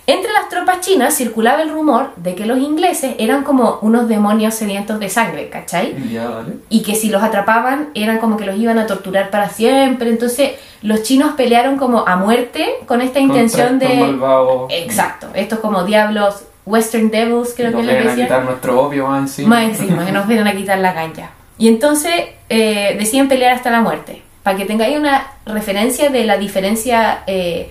Entre 0.07 0.33
las 0.33 0.49
tropas 0.49 0.81
chinas 0.81 1.15
circulaba 1.15 1.61
el 1.61 1.69
rumor 1.69 2.13
de 2.17 2.35
que 2.35 2.47
los 2.47 2.59
ingleses 2.59 3.15
eran 3.19 3.45
como 3.45 3.79
unos 3.83 4.09
demonios 4.09 4.55
sedientos 4.55 4.99
de 5.01 5.11
sangre, 5.11 5.51
¿cachai? 5.51 5.95
Ya, 6.11 6.27
dale. 6.27 6.55
y 6.71 6.83
que 6.83 6.95
si 6.95 7.11
los 7.11 7.23
atrapaban 7.23 7.91
eran 7.95 8.17
como 8.17 8.39
que 8.39 8.47
los 8.47 8.57
iban 8.57 8.79
a 8.79 8.87
torturar 8.87 9.29
para 9.29 9.51
siempre. 9.51 10.09
Entonces 10.09 10.53
los 10.81 11.03
chinos 11.03 11.33
pelearon 11.37 11.77
como 11.77 12.09
a 12.09 12.17
muerte 12.17 12.67
con 12.87 13.03
esta 13.03 13.19
intención 13.21 13.79
Contra 13.79 13.89
de... 13.91 13.97
malvados. 13.97 14.73
Exacto, 14.73 15.27
estos 15.35 15.59
como 15.59 15.85
diablos, 15.85 16.43
Western 16.65 17.11
Devils 17.11 17.53
creo 17.55 17.71
Nos 17.71 17.81
que 17.83 17.87
les 17.89 17.95
vienen 17.97 18.09
a 18.09 18.11
decían. 18.13 18.27
quitar 18.29 18.45
nuestro 18.45 18.81
opio 18.83 19.07
más 19.09 19.21
encima. 19.25 19.49
Más 19.57 19.65
encima, 19.79 20.07
que 20.07 20.13
nos 20.13 20.27
vienen 20.27 20.47
a 20.49 20.55
quitar 20.55 20.79
la 20.79 20.95
cancha. 20.95 21.31
Y 21.59 21.69
entonces 21.69 22.13
eh, 22.49 22.97
deciden 22.99 23.29
pelear 23.29 23.55
hasta 23.55 23.71
la 23.71 23.83
muerte. 23.83 24.23
Para 24.43 24.57
que 24.57 24.65
tengáis 24.65 24.97
una 24.97 25.27
referencia 25.45 26.09
de 26.09 26.25
la 26.25 26.39
diferencia 26.39 27.25
eh, 27.27 27.71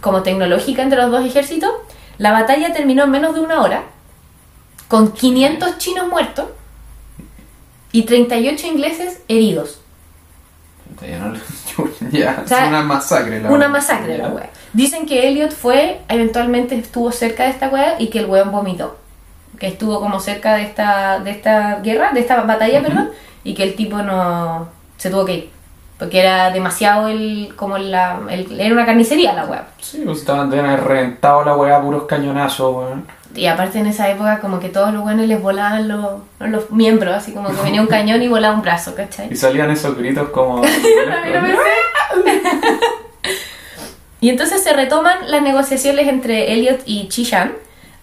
como 0.00 0.22
tecnológica 0.22 0.82
entre 0.82 0.98
los 1.00 1.10
dos 1.10 1.24
ejércitos, 1.24 1.70
la 2.18 2.32
batalla 2.32 2.72
terminó 2.72 3.04
en 3.04 3.10
menos 3.10 3.34
de 3.34 3.40
una 3.40 3.62
hora, 3.62 3.82
con 4.88 5.12
500 5.12 5.78
chinos 5.78 6.08
muertos 6.08 6.46
y 7.92 8.02
38 8.02 8.66
ingleses 8.66 9.20
heridos. 9.28 9.80
Ya, 12.10 12.42
O 12.44 12.48
sea, 12.48 12.64
es 12.64 12.68
una 12.68 12.82
masacre. 12.82 13.40
La 13.40 13.48
Una 13.48 13.58
verdad. 13.58 13.70
masacre 13.70 14.18
la 14.18 14.28
wea. 14.28 14.50
Dicen 14.72 15.06
que 15.06 15.28
Elliot 15.28 15.52
fue, 15.52 16.00
eventualmente 16.08 16.74
estuvo 16.74 17.10
cerca 17.12 17.44
de 17.44 17.50
esta 17.50 17.68
wea 17.68 17.96
y 17.98 18.08
que 18.08 18.18
el 18.18 18.26
weón 18.26 18.50
vomitó. 18.52 18.98
Que 19.58 19.68
estuvo 19.68 20.00
como 20.00 20.20
cerca 20.20 20.54
de 20.56 20.62
esta, 20.64 21.20
de 21.20 21.30
esta 21.30 21.80
guerra, 21.80 22.10
de 22.12 22.20
esta 22.20 22.42
batalla, 22.42 22.80
Ujú. 22.80 22.88
perdón, 22.88 23.10
y 23.44 23.54
que 23.54 23.62
el 23.62 23.74
tipo 23.76 23.98
no 24.02 24.68
se 24.98 25.10
tuvo 25.10 25.24
que 25.24 25.34
ir. 25.34 25.50
Porque 26.00 26.18
era 26.18 26.50
demasiado 26.50 27.06
el, 27.08 27.52
como 27.54 27.78
la, 27.78 28.18
el- 28.30 28.58
era 28.60 28.74
una 28.74 28.84
carnicería 28.86 29.32
la 29.34 29.44
wea. 29.44 29.66
Sí, 29.80 30.02
pues 30.04 30.18
estaban 30.18 30.50
reventado 30.50 31.44
la 31.44 31.54
weá 31.54 31.80
puros 31.80 32.04
cañonazos, 32.08 32.74
weón. 32.74 33.06
Y 33.34 33.46
aparte 33.46 33.78
en 33.78 33.86
esa 33.86 34.10
época 34.10 34.40
como 34.40 34.58
que 34.58 34.70
todos 34.70 34.92
los 34.92 35.02
buenos 35.02 35.26
les 35.28 35.40
volaban 35.40 35.86
los, 35.86 36.04
los 36.40 36.68
miembros, 36.72 37.14
así 37.14 37.32
como 37.32 37.50
que 37.50 37.62
venía 37.62 37.80
un 37.80 37.86
cañón 37.86 38.20
y 38.22 38.26
volaba 38.26 38.56
un 38.56 38.62
brazo, 38.62 38.96
¿cachai? 38.96 39.28
Y 39.32 39.36
salían 39.36 39.70
esos 39.70 39.96
gritos 39.96 40.30
como. 40.30 40.62
Y 44.22 44.28
entonces 44.28 44.62
se 44.62 44.72
retoman 44.74 45.30
las 45.30 45.40
negociaciones 45.42 46.06
entre 46.06 46.52
Elliot 46.52 46.80
y 46.84 47.08
Chishan, 47.08 47.52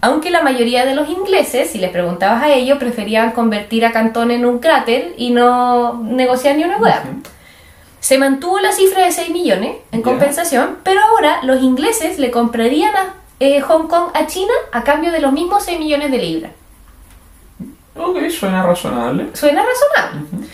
aunque 0.02 0.32
la 0.32 0.42
mayoría 0.42 0.84
de 0.86 0.96
los 0.96 1.10
ingleses, 1.10 1.70
si 1.70 1.78
les 1.78 1.92
preguntabas 1.92 2.42
a 2.44 2.52
ellos, 2.54 2.80
preferían 2.80 3.32
convertir 3.32 3.86
a 3.86 3.92
Cantón 3.92 4.32
en 4.32 4.46
un 4.46 4.58
cráter 4.60 5.14
y 5.18 5.30
no 5.30 6.02
negociar 6.04 6.56
ni 6.56 6.64
una 6.64 6.78
hueá. 6.78 7.04
Ujú. 7.04 7.22
Se 8.08 8.18
mantuvo 8.18 8.58
la 8.62 8.72
cifra 8.72 9.04
de 9.04 9.12
6 9.12 9.32
millones 9.32 9.80
en 9.92 10.02
compensación, 10.02 10.78
pero 10.84 11.02
ahora 11.02 11.42
los 11.44 11.62
ingleses 11.62 12.20
le 12.20 12.32
comprarían 12.32 12.96
a 12.96 13.16
eh, 13.42 13.60
Hong 13.60 13.90
Kong 13.90 14.12
a 14.14 14.28
China 14.28 14.54
a 14.72 14.86
cambio 14.86 15.12
de 15.12 15.20
los 15.20 15.34
mismos 15.34 15.66
6 15.66 15.78
millones 15.78 16.10
de 16.12 16.18
libras. 16.18 16.52
Ok, 17.98 18.30
suena 18.30 18.64
razonable. 18.64 19.28
Suena 19.34 19.62
razonable. 19.62 20.48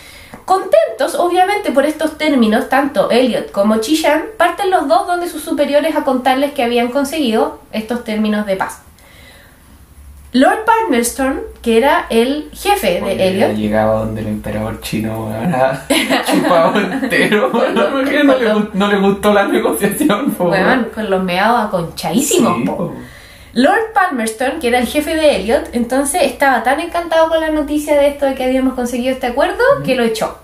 Contentos, 0.44 1.14
obviamente, 1.14 1.70
por 1.70 1.86
estos 1.86 2.18
términos, 2.18 2.68
tanto 2.68 3.12
Elliot 3.12 3.52
como 3.52 3.76
Chishan 3.76 4.24
parten 4.36 4.70
los 4.70 4.88
dos 4.88 5.06
donde 5.06 5.28
sus 5.28 5.44
superiores 5.44 5.94
a 5.94 6.02
contarles 6.02 6.54
que 6.54 6.64
habían 6.64 6.88
conseguido 6.88 7.60
estos 7.70 8.02
términos 8.02 8.46
de 8.46 8.56
paz. 8.56 8.80
Lord 10.34 10.64
Palmerston, 10.66 11.42
que 11.62 11.78
era 11.78 12.06
el 12.10 12.50
jefe 12.52 12.94
de 12.94 13.02
Oye, 13.02 13.28
Elliot, 13.28 13.52
llegaba 13.54 14.00
donde 14.00 14.20
el 14.20 14.26
emperador 14.26 14.80
chino, 14.80 15.26
weón, 15.28 15.54
a- 15.54 15.86
chupado 16.26 16.80
entero. 16.80 17.50
weón. 17.54 17.74
¿Por 17.92 18.08
qué 18.10 18.24
no 18.24 18.36
le, 18.36 18.52
gu- 18.52 18.70
no 18.74 18.88
le 18.88 18.96
gustó 18.98 19.32
la 19.32 19.46
negociación, 19.46 20.32
po, 20.32 20.46
weón? 20.50 20.88
con 20.92 21.08
los 21.08 21.22
meados 21.22 21.66
aconchadísimos, 21.68 22.56
Sí, 22.58 22.64
po. 22.64 22.76
po. 22.76 22.94
Lord 23.52 23.92
Palmerston, 23.94 24.58
que 24.60 24.66
era 24.66 24.80
el 24.80 24.88
jefe 24.88 25.14
de 25.14 25.36
Elliot, 25.36 25.68
entonces 25.72 26.22
estaba 26.24 26.64
tan 26.64 26.80
encantado 26.80 27.28
con 27.28 27.40
la 27.40 27.50
noticia 27.50 27.94
de 27.96 28.08
esto 28.08 28.26
de 28.26 28.34
que 28.34 28.42
habíamos 28.42 28.74
conseguido 28.74 29.12
este 29.12 29.28
acuerdo 29.28 29.62
que 29.84 29.94
lo 29.94 30.02
echó. 30.02 30.38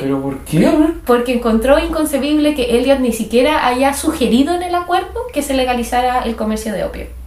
¿Pero 0.00 0.20
por 0.20 0.38
qué, 0.40 0.68
porque 1.06 1.34
encontró 1.34 1.78
inconcebible 1.78 2.56
que 2.56 2.76
Elliot 2.78 2.98
ni 2.98 3.12
siquiera 3.12 3.66
haya 3.68 3.94
sugerido 3.94 4.54
en 4.56 4.64
el 4.64 4.74
acuerdo 4.74 5.20
que 5.32 5.42
se 5.42 5.54
legalizara 5.54 6.22
el 6.24 6.34
comercio 6.34 6.72
de 6.72 6.82
opio. 6.84 7.19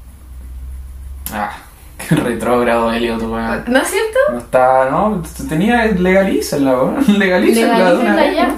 Ah, 1.34 1.58
qué 1.98 2.16
retrógrado 2.16 2.92
Elliot, 2.92 3.22
weón. 3.22 3.64
¿No 3.68 3.80
es 3.80 3.88
cierto? 3.90 4.20
No 4.32 4.40
está, 4.40 4.90
no, 4.90 5.24
tenía, 5.50 5.86
legalícenla, 5.86 6.72
weón. 6.72 7.06
Legalícenla 7.20 7.78
Legalícenla 7.78 8.32
ya. 8.32 8.56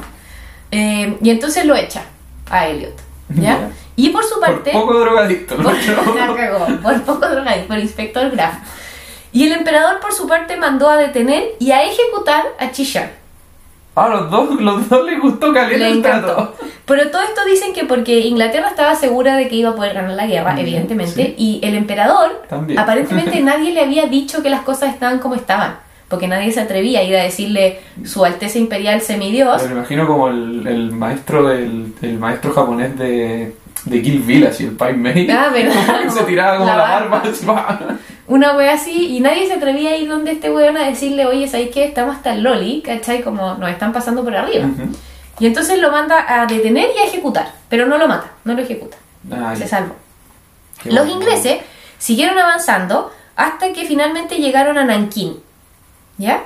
Eh, 0.72 1.18
y 1.22 1.30
entonces 1.30 1.66
lo 1.66 1.76
echa 1.76 2.04
a 2.50 2.68
Elliot. 2.68 3.00
¿ya? 3.30 3.70
Y 3.96 4.10
por 4.10 4.24
su 4.24 4.40
Por 4.40 4.56
parte... 4.56 4.72
poco 4.72 5.00
drogadicto, 5.00 5.58
¿no? 5.58 5.64
por, 5.64 6.16
la 6.16 6.36
cagó, 6.36 6.66
por 6.82 7.02
poco 7.04 7.30
drogadicto, 7.30 7.68
por 7.68 7.80
inspector 7.80 8.30
Graf. 8.32 8.56
Y 9.32 9.46
el 9.48 9.54
emperador 9.54 10.00
por 10.00 10.14
su 10.14 10.28
parte 10.28 10.56
mandó 10.58 10.90
a 10.90 10.98
detener 10.98 11.44
y 11.60 11.72
a 11.72 11.84
ejecutar 11.84 12.44
a 12.60 12.72
Chishan. 12.72 13.10
Ah, 13.96 14.10
los 14.10 14.30
dos, 14.30 14.60
los 14.62 14.90
dos 14.90 15.06
les 15.10 15.20
gustó 15.22 15.54
caliente 15.54 15.88
el 15.90 16.02
trato. 16.02 16.54
Pero 16.86 17.10
todo 17.10 17.22
esto 17.22 17.42
dicen 17.46 17.74
que 17.74 17.86
porque 17.86 18.20
Inglaterra 18.22 18.68
estaba 18.68 18.94
segura 18.96 19.38
de 19.38 19.48
que 19.48 19.56
iba 19.56 19.70
a 19.70 19.76
poder 19.76 19.94
ganar 19.94 20.12
la 20.12 20.28
guerra, 20.28 20.52
Ujú, 20.52 20.62
evidentemente, 20.62 21.14
sí. 21.28 21.36
y 21.38 21.60
el 21.64 21.76
emperador, 21.76 22.44
También. 22.50 22.78
aparentemente 22.78 23.40
nadie 23.42 23.72
le 23.74 23.82
había 23.82 24.06
dicho 24.08 24.44
que 24.44 24.50
las 24.50 24.62
cosas 24.64 24.94
estaban 24.94 25.20
como 25.20 25.36
estaban, 25.36 25.78
porque 26.10 26.28
nadie 26.28 26.52
se 26.52 26.60
atrevía 26.60 27.00
a 27.00 27.04
ir 27.04 27.16
a 27.16 27.24
decirle 27.24 27.80
su 28.04 28.26
Alteza 28.26 28.58
Imperial 28.60 29.00
Semidios. 29.02 29.62
Me 29.64 29.70
lo 29.70 29.76
imagino 29.78 30.06
como 30.06 30.28
el, 30.28 30.68
el 30.68 30.92
maestro 30.92 31.48
del 31.48 31.94
el 32.02 32.20
maestro 32.20 32.54
japonés 32.54 32.98
de, 33.00 33.56
de 33.86 34.02
Kill 34.02 34.20
Bill, 34.20 34.48
así, 34.48 34.66
el 34.66 34.72
Pai 34.72 34.94
Mei. 34.96 35.28
Ah, 35.32 35.50
¿verdad? 35.54 36.10
se 36.10 36.24
tiraba 36.26 36.58
como 36.58 36.70
La 36.70 36.76
la, 36.78 36.84
barba. 36.84 37.24
barba. 37.46 37.80
Una 38.28 38.56
wea 38.58 38.74
así, 38.74 39.16
y 39.16 39.20
nadie 39.20 39.46
se 39.48 39.54
atrevía 39.54 39.92
a 39.92 39.98
ir 39.98 40.10
donde 40.10 40.32
este 40.32 40.50
weón 40.50 40.78
a 40.78 40.86
decirle, 40.86 41.26
oye, 41.28 41.48
¿sabes 41.48 41.70
qué? 41.72 41.86
Estamos 41.86 42.16
hasta 42.16 42.34
el 42.34 42.42
loli, 42.44 42.82
¿cachai? 42.82 43.22
Como 43.22 43.54
nos 43.56 43.70
están 43.70 43.94
pasando 43.94 44.24
por 44.24 44.36
arriba. 44.36 44.68
Y 45.40 45.46
entonces 45.46 45.80
lo 45.80 45.92
manda 45.92 46.26
a 46.28 46.46
detener 46.48 46.90
y 46.96 47.00
a 47.02 47.06
ejecutar, 47.06 47.52
pero 47.70 47.86
no 47.86 47.98
lo 47.98 48.08
mata, 48.08 48.32
no 48.44 48.54
lo 48.54 48.62
ejecuta. 48.64 48.98
Ay, 49.32 49.58
Se 49.58 49.68
salvó. 49.68 49.96
qué 50.82 50.92
Los 50.92 51.06
bueno. 51.06 51.22
ingleses 51.22 51.58
siguieron 52.00 52.38
avanzando 52.40 53.12
hasta 53.36 53.74
que 53.74 53.86
finalmente 53.86 54.38
llegaron 54.38 54.78
a 54.78 54.86
Nankín, 54.86 55.38
¿ya? 56.18 56.44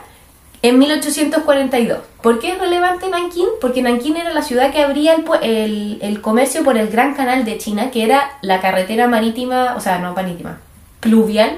En 0.62 0.78
1842. 0.80 2.00
¿Por 2.22 2.40
qué 2.40 2.52
es 2.54 2.60
relevante 2.60 3.08
Nankín? 3.10 3.46
Porque 3.62 3.82
Nankín 3.82 4.18
era 4.18 4.34
la 4.34 4.42
ciudad 4.42 4.72
que 4.74 4.82
abría 4.82 5.14
el, 5.14 5.24
el- 5.44 6.00
el 6.02 6.20
comercio 6.22 6.64
por 6.66 6.78
el 6.78 6.90
Gran 6.90 7.14
Canal 7.14 7.46
de 7.46 7.58
China, 7.58 7.92
que 7.92 8.04
era 8.04 8.32
la 8.42 8.60
carretera 8.60 9.08
marítima, 9.08 9.76
o 9.78 9.80
sea, 9.80 10.00
no 10.00 10.14
marítima, 10.14 10.58
pluvial, 11.00 11.58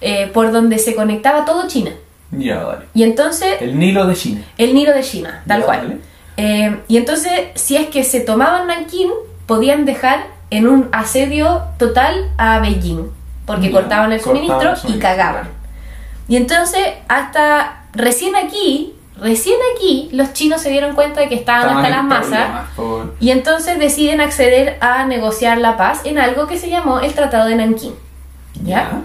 eh, 0.00 0.30
por 0.32 0.52
donde 0.52 0.78
se 0.78 0.94
conectaba 0.94 1.44
todo 1.44 1.66
China. 1.68 1.90
ya, 2.30 2.62
vale. 2.62 2.84
Y 2.94 3.02
entonces, 3.02 3.56
El 3.60 3.78
Nilo 3.78 4.06
de 4.06 4.14
China. 4.14 4.42
el 4.58 4.74
Nilo 4.74 4.92
de 4.94 5.02
China, 5.02 5.42
tal 5.46 5.64
cual. 5.64 5.78
vale. 5.80 5.98
Eh, 6.36 6.76
y 6.88 6.96
entonces, 6.96 7.32
si 7.54 7.76
es 7.76 7.88
que 7.88 8.04
se 8.04 8.20
tomaban 8.20 8.66
Nankín, 8.68 9.10
podían 9.46 9.84
dejar 9.84 10.26
en 10.50 10.66
un 10.68 10.88
asedio 10.92 11.62
total 11.78 12.30
a 12.38 12.60
Beijing, 12.60 13.10
porque 13.46 13.70
cortaban 13.70 14.12
el 14.12 14.20
suministro 14.20 14.72
y 14.72 14.76
suministro, 14.76 15.00
cagaban. 15.00 15.48
Y 16.28 16.36
entonces, 16.36 16.80
hasta 17.08 17.82
recién 17.92 18.36
aquí, 18.36 18.94
recién 19.20 19.56
aquí, 19.76 20.08
los 20.12 20.32
chinos 20.32 20.60
se 20.62 20.70
dieron 20.70 20.94
cuenta 20.94 21.20
de 21.20 21.28
que 21.28 21.34
estaban 21.34 21.62
Estaban 21.76 21.84
hasta 21.84 21.96
las 21.96 22.04
masas. 22.30 22.68
por- 22.76 23.14
Y 23.20 23.32
entonces 23.32 23.78
deciden 23.80 24.20
acceder 24.20 24.78
a 24.80 25.04
negociar 25.06 25.58
la 25.58 25.76
paz 25.76 26.00
en 26.04 26.18
algo 26.18 26.46
que 26.46 26.56
se 26.58 26.70
llamó 26.70 27.00
el 27.00 27.12
Tratado 27.12 27.48
de 27.48 27.56
Nankín. 27.56 27.94
¿Ya? 28.64 29.02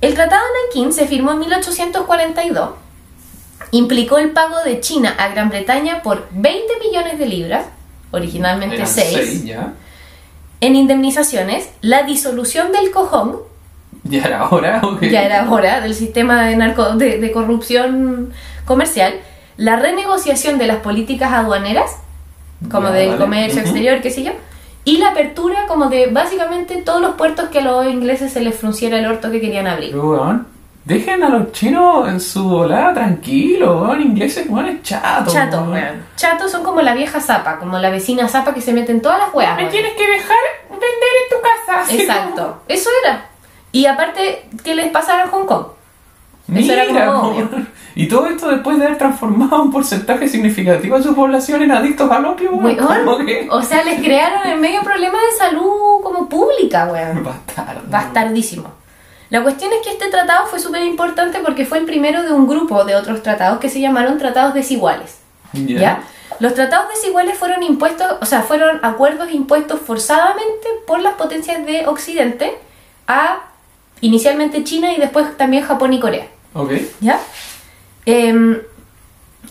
El 0.00 0.14
Tratado 0.14 0.42
de 0.42 0.78
Nankín 0.78 0.92
se 0.92 1.06
firmó 1.06 1.32
en 1.32 1.40
1842. 1.40 2.70
Implicó 3.70 4.18
el 4.18 4.30
pago 4.30 4.60
de 4.64 4.80
China 4.80 5.14
a 5.18 5.28
Gran 5.28 5.48
Bretaña 5.48 6.02
por 6.02 6.28
20 6.32 6.64
millones 6.86 7.18
de 7.18 7.26
libras, 7.26 7.66
originalmente 8.10 8.76
Eran 8.76 8.86
6, 8.88 9.08
seis, 9.12 9.44
ya. 9.44 9.72
en 10.60 10.76
indemnizaciones, 10.76 11.68
la 11.80 12.02
disolución 12.04 12.70
del 12.72 12.90
cojón, 12.90 13.38
Ya 14.04 14.22
era 14.24 14.48
hora, 14.48 14.82
ya 15.00 15.22
era 15.24 15.50
hora, 15.50 15.80
del 15.80 15.94
sistema 15.94 16.44
de, 16.44 16.56
narco, 16.56 16.90
de, 16.96 17.18
de 17.18 17.32
corrupción 17.32 18.32
comercial, 18.64 19.14
la 19.56 19.76
renegociación 19.76 20.58
de 20.58 20.66
las 20.66 20.76
políticas 20.78 21.32
aduaneras, 21.32 21.90
como 22.70 22.88
Ya, 22.88 22.94
del 22.94 23.08
vale. 23.10 23.20
comercio 23.20 23.60
exterior, 23.60 24.00
qué 24.02 24.10
sé 24.10 24.22
yo, 24.24 24.32
y 24.84 24.98
la 24.98 25.08
apertura 25.10 25.66
como 25.66 25.88
de 25.88 26.06
básicamente 26.08 26.82
todos 26.82 27.00
los 27.00 27.14
puertos 27.14 27.48
que 27.48 27.60
a 27.60 27.62
los 27.62 27.86
ingleses 27.86 28.32
se 28.32 28.40
les 28.40 28.54
frunciera 28.54 28.98
el 28.98 29.06
orto 29.06 29.30
que 29.30 29.40
querían 29.40 29.66
abrir. 29.66 29.96
Weón, 29.96 30.46
dejen 30.84 31.22
a 31.22 31.30
los 31.30 31.52
chinos 31.52 32.08
en 32.08 32.20
su 32.20 32.48
volada 32.48 32.92
tranquilo, 32.92 33.82
weón. 33.82 34.02
Ingleses, 34.02 34.46
weón, 34.48 34.66
es 34.66 34.82
chato. 34.82 35.32
Weón. 35.32 35.72
weón. 35.72 36.06
Chatos 36.16 36.50
son 36.50 36.62
como 36.62 36.82
la 36.82 36.94
vieja 36.94 37.20
zapa, 37.20 37.58
como 37.58 37.78
la 37.78 37.90
vecina 37.90 38.28
zapa 38.28 38.52
que 38.52 38.60
se 38.60 38.72
mete 38.72 38.92
en 38.92 39.00
todas 39.00 39.18
las 39.18 39.34
weas. 39.34 39.56
weón. 39.56 39.70
que 39.70 39.82
dejar 39.82 40.38
vender 40.70 41.12
en 41.22 41.30
tu 41.30 41.42
casa. 41.42 41.94
Exacto, 41.94 42.62
eso 42.68 42.90
era. 43.04 43.26
Y 43.72 43.86
aparte, 43.86 44.48
¿qué 44.62 44.74
les 44.74 44.90
pasara 44.90 45.24
en 45.24 45.30
Hong 45.30 45.46
Kong? 45.46 45.66
Era 46.48 46.84
Mira, 46.84 47.06
como 47.06 47.28
weón. 47.30 47.46
obvio. 47.48 47.66
Y 47.96 48.08
todo 48.08 48.26
esto 48.26 48.48
después 48.50 48.76
de 48.76 48.86
haber 48.86 48.98
transformado 48.98 49.62
un 49.62 49.70
porcentaje 49.70 50.26
significativo 50.26 50.96
de 50.96 51.04
su 51.04 51.14
población 51.14 51.62
en 51.62 51.70
adictos 51.70 52.10
al 52.10 52.24
opio, 52.26 52.50
weón. 52.50 52.76
Weón, 52.76 53.04
¿Cómo 53.04 53.24
que? 53.24 53.46
O 53.50 53.62
sea, 53.62 53.84
les 53.84 54.00
crearon 54.00 54.44
en 54.48 54.60
medio 54.60 54.82
problemas 54.82 55.20
de 55.30 55.38
salud 55.38 56.02
como 56.02 56.28
pública, 56.28 56.88
weón. 56.90 57.22
Bastardo. 57.22 57.82
Bastardísimo. 57.86 58.72
La 59.30 59.42
cuestión 59.42 59.72
es 59.72 59.78
que 59.84 59.90
este 59.90 60.08
tratado 60.10 60.46
fue 60.46 60.58
súper 60.58 60.82
importante 60.82 61.38
porque 61.38 61.64
fue 61.64 61.78
el 61.78 61.86
primero 61.86 62.22
de 62.24 62.32
un 62.32 62.48
grupo 62.48 62.84
de 62.84 62.96
otros 62.96 63.22
tratados 63.22 63.58
que 63.60 63.68
se 63.68 63.80
llamaron 63.80 64.18
tratados 64.18 64.54
desiguales. 64.54 65.18
¿Ya? 65.52 66.02
Los 66.40 66.54
tratados 66.54 66.88
desiguales 66.88 67.38
fueron 67.38 67.62
impuestos, 67.62 68.06
o 68.20 68.26
sea, 68.26 68.42
fueron 68.42 68.80
acuerdos 68.84 69.30
impuestos 69.30 69.80
forzadamente 69.80 70.68
por 70.86 71.00
las 71.00 71.14
potencias 71.14 71.64
de 71.64 71.86
Occidente 71.86 72.58
a 73.06 73.38
inicialmente 74.00 74.64
China 74.64 74.92
y 74.92 74.98
después 74.98 75.36
también 75.36 75.64
Japón 75.64 75.92
y 75.92 76.00
Corea. 76.00 76.26
Ok. 76.54 76.72
¿Ya? 77.00 77.20
Em, 78.06 78.60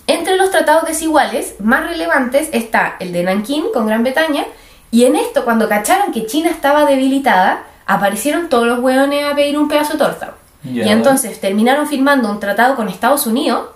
entre 0.08 0.36
los 0.38 0.52
tratados 0.52 0.86
desiguales 0.86 1.56
más 1.60 1.88
relevantes 1.88 2.50
está 2.52 2.96
el 3.00 3.12
de 3.14 3.24
Nankín 3.24 3.66
con 3.74 3.86
Gran 3.88 4.04
Bretaña 4.04 4.46
y 4.92 5.06
en 5.06 5.16
esto 5.16 5.44
cuando 5.46 5.68
cacharon 5.70 6.12
que 6.12 6.26
China 6.26 6.50
estaba 6.50 6.86
debilitada 6.86 7.64
aparecieron 7.86 8.50
todos 8.50 8.66
los 8.68 8.80
hueones 8.80 9.26
a 9.26 9.36
pedir 9.36 9.58
un 9.58 9.68
pedazo 9.68 9.94
de 9.94 10.00
torta. 10.00 10.36
Y 10.64 10.82
entonces 10.90 11.42
terminaron 11.42 11.88
firmando 11.88 12.30
un 12.32 12.40
tratado 12.40 12.76
con 12.78 12.88
Estados 12.88 13.28
Unidos. 13.28 13.68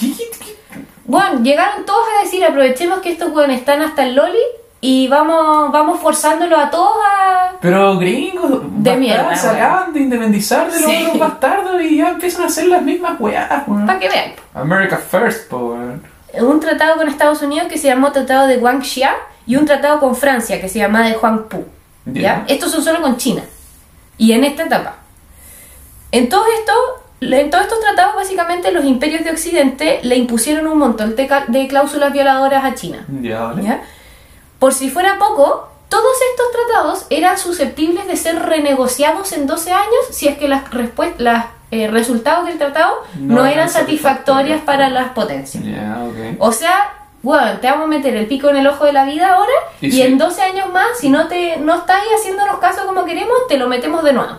¿Qué- 0.00 0.08
qué- 0.16 0.30
qué- 0.44 0.56
Bueno, 1.04 1.40
llegaron 1.42 1.86
todos 1.86 2.02
a 2.18 2.24
decir 2.24 2.44
aprovechemos 2.44 2.98
que 3.00 3.10
estos 3.12 3.30
hueones 3.30 3.60
están 3.60 3.82
hasta 3.82 4.04
el 4.04 4.16
loli 4.16 4.38
y 4.86 5.08
vamos, 5.08 5.72
vamos 5.72 5.98
forzándolos 5.98 6.56
a 6.56 6.70
todos 6.70 6.96
a... 7.04 7.52
Pero 7.60 7.98
gringos, 7.98 8.50
bastardos, 8.62 9.00
mierda, 9.00 9.34
se 9.34 9.48
acaban 9.48 9.92
de 9.92 9.98
independizar 10.00 10.70
de 10.70 10.80
los 10.80 10.88
Sí. 10.90 11.02
otros 11.06 11.18
bastardos 11.18 11.82
y 11.82 11.96
ya 11.96 12.10
empiezan 12.10 12.42
a 12.42 12.46
hacer 12.46 12.66
las 12.68 12.82
mismas 12.82 13.18
weas, 13.18 13.48
para 13.66 13.98
que 13.98 14.08
vean. 14.08 14.32
America 14.54 14.96
First, 14.96 15.48
po, 15.48 15.76
un 16.34 16.60
tratado 16.60 16.96
con 16.98 17.08
Estados 17.08 17.42
Unidos 17.42 17.66
que 17.68 17.78
se 17.78 17.88
llamó 17.88 18.12
Tratado 18.12 18.46
de 18.46 18.58
Guangxia 18.58 19.10
y 19.44 19.56
un 19.56 19.66
tratado 19.66 19.98
con 19.98 20.14
Francia 20.14 20.60
que 20.60 20.68
se 20.68 20.78
llama 20.78 21.04
de 21.08 21.16
Huangpu. 21.16 21.64
¿ya? 22.04 22.20
Ya. 22.22 22.44
Estos 22.46 22.70
son 22.70 22.84
solo 22.84 23.02
con 23.02 23.16
China. 23.16 23.42
Y 24.18 24.32
en 24.32 24.44
esta 24.44 24.64
etapa. 24.66 24.98
En 26.12 26.28
todo 26.28 26.44
esto, 26.60 26.72
en 27.22 27.50
todos 27.50 27.64
estos 27.64 27.80
tratados, 27.80 28.14
básicamente 28.14 28.70
los 28.70 28.84
imperios 28.84 29.24
de 29.24 29.32
Occidente 29.32 29.98
le 30.04 30.14
impusieron 30.14 30.68
un 30.68 30.78
montón 30.78 31.16
de, 31.16 31.28
de 31.48 31.66
cláusulas 31.66 32.12
violadoras 32.12 32.64
a 32.64 32.74
China. 32.74 33.04
Vale. 33.08 33.62
¿ya? 33.64 33.82
Por 34.58 34.72
si 34.74 34.90
fuera 34.90 35.18
poco, 35.18 35.68
todos 35.88 36.16
estos 36.32 36.46
tratados 36.52 37.06
eran 37.10 37.38
susceptibles 37.38 38.06
de 38.06 38.16
ser 38.16 38.38
renegociados 38.42 39.32
en 39.32 39.46
12 39.46 39.72
años 39.72 40.00
si 40.10 40.28
es 40.28 40.38
que 40.38 40.48
las, 40.48 40.62
las 41.18 41.46
eh, 41.70 41.88
resultados 41.88 42.46
del 42.46 42.58
tratado 42.58 42.94
No 43.16 43.36
no, 43.36 43.46
eran 43.46 43.68
satisfactorias 43.68 44.60
satisfactorios. 44.60 44.60
para 44.62 44.88
las 44.90 45.10
potencias. 45.12 45.64
O 46.38 46.52
sea, 46.52 46.92
bueno, 47.22 47.58
te 47.60 47.68
vamos 47.68 47.84
a 47.84 47.88
meter 47.88 48.16
el 48.16 48.26
pico 48.26 48.48
en 48.50 48.56
el 48.56 48.66
ojo 48.66 48.84
de 48.84 48.92
la 48.92 49.04
vida 49.04 49.34
ahora 49.34 49.52
Y 49.80 49.86
y, 49.88 49.92
sí. 49.92 50.02
en 50.02 50.16
12 50.18 50.42
años 50.42 50.72
más, 50.72 50.86
si 50.98 51.08
no 51.10 51.26
te 51.28 51.56
no 51.58 51.74
estáis 51.74 52.04
haciéndonos 52.18 52.58
caso 52.58 52.86
como 52.86 53.04
queremos, 53.04 53.36
te 53.48 53.58
lo 53.58 53.68
metemos 53.68 54.04
de 54.04 54.12
nuevo. 54.12 54.32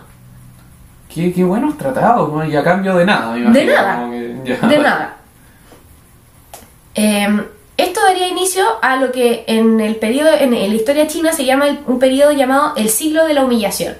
Qué, 1.13 1.33
qué 1.33 1.43
buenos 1.43 1.77
tratados, 1.77 2.29
weón. 2.31 2.51
Y 2.51 2.55
a 2.55 2.63
cambio 2.63 2.95
de 2.95 3.05
nada, 3.05 3.31
me 3.31 3.39
imagino. 3.39 3.71
nada. 3.73 4.09
que-. 4.09 4.67
De 4.67 4.77
nada. 4.79 5.13
Eh, 6.95 7.47
esto 7.77 7.99
daría 8.07 8.27
inicio 8.27 8.63
a 8.81 8.95
lo 8.97 9.11
que 9.11 9.43
en 9.47 9.79
el 9.79 9.95
periodo, 9.97 10.29
en, 10.39 10.51
la 10.51 10.57
historia 10.75 11.07
china 11.07 11.31
se 11.31 11.45
llama 11.45 11.67
el- 11.67 11.79
un 11.87 11.99
periodo 11.99 12.31
llamado 12.31 12.73
el 12.75 12.89
siglo 12.89 13.25
de 13.25 13.33
la 13.33 13.45
humillación, 13.45 13.95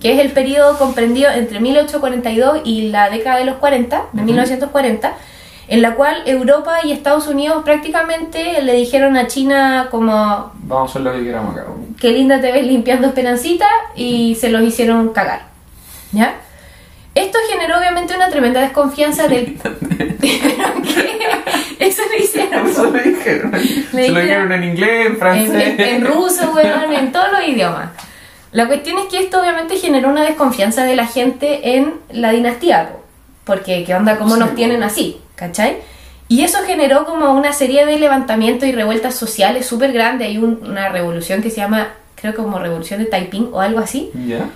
que 0.00 0.12
es 0.14 0.18
el 0.18 0.32
periodo 0.32 0.76
comprendido 0.78 1.30
entre 1.30 1.60
1842 1.60 2.60
y 2.64 2.88
la 2.90 3.08
década 3.10 3.38
de 3.38 3.44
los 3.44 3.56
40, 3.56 3.96
de 4.12 4.18
Ujú. 4.18 4.26
1940, 4.26 5.14
en 5.68 5.80
la 5.82 5.94
cual 5.94 6.22
Europa 6.26 6.78
y 6.84 6.90
Estados 6.92 7.28
Unidos 7.28 7.62
prácticamente 7.64 8.60
le 8.62 8.74
dijeron 8.74 9.16
a 9.16 9.28
China 9.28 9.86
como 9.90 10.52
Vamos 10.64 10.88
a 10.88 10.90
hacer 10.90 11.02
lo 11.02 11.12
que 11.12 11.22
queramos 11.24 11.56
acá, 11.56 11.66
qué 12.00 12.10
linda 12.10 12.40
te 12.40 12.50
ves 12.50 12.66
limpiando 12.66 13.06
Esperancita 13.06 13.68
y 13.94 14.34
se 14.34 14.48
los 14.50 14.62
hicieron 14.62 15.10
cagar. 15.12 15.46
¿Ya? 16.10 16.34
Esto 17.14 17.38
generó 17.50 17.78
obviamente 17.78 18.14
una 18.16 18.28
tremenda 18.30 18.60
desconfianza 18.60 19.28
del... 19.28 19.56
¿Pero 19.62 19.76
qué? 20.82 21.18
Eso 21.82 22.02
lo 22.10 22.24
hicieron. 22.24 22.66
Eso 22.68 22.90
le 22.90 23.02
dijeron. 23.02 23.52
Se 23.90 24.08
lo 24.10 24.20
dijeron- 24.20 24.52
en 24.52 24.64
inglés, 24.64 25.06
en 25.06 25.16
francés. 25.16 25.78
en- 25.78 25.80
en 25.80 26.06
ruso, 26.06 26.52
weón, 26.54 26.92
en 26.92 27.12
todos 27.12 27.26
los 27.32 27.48
idiomas. 27.48 27.90
La 28.52 28.66
cuestión 28.66 28.98
es 28.98 29.06
que 29.06 29.18
esto 29.18 29.40
obviamente 29.40 29.76
generó 29.78 30.08
una 30.10 30.24
desconfianza 30.24 30.84
de 30.84 30.94
la 30.96 31.06
gente 31.06 31.76
en 31.76 31.94
la 32.10 32.32
dinastía, 32.32 32.90
po. 32.92 33.02
porque 33.44 33.82
qué 33.84 33.94
onda, 33.94 34.18
cómo 34.18 34.34
Sí, 34.34 34.40
nos 34.40 34.54
tienen 34.54 34.82
así, 34.82 35.20
¿cachai? 35.34 35.78
Y 36.28 36.44
eso 36.44 36.58
generó 36.66 37.04
como 37.04 37.32
una 37.32 37.52
serie 37.52 37.84
de 37.86 37.98
levantamientos 37.98 38.68
y 38.68 38.72
revueltas 38.72 39.14
sociales 39.14 39.66
súper 39.66 39.92
grandes. 39.92 40.28
Hay 40.28 40.38
un- 40.38 40.60
una 40.64 40.88
revolución 40.90 41.42
que 41.42 41.50
se 41.50 41.56
llama, 41.56 41.88
creo 42.14 42.34
como 42.34 42.58
revolución 42.58 43.00
de 43.00 43.06
Taiping 43.06 43.48
o 43.52 43.60
algo 43.60 43.80
así, 43.80 44.10
Ya. 44.26 44.48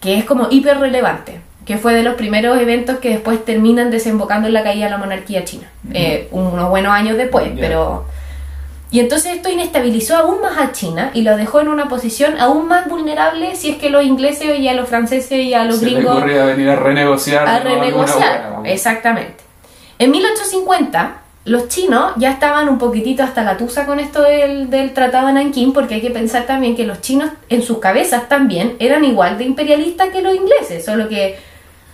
que 0.00 0.18
es 0.18 0.24
como 0.24 0.48
hiper 0.50 0.78
relevante, 0.78 1.40
que 1.64 1.78
fue 1.78 1.94
de 1.94 2.02
los 2.02 2.14
primeros 2.14 2.60
eventos 2.60 2.98
que 2.98 3.10
después 3.10 3.44
terminan 3.44 3.90
desembocando 3.90 4.48
en 4.48 4.54
la 4.54 4.62
caída 4.62 4.86
de 4.86 4.90
la 4.90 4.98
monarquía 4.98 5.44
china, 5.44 5.70
eh, 5.92 6.28
unos 6.30 6.68
buenos 6.68 6.92
años 6.92 7.16
después, 7.16 7.50
pero... 7.58 8.06
Y 8.90 9.00
entonces 9.00 9.34
esto 9.34 9.48
inestabilizó 9.48 10.16
aún 10.16 10.40
más 10.40 10.56
a 10.56 10.70
China 10.70 11.10
y 11.14 11.22
lo 11.22 11.36
dejó 11.36 11.60
en 11.60 11.66
una 11.66 11.88
posición 11.88 12.38
aún 12.38 12.68
más 12.68 12.88
vulnerable 12.88 13.56
si 13.56 13.70
es 13.70 13.76
que 13.78 13.90
los 13.90 14.04
ingleses 14.04 14.60
y 14.60 14.68
a 14.68 14.74
los 14.74 14.88
franceses 14.88 15.40
y 15.40 15.52
a 15.52 15.64
los 15.64 15.78
Se 15.80 15.86
gringos 15.86 16.16
ocurría 16.16 16.44
venir 16.44 16.68
a 16.68 16.76
renegociar. 16.76 17.48
a 17.48 17.58
renegociar. 17.58 18.60
Exactamente. 18.64 19.42
En 19.98 20.12
1850 20.12 21.22
los 21.44 21.68
chinos 21.68 22.12
ya 22.16 22.30
estaban 22.30 22.68
un 22.68 22.78
poquitito 22.78 23.22
hasta 23.22 23.42
la 23.42 23.56
tusa 23.56 23.84
con 23.84 24.00
esto 24.00 24.22
del, 24.22 24.70
del 24.70 24.94
tratado 24.94 25.26
de 25.26 25.34
Nankín, 25.34 25.72
porque 25.72 25.96
hay 25.96 26.00
que 26.00 26.10
pensar 26.10 26.44
también 26.44 26.74
que 26.74 26.86
los 26.86 27.00
chinos 27.00 27.30
en 27.48 27.62
sus 27.62 27.78
cabezas 27.78 28.28
también 28.28 28.76
eran 28.78 29.04
igual 29.04 29.36
de 29.36 29.44
imperialistas 29.44 30.08
que 30.08 30.22
los 30.22 30.34
ingleses, 30.34 30.84
solo 30.84 31.08
que 31.08 31.36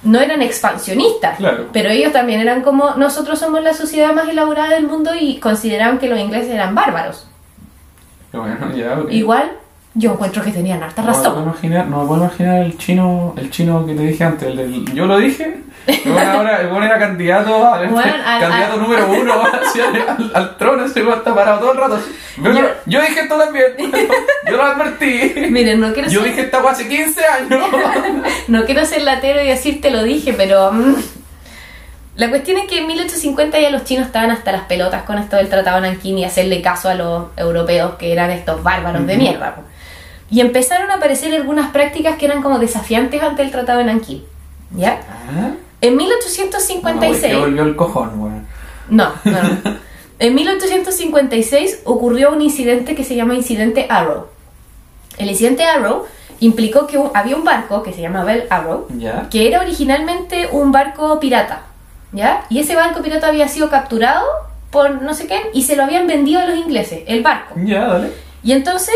no 0.03 0.21
eran 0.21 0.43
expansionistas, 0.43 1.37
Claro. 1.39 1.67
pero 1.73 1.91
ellos 1.91 2.13
también 2.13 2.41
eran 2.41 2.63
como 2.63 2.95
nosotros 2.97 3.39
somos 3.39 3.63
la 3.63 3.75
sociedad 3.75 4.13
más 4.15 4.29
elaborada 4.29 4.71
del 4.75 4.87
mundo 4.87 5.11
y 5.19 5.39
consideraban 5.39 5.99
que 5.99 6.09
los 6.09 6.19
ingleses 6.19 6.51
eran 6.51 6.75
bárbaros. 6.75 7.27
Bueno, 8.33 8.75
ya. 8.75 8.99
Igual 9.11 9.51
yo 9.95 10.13
encuentro 10.13 10.43
que 10.43 10.53
tenían 10.53 10.83
harta 10.83 11.03
No 11.03 11.09
me, 11.09 11.15
puedo 11.15 11.29
razón. 11.31 11.43
imaginar, 11.45 11.87
no 11.89 12.01
me 12.03 12.07
puedo 12.07 12.21
imaginar 12.25 12.63
el 12.63 12.79
chino, 12.79 13.35
el 13.37 13.51
chino 13.51 13.85
que 13.87 13.95
te 13.95 14.03
dije 14.03 14.23
antes, 14.25 14.49
el 14.49 14.57
del, 14.57 14.85
yo 14.95 15.07
lo 15.07 15.19
dije, 15.19 15.63
bueno 16.05 16.31
ahora, 16.31 16.67
bueno 16.69 16.87
era 16.87 16.99
candidato, 16.99 17.67
a, 17.67 17.79
Bueno, 17.87 18.13
al- 18.27 18.41
candidato 18.41 18.73
al- 18.75 18.81
número 18.81 19.11
uno 19.11 19.33
al, 19.43 20.31
al 20.35 20.57
trono, 20.57 20.85
ese 20.85 21.03
weón 21.03 21.19
está 21.19 21.35
parado 21.35 21.59
todo 21.59 21.73
el 21.73 21.79
rato. 21.79 21.99
Yo, 22.37 22.53
Yo- 22.53 22.69
yo 22.87 23.01
dije 23.01 23.21
esto 23.21 23.37
también, 23.37 23.65
yo 24.49 24.57
lo 24.57 24.63
advertí. 24.63 25.33
Miren, 25.51 25.81
no 25.81 25.93
quiero 25.93 26.09
Yo 26.09 26.21
ser- 26.21 26.31
dije 26.31 26.41
esta 26.43 26.61
weá 26.61 26.71
hace 26.73 26.89
15 26.89 27.21
años. 27.27 27.61
No 28.49 28.65
quiero 28.65 28.85
ser 28.85 29.03
latero 29.03 29.43
y 29.43 29.49
decir 29.49 29.81
te 29.81 29.91
lo 29.91 30.03
dije, 30.05 30.33
pero. 30.35 30.71
mm. 30.73 30.95
La 32.17 32.29
cuestión 32.29 32.59
es 32.59 32.67
que 32.67 32.79
en 32.79 32.87
1850 32.87 33.59
ya 33.61 33.71
los 33.71 33.85
chinos 33.85 34.05
estaban 34.07 34.31
hasta 34.31 34.53
las 34.53 34.63
pelotas 34.63 35.05
con 35.05 35.17
esto 35.17 35.37
del 35.37 35.49
Tratado 35.49 35.81
de 35.81 35.89
Nankín 35.89 36.19
y 36.19 36.25
hacerle 36.25 36.61
caso 36.61 36.91
a 36.91 36.95
los 36.95 37.27
europeos 37.37 37.95
que 37.95 38.13
eran 38.13 38.31
estos 38.31 38.63
bárbaros 38.63 39.07
de 39.07 39.17
mierda. 39.17 39.57
Y 40.31 40.41
empezaron 40.41 40.91
a 40.91 40.95
aparecer 40.95 41.35
algunas 41.35 41.71
prácticas 41.73 42.17
que 42.17 42.27
eran 42.27 42.43
como 42.43 42.59
desafiantes 42.59 43.23
ante 43.23 43.43
el 43.43 43.51
Tratado 43.51 43.79
de 43.79 43.85
Nankín. 43.87 44.25
¿Ya? 44.77 45.01
¿Ah? 45.29 45.51
En 45.81 45.97
No, 45.97 46.03
1856. 46.05 47.33
que 47.33 47.37
volvió 47.41 47.63
el 47.65 47.75
cojón, 47.77 48.21
weón. 48.21 48.47
No, 48.89 49.13
no, 49.25 49.43
no. 49.43 49.81
En 50.21 50.35
1856 50.35 51.81
ocurrió 51.85 52.31
un 52.33 52.43
incidente 52.43 52.95
que 52.95 53.05
se 53.05 53.17
llama 53.17 53.35
Incidente 53.35 53.87
Arrow. 53.89 54.27
El 55.17 55.31
incidente 55.31 55.65
Arrow 55.65 56.05
implicó 56.41 56.87
que 56.87 56.99
un- 56.99 57.11
había 57.15 57.37
un 57.37 57.45
barco 57.45 57.83
que 57.83 57.95
se 57.95 58.03
llamaba 58.03 58.35
el 58.35 58.45
Arrow, 58.51 58.87
Ya. 58.99 59.29
que 59.31 59.49
era 59.49 59.61
originalmente 59.63 60.49
un 60.53 60.73
barco 60.73 61.19
pirata, 61.21 61.63
¿ya? 62.13 62.45
Y 62.51 62.59
ese 62.61 62.77
barco 62.77 63.01
pirata 63.03 63.29
había 63.29 63.49
sido 63.49 63.71
capturado 63.71 64.27
por 64.71 65.01
no 65.03 65.15
sé 65.15 65.27
qué 65.27 65.41
y 65.55 65.63
se 65.63 65.75
lo 65.75 65.85
habían 65.85 66.07
vendido 66.07 66.41
a 66.41 66.45
los 66.47 66.59
ingleses, 66.59 67.01
el 67.07 67.23
barco. 67.23 67.55
Ya, 67.65 67.87
dale. 67.87 68.13
Y 68.43 68.53
entonces, 68.53 68.95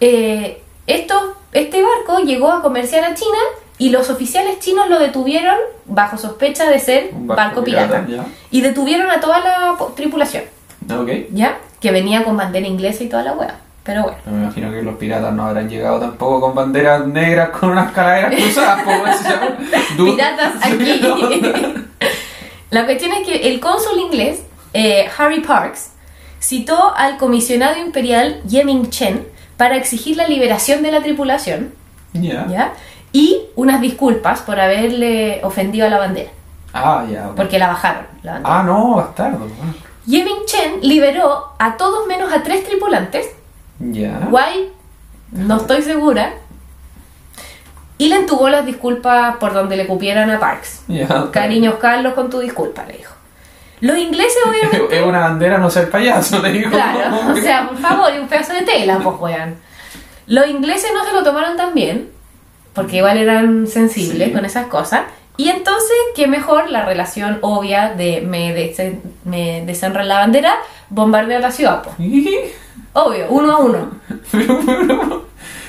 eh, 0.00 0.62
esto, 0.86 1.34
este 1.52 1.82
barco 1.82 2.20
llegó 2.24 2.50
a 2.52 2.62
comerciar 2.62 3.04
a 3.04 3.14
China 3.14 3.38
y 3.78 3.90
los 3.90 4.08
oficiales 4.10 4.58
chinos 4.60 4.88
lo 4.88 4.98
detuvieron 4.98 5.56
bajo 5.84 6.16
sospecha 6.16 6.68
de 6.70 6.78
ser 6.78 7.10
Un 7.12 7.26
barco, 7.26 7.42
barco 7.42 7.64
pirata. 7.64 8.06
Y 8.50 8.60
detuvieron 8.62 9.10
a 9.10 9.20
toda 9.20 9.40
la 9.40 9.76
tripulación, 9.94 10.44
Ok. 10.90 11.10
¿ya? 11.32 11.58
Que 11.80 11.90
venía 11.90 12.24
con 12.24 12.36
bandera 12.36 12.66
inglesa 12.66 13.04
y 13.04 13.08
toda 13.08 13.22
la 13.22 13.32
hueá. 13.34 13.56
Pero 13.84 14.02
bueno. 14.02 14.18
Me 14.26 14.42
imagino 14.44 14.70
que 14.72 14.82
los 14.82 14.96
piratas 14.96 15.32
no 15.32 15.46
habrán 15.46 15.68
llegado 15.68 16.00
tampoco 16.00 16.40
con 16.40 16.54
banderas 16.54 17.06
negras 17.06 17.50
con 17.50 17.70
unas 17.70 17.92
calaveras 17.92 18.34
cruzadas, 18.34 18.82
Piratas 19.96 20.54
aquí. 20.62 21.00
la 22.70 22.84
cuestión 22.84 23.12
es 23.12 23.26
que 23.26 23.48
el 23.48 23.60
cónsul 23.60 24.00
inglés, 24.00 24.42
eh, 24.72 25.08
Harry 25.18 25.40
Parks, 25.40 25.90
citó 26.40 26.94
al 26.96 27.16
comisionado 27.16 27.78
imperial 27.78 28.40
Yeming 28.44 28.90
Chen 28.90 29.26
para 29.56 29.76
exigir 29.76 30.16
la 30.16 30.26
liberación 30.28 30.82
de 30.82 30.90
la 30.92 31.00
tripulación, 31.02 31.72
Ya. 32.12 32.46
¿ya? 32.48 32.72
Y 33.12 33.40
unas 33.56 33.80
disculpas 33.80 34.40
por 34.42 34.60
haberle 34.60 35.40
ofendido 35.44 35.86
a 35.86 35.90
la 35.90 35.98
bandera, 35.98 36.30
Ah, 36.72 37.04
ya. 37.10 37.30
porque 37.34 37.58
la 37.58 37.68
bajaron. 37.68 38.06
La 38.22 38.32
bandera. 38.32 38.58
Ah, 38.58 38.62
no, 38.62 38.96
bastardo. 38.96 39.38
weón. 39.38 39.76
Yeming 40.06 40.44
Chen 40.46 40.80
liberó 40.82 41.52
a 41.58 41.76
todos 41.76 42.06
menos 42.06 42.32
a 42.32 42.42
tres 42.42 42.64
tripulantes, 42.64 43.26
Ya. 43.78 44.20
Guay, 44.30 44.70
no 45.32 45.56
estoy 45.56 45.82
segura. 45.82 46.34
Y 47.98 48.08
le 48.08 48.16
entubó 48.16 48.48
las 48.50 48.64
disculpas 48.66 49.36
por 49.36 49.54
donde 49.54 49.76
le 49.76 49.86
cupieran 49.86 50.30
a 50.30 50.38
Parks. 50.38 50.82
Ya. 50.86 51.30
Cariños 51.30 51.76
Carlos, 51.76 52.12
con 52.14 52.28
tu 52.30 52.40
disculpa, 52.40 52.84
le 52.86 52.98
dijo. 52.98 53.14
Los 53.80 53.98
ingleses, 53.98 54.38
obviamente. 54.48 54.98
Es 54.98 55.04
una 55.04 55.20
bandera, 55.20 55.58
no 55.58 55.68
ser 55.70 55.90
payaso, 55.90 56.40
te 56.40 56.50
digo. 56.50 56.70
claro, 56.70 57.32
o 57.32 57.36
sea, 57.36 57.68
por 57.68 57.78
favor, 57.78 58.10
y 58.14 58.18
un 58.18 58.26
pedazo 58.28 58.54
de 58.54 58.62
tela, 58.62 58.98
pues 59.02 59.16
weón. 59.20 59.56
Los 60.26 60.48
ingleses 60.48 60.90
no 60.94 61.04
se 61.04 61.12
lo 61.12 61.22
tomaron 61.22 61.56
tan 61.56 61.74
bien, 61.74 62.08
porque 62.74 62.96
igual 62.96 63.18
eran 63.18 63.66
sensibles 63.66 64.28
Sí. 64.28 64.34
con 64.34 64.44
esas 64.44 64.66
cosas. 64.66 65.02
Y 65.38 65.50
entonces, 65.50 65.94
qué 66.14 66.26
mejor 66.26 66.70
la 66.70 66.86
relación 66.86 67.38
obvia 67.42 67.90
de 67.90 68.22
me, 68.22 68.54
desen- 68.56 69.00
me 69.24 69.62
deshonran 69.66 70.08
la 70.08 70.18
bandera, 70.20 70.54
bombardeo 70.88 71.38
la 71.40 71.50
ciudad, 71.50 71.82
pues. 71.82 71.94
Obvio, 72.94 73.26
uno 73.28 73.52
a 73.52 73.58
uno. 73.58 73.90
Pero, 74.32 74.58
pero, 74.64 75.26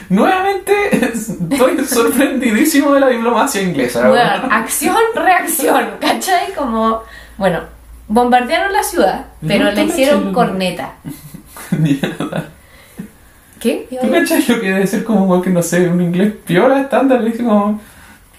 nuevamente 0.09 0.73
estoy 1.13 1.83
sorprendidísimo 1.85 2.93
de 2.93 2.99
la 3.01 3.07
diplomacia 3.09 3.61
inglesa. 3.61 4.07
Bueno, 4.07 4.47
acción, 4.49 4.95
reacción, 5.13 5.89
¿cachai? 5.99 6.53
Como, 6.53 7.03
bueno, 7.37 7.59
bombardearon 8.07 8.73
la 8.73 8.83
ciudad, 8.83 9.25
pero 9.45 9.71
le 9.71 9.83
hicieron 9.83 10.33
corneta. 10.33 10.93
Mierda. 11.71 12.49
¿Qué? 13.59 13.87
¿Tú 14.01 14.11
cachas 14.11 14.47
lo 14.49 14.61
que 14.61 14.67
debe 14.71 14.85
ser 14.87 15.03
como 15.03 15.41
que 15.41 15.49
no 15.49 15.63
sé, 15.63 15.87
un 15.89 16.01
inglés 16.01 16.33
piola 16.45 16.81
estándar? 16.81 17.21
Le 17.21 17.31
dice 17.31 17.43
como. 17.43 17.79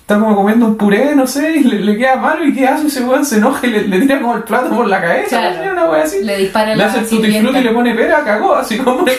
Está 0.01 0.19
como 0.19 0.35
comiendo 0.37 0.65
un 0.65 0.79
puré, 0.79 1.15
no 1.15 1.27
sé, 1.27 1.57
y 1.59 1.65
le, 1.65 1.81
le 1.81 1.99
queda 1.99 2.17
malo 2.17 2.43
y 2.43 2.55
¿qué 2.55 2.67
hace 2.67 2.87
ese 2.87 3.05
weón? 3.05 3.27
Se 3.27 3.37
enoja 3.37 3.67
y 3.67 3.71
le, 3.73 3.89
le 3.89 4.01
tira 4.01 4.19
como 4.23 4.37
el 4.37 4.43
plato 4.43 4.75
por 4.75 4.89
la 4.89 5.03
cabeza, 5.03 5.39
Claro. 5.39 5.67
no 5.67 5.73
una 5.73 5.91
wea 5.91 6.05
así. 6.05 6.25
Le 6.25 6.39
dispara 6.39 6.71
Le 6.71 6.77
la 6.77 6.87
hace 6.87 7.01
el 7.01 7.09
tutti 7.11 7.27
y 7.27 7.41
le 7.63 7.71
pone 7.73 7.95
pera, 7.95 8.25
cagó, 8.25 8.55
así 8.55 8.79
como 8.79 9.03
le 9.07 9.13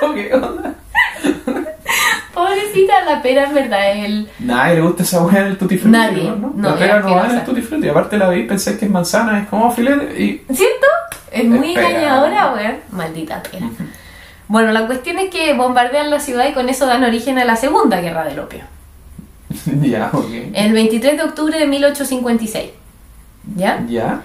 toque, 0.00 0.32
onda. 0.34 0.72
Pobrecita, 2.38 3.04
la 3.04 3.20
pera 3.20 3.44
en 3.44 3.54
verdad 3.54 3.96
el... 3.96 4.28
Nadie 4.38 4.76
le 4.76 4.80
gusta 4.82 5.02
esa 5.02 5.24
weá 5.24 5.44
del 5.44 5.58
tutti 5.58 5.76
frutti, 5.76 5.96
Nadie. 5.96 6.24
¿no? 6.24 6.52
No, 6.54 6.68
la 6.68 6.74
es 6.74 6.80
pera 6.80 7.00
no 7.00 7.14
va 7.14 7.26
en 7.26 7.38
el 7.38 7.44
tutti 7.44 7.62
frutti, 7.62 7.88
aparte 7.88 8.16
la 8.16 8.28
veis, 8.28 8.46
pensáis 8.46 8.78
que 8.78 8.84
es 8.84 8.90
manzana, 8.90 9.40
es 9.40 9.48
como 9.48 9.70
filete 9.72 10.22
y... 10.22 10.44
¿Cierto? 10.52 10.86
Es 11.32 11.44
muy 11.44 11.70
engañadora, 11.70 12.52
weón. 12.52 12.76
Maldita 12.90 13.42
pera. 13.42 13.66
Bueno, 14.46 14.72
la 14.72 14.86
cuestión 14.86 15.18
es 15.18 15.30
que 15.30 15.52
bombardean 15.54 16.10
la 16.10 16.20
ciudad 16.20 16.48
y 16.48 16.52
con 16.52 16.68
eso 16.68 16.86
dan 16.86 17.04
origen 17.04 17.38
a 17.38 17.44
la 17.44 17.56
Segunda 17.56 18.00
Guerra 18.00 18.24
del 18.24 18.38
Opio. 18.38 18.60
ya, 19.82 20.10
ok. 20.12 20.30
El 20.54 20.72
23 20.72 21.16
de 21.16 21.22
octubre 21.24 21.58
de 21.58 21.66
1856. 21.66 22.70
¿Ya? 23.56 23.84
Ya. 23.88 24.22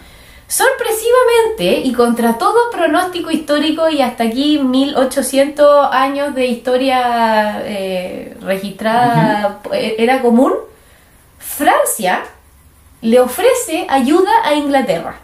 Sorpresivamente 0.47 1.87
y 1.87 1.93
contra 1.93 2.37
todo 2.37 2.69
pronóstico 2.71 3.31
histórico 3.31 3.89
y 3.89 4.01
hasta 4.01 4.25
aquí 4.25 4.59
1800 4.59 5.87
años 5.91 6.35
de 6.35 6.45
historia 6.47 7.61
eh, 7.65 8.37
registrada 8.41 9.61
eh, 9.71 9.95
era 9.97 10.21
común, 10.21 10.53
Francia 11.39 12.23
le 13.01 13.19
ofrece 13.19 13.85
ayuda 13.89 14.31
a 14.43 14.53
Inglaterra. 14.53 15.15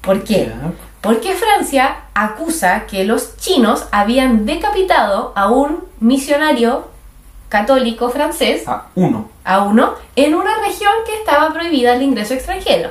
¿Por 0.00 0.22
qué? 0.24 0.52
Porque 1.00 1.34
Francia 1.34 1.96
acusa 2.14 2.86
que 2.86 3.04
los 3.04 3.36
chinos 3.36 3.86
habían 3.92 4.46
decapitado 4.46 5.32
a 5.36 5.50
un 5.50 5.84
misionario 6.00 6.88
católico 7.48 8.10
francés 8.10 8.66
A 8.66 8.86
uno. 8.94 9.30
a 9.44 9.62
uno 9.62 9.94
en 10.16 10.34
una 10.34 10.58
región 10.58 10.92
que 11.06 11.16
estaba 11.16 11.52
prohibida 11.52 11.94
el 11.94 12.02
ingreso 12.02 12.34
extranjero. 12.34 12.90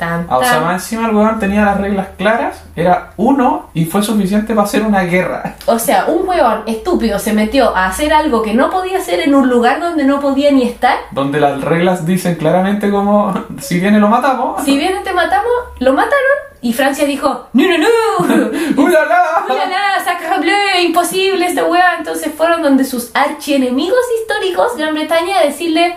Tan, 0.00 0.26
Ah, 0.30 0.38
o 0.38 0.42
sea, 0.42 0.54
tan. 0.54 0.64
más 0.64 0.82
encima 0.82 1.08
el 1.10 1.14
weón 1.14 1.38
tenía 1.38 1.62
las 1.62 1.78
reglas 1.78 2.08
claras, 2.16 2.64
era 2.74 3.12
uno 3.18 3.68
y 3.74 3.84
fue 3.84 4.02
suficiente 4.02 4.54
para 4.54 4.66
hacer 4.66 4.82
una 4.82 5.02
guerra. 5.02 5.56
O 5.66 5.78
sea, 5.78 6.06
un 6.06 6.26
huevón 6.26 6.62
estúpido 6.66 7.18
se 7.18 7.34
metió 7.34 7.76
a 7.76 7.86
hacer 7.86 8.10
algo 8.14 8.40
que 8.42 8.54
no 8.54 8.70
podía 8.70 8.96
hacer 8.96 9.20
en 9.20 9.34
un 9.34 9.50
lugar 9.50 9.78
donde 9.78 10.04
no 10.04 10.18
podía 10.18 10.50
ni 10.52 10.62
estar. 10.62 10.96
Donde 11.10 11.38
las 11.38 11.60
reglas 11.60 12.06
dicen 12.06 12.36
claramente 12.36 12.90
como, 12.90 13.34
si 13.60 13.78
viene 13.78 14.00
lo 14.00 14.08
matamos. 14.08 14.64
Si 14.64 14.78
bien 14.78 14.94
te 15.04 15.12
matamos, 15.12 15.52
lo 15.80 15.92
mataron 15.92 16.16
y 16.62 16.72
Francia 16.72 17.04
dijo, 17.04 17.48
no, 17.52 17.62
no, 17.68 17.76
no, 17.78 18.82
¡Ulala! 18.82 19.44
¡Ulala, 19.50 20.02
sacre 20.02 20.38
bleu, 20.40 20.82
imposible 20.82 21.44
esta 21.44 21.64
hueá. 21.66 21.96
Entonces 21.98 22.32
fueron 22.34 22.62
donde 22.62 22.84
sus 22.84 23.10
archienemigos 23.14 24.00
históricos, 24.18 24.78
Gran 24.78 24.94
Bretaña, 24.94 25.40
a 25.40 25.44
decirle, 25.44 25.94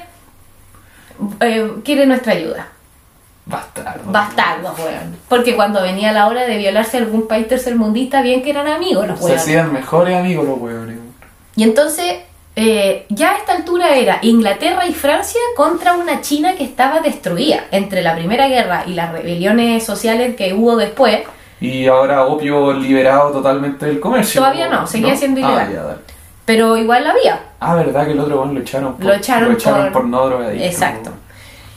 eh, 1.40 1.72
quiere 1.86 2.06
nuestra 2.06 2.34
ayuda. 2.34 2.68
Bastardo. 3.46 4.12
Bastardos, 4.12 4.80
weón. 4.80 5.18
Porque 5.28 5.56
cuando 5.56 5.82
venía 5.82 6.12
la 6.14 6.28
hora 6.28 6.44
de 6.46 6.58
violarse 6.58 6.98
a 6.98 7.02
algún 7.02 7.28
país 7.28 7.48
tercermundista, 7.48 8.22
bien 8.22 8.42
que 8.42 8.50
eran 8.52 8.68
amigos 8.68 9.08
los 9.08 9.20
Se 9.20 9.26
weones. 9.26 9.42
hacían 9.42 9.74
mejores 9.74 10.16
amigos 10.18 10.46
los 10.48 10.58
weones. 10.60 10.98
Y 11.56 11.64
entonces, 11.64 12.16
eh, 12.56 13.06
ya 13.10 13.32
a 13.34 13.38
esta 13.38 13.54
altura 13.54 13.96
era 13.96 14.20
Inglaterra 14.22 14.86
y 14.88 14.94
Francia 14.94 15.42
contra 15.58 15.94
una 15.94 16.22
China 16.22 16.54
que 16.56 16.64
estaba 16.64 17.02
destruida. 17.02 17.66
Entre 17.72 18.02
la 18.02 18.16
Primera 18.16 18.48
Guerra 18.48 18.84
y 18.88 18.94
las 18.94 19.12
rebeliones 19.12 19.84
sociales 19.86 20.36
que 20.36 20.54
hubo 20.54 20.76
después, 20.78 21.20
Y 21.60 21.86
ahora 21.88 22.26
opio 22.26 22.74
liberado 22.74 23.32
totalmente 23.32 23.86
del 23.86 24.00
comercio. 24.00 24.42
Todavía 24.42 24.68
no, 24.70 24.86
seguía 24.88 25.16
siendo 25.16 25.40
ilegal. 25.42 25.68
Ah, 25.70 25.74
ya, 25.74 25.98
pero 26.46 26.76
igual 26.78 27.06
había. 27.08 27.40
Ah, 27.60 27.76
verdad 27.76 28.06
que 28.06 28.12
el 28.14 28.20
otro 28.20 28.38
weón 28.42 28.54
lo 28.56 28.60
echaron 28.62 28.96
por, 28.96 29.06
Lo 29.06 29.14
echaron 29.14 29.56
por- 29.56 29.92
por 29.94 30.06
no 30.06 30.26
drogadicto. 30.28 30.66
Exacto. 30.66 31.12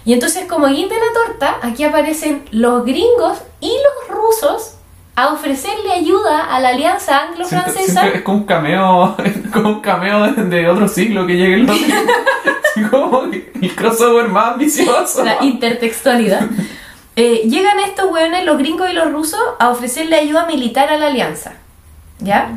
Y 0.07 0.15
entonces, 0.15 0.47
como 0.47 0.69
guinda 0.69 0.95
de 0.95 1.01
la 1.01 1.13
torta, 1.13 1.57
aquí 1.63 1.85
aparecen 1.85 2.45
los 2.53 2.85
gringos 2.87 3.39
y 3.61 3.69
los 3.69 4.17
rusos 4.17 4.77
a 5.17 5.33
ofrecerle 5.33 5.93
ayuda 5.93 6.45
a 6.45 6.61
la 6.61 6.71
alianza 6.71 7.23
anglo-francesa. 7.23 8.07
es 8.09 8.23
como 8.23 8.39
un 8.39 8.45
cameo, 8.45 9.17
como 9.53 9.69
un 9.69 9.81
cameo 9.81 10.33
de, 10.33 10.45
de 10.45 10.69
otro 10.69 10.87
siglo 10.89 11.27
que 11.27 11.37
llegue 11.37 11.55
el 11.57 11.63
otro. 11.69 11.77
Como 12.91 13.23
el 13.23 13.75
crossover 13.75 14.29
más 14.29 14.53
ambicioso. 14.53 15.25
la 15.25 15.43
intertextualidad. 15.43 16.43
Eh, 17.17 17.43
llegan 17.49 17.81
estos 17.81 18.11
hueones, 18.11 18.45
los 18.45 18.59
gringos 18.59 18.91
y 18.91 18.93
los 18.93 19.11
rusos, 19.11 19.41
a 19.59 19.71
ofrecerle 19.71 20.17
ayuda 20.17 20.47
militar 20.47 20.91
a 20.91 20.99
la 20.99 21.07
alianza. 21.07 21.55
¿Ya? 22.19 22.55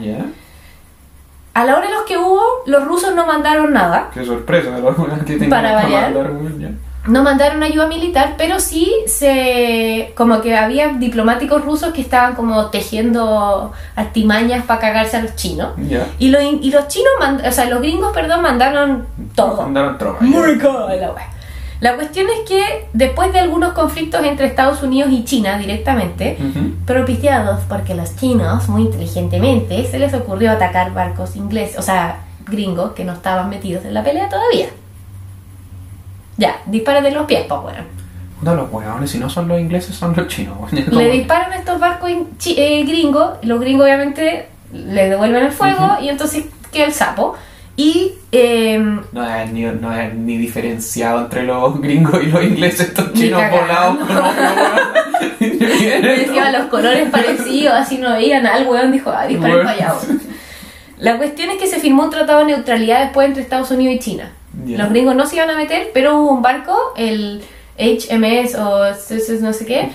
A 1.53 1.65
la 1.65 1.77
hora 1.77 1.87
de 1.87 1.93
los 1.93 2.03
que 2.03 2.17
hubo, 2.17 2.41
los 2.65 2.85
rusos 2.85 3.15
no 3.15 3.25
mandaron 3.25 3.71
nada. 3.71 4.09
Qué 4.13 4.25
sorpresa, 4.25 4.69
weones 4.71 5.23
que 5.23 5.37
Para 5.47 5.73
variar. 5.73 6.13
mandar, 6.13 6.59
ya. 6.59 6.69
No 7.07 7.23
mandaron 7.23 7.63
ayuda 7.63 7.87
militar, 7.87 8.35
pero 8.37 8.59
sí 8.59 8.93
se. 9.07 10.13
como 10.15 10.41
que 10.41 10.55
había 10.57 10.89
diplomáticos 10.89 11.63
rusos 11.63 11.93
que 11.93 12.01
estaban 12.01 12.35
como 12.35 12.65
tejiendo 12.67 13.71
artimañas 13.95 14.65
para 14.65 14.79
cagarse 14.81 15.17
a 15.17 15.21
los 15.21 15.35
chinos. 15.35 15.69
Y, 16.19 16.27
lo- 16.29 16.41
y 16.41 16.69
los 16.71 16.87
chinos, 16.87 17.11
mand- 17.21 17.47
o 17.47 17.51
sea, 17.51 17.65
los 17.65 17.79
gringos, 17.81 18.11
perdón, 18.13 18.41
mandaron 18.41 19.05
todo. 19.33 19.63
Mandaron 19.63 19.97
tropas. 19.97 20.27
la. 20.99 21.13
La 21.81 21.95
cuestión 21.95 22.27
es 22.29 22.47
que 22.49 22.89
después 22.91 23.31
de 23.31 23.39
algunos 23.39 23.71
conflictos 23.71 24.21
entre 24.25 24.47
Estados 24.47 24.83
Unidos 24.83 25.11
y 25.13 25.23
China 25.23 25.57
directamente, 25.57 26.37
propiciados 26.85 27.61
porque 27.69 27.95
los 27.95 28.17
chinos, 28.17 28.67
muy 28.67 28.81
inteligentemente, 28.81 29.87
se 29.89 29.97
les 29.97 30.13
ocurrió 30.13 30.51
atacar 30.51 30.93
barcos 30.93 31.37
ingleses, 31.37 31.77
o 31.79 31.81
sea, 31.81 32.17
gringos 32.47 32.91
que 32.91 33.05
no 33.05 33.13
estaban 33.13 33.49
metidos 33.49 33.85
en 33.85 33.93
la 33.93 34.03
pelea 34.03 34.27
todavía. 34.27 34.67
Ya, 36.39 36.61
dispárate 36.65 37.11
los 37.11 37.25
pies, 37.25 37.43
pues 37.49 37.61
bueno. 37.61 37.79
No, 38.41 38.55
los 38.55 38.71
weones, 38.71 39.11
si 39.11 39.17
no 39.19 39.29
son 39.29 39.49
los 39.49 39.59
ingleses, 39.59 39.93
son 39.93 40.15
los 40.15 40.27
chinos. 40.27 40.71
Le 40.71 41.11
disparan 41.11 41.51
a 41.51 41.57
estos 41.57 41.77
barcos 41.79 42.09
eh, 42.45 42.85
gringos, 42.85 43.33
los 43.43 43.59
gringos 43.59 43.83
obviamente 43.83 44.47
le 44.71 45.09
devuelven 45.09 45.43
el 45.45 45.51
fuego 45.51 45.97
y 46.01 46.07
entonces 46.07 46.45
queda 46.71 46.85
el 46.85 46.93
sapo. 46.93 47.35
Y 47.75 48.13
em, 48.31 49.01
No 49.11 49.25
es, 49.35 49.51
ni, 49.51 49.63
no 49.63 49.93
es 49.93 50.13
ni 50.13 50.37
diferenciado 50.37 51.21
entre 51.21 51.43
los 51.43 51.81
gringos 51.81 52.21
y 52.23 52.27
los 52.27 52.43
ingleses, 52.43 52.87
estos 52.87 53.13
chinos 53.13 53.41
volados 53.51 53.97
con. 53.97 54.17
Decía 55.39 56.51
los 56.57 56.67
colores 56.67 57.09
parecidos, 57.09 57.73
así 57.73 57.97
no 57.97 58.13
veían 58.13 58.45
al 58.45 58.65
weón, 58.67 58.91
dijo, 58.93 59.11
ah, 59.11 59.25
disparen 59.27 59.63
Bueno. 59.63 59.69
para 59.69 59.89
allá. 59.89 59.93
La 60.97 61.17
cuestión 61.17 61.49
es 61.49 61.57
que 61.57 61.67
se 61.67 61.79
firmó 61.79 62.03
un 62.03 62.09
tratado 62.09 62.39
de 62.39 62.45
neutralidad 62.45 63.01
después 63.01 63.27
entre 63.27 63.43
Estados 63.43 63.71
Unidos 63.71 63.95
y 63.95 63.99
China. 63.99 64.31
Los 64.65 64.89
gringos 64.89 65.15
no 65.15 65.25
se 65.25 65.35
iban 65.35 65.49
a 65.49 65.55
meter, 65.55 65.91
pero 65.93 66.19
hubo 66.19 66.31
un 66.31 66.41
barco, 66.41 66.75
el 66.95 67.43
HMS 67.77 68.55
o 68.55 68.83
no 69.41 69.53
sé 69.53 69.65
qué, 69.65 69.89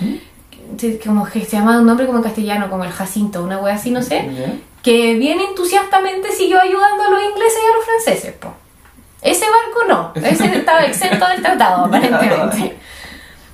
como 1.05 1.25
que 1.25 1.41
se 1.41 1.57
llama 1.57 1.79
un 1.79 1.85
nombre 1.85 2.05
como 2.05 2.19
en 2.19 2.23
castellano, 2.23 2.69
como 2.69 2.83
el 2.83 2.91
Jacinto, 2.91 3.43
una 3.43 3.59
wea 3.59 3.75
así, 3.75 3.91
no 3.91 4.01
sé, 4.01 4.29
que 4.81 5.15
bien 5.15 5.39
entusiastamente 5.39 6.31
siguió 6.31 6.59
ayudando 6.59 7.03
a 7.03 7.09
los 7.09 7.21
ingleses 7.23 7.59
y 7.63 7.71
a 7.71 7.75
los 7.75 7.85
franceses. 7.85 8.33
po. 8.33 8.53
Ese 9.21 9.45
barco 9.45 9.87
no, 9.87 10.27
ese 10.27 10.45
estaba 10.45 10.83
exento 10.85 11.27
del 11.27 11.41
tratado, 11.41 11.85
aparentemente. 11.85 12.77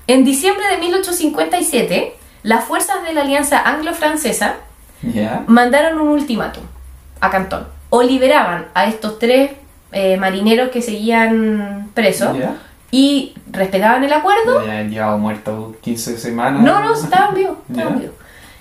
En 0.08 0.26
diciembre 0.26 0.66
de 0.70 0.78
1857, 0.78 2.16
las 2.44 2.66
fuerzas 2.66 3.04
de 3.04 3.14
la 3.14 3.22
alianza 3.22 3.62
anglo-francesa 3.62 4.56
mandaron 5.48 6.00
un 6.00 6.10
ultimátum 6.10 6.64
a 7.20 7.30
Cantón. 7.30 7.68
O 7.90 8.04
liberaban 8.04 8.68
a 8.74 8.86
estos 8.86 9.20
tres 9.20 9.52
eh, 9.92 10.18
marineros 10.18 10.70
que 10.70 10.82
seguían 10.82 11.90
presos 11.94 12.36
y 12.92 13.34
respetaban 13.52 14.04
el 14.04 14.14
acuerdo. 14.14 14.66
Ya 14.66 14.84
llevado 14.84 15.18
muertos 15.18 15.76
15 15.82 16.18
semanas. 16.18 16.62
No, 16.62 16.80
no, 16.82 16.94
estaban 16.94 17.34
vivos. 17.36 17.58
estaban 17.70 17.94
Ya. 17.94 18.00
vivos. 18.00 18.16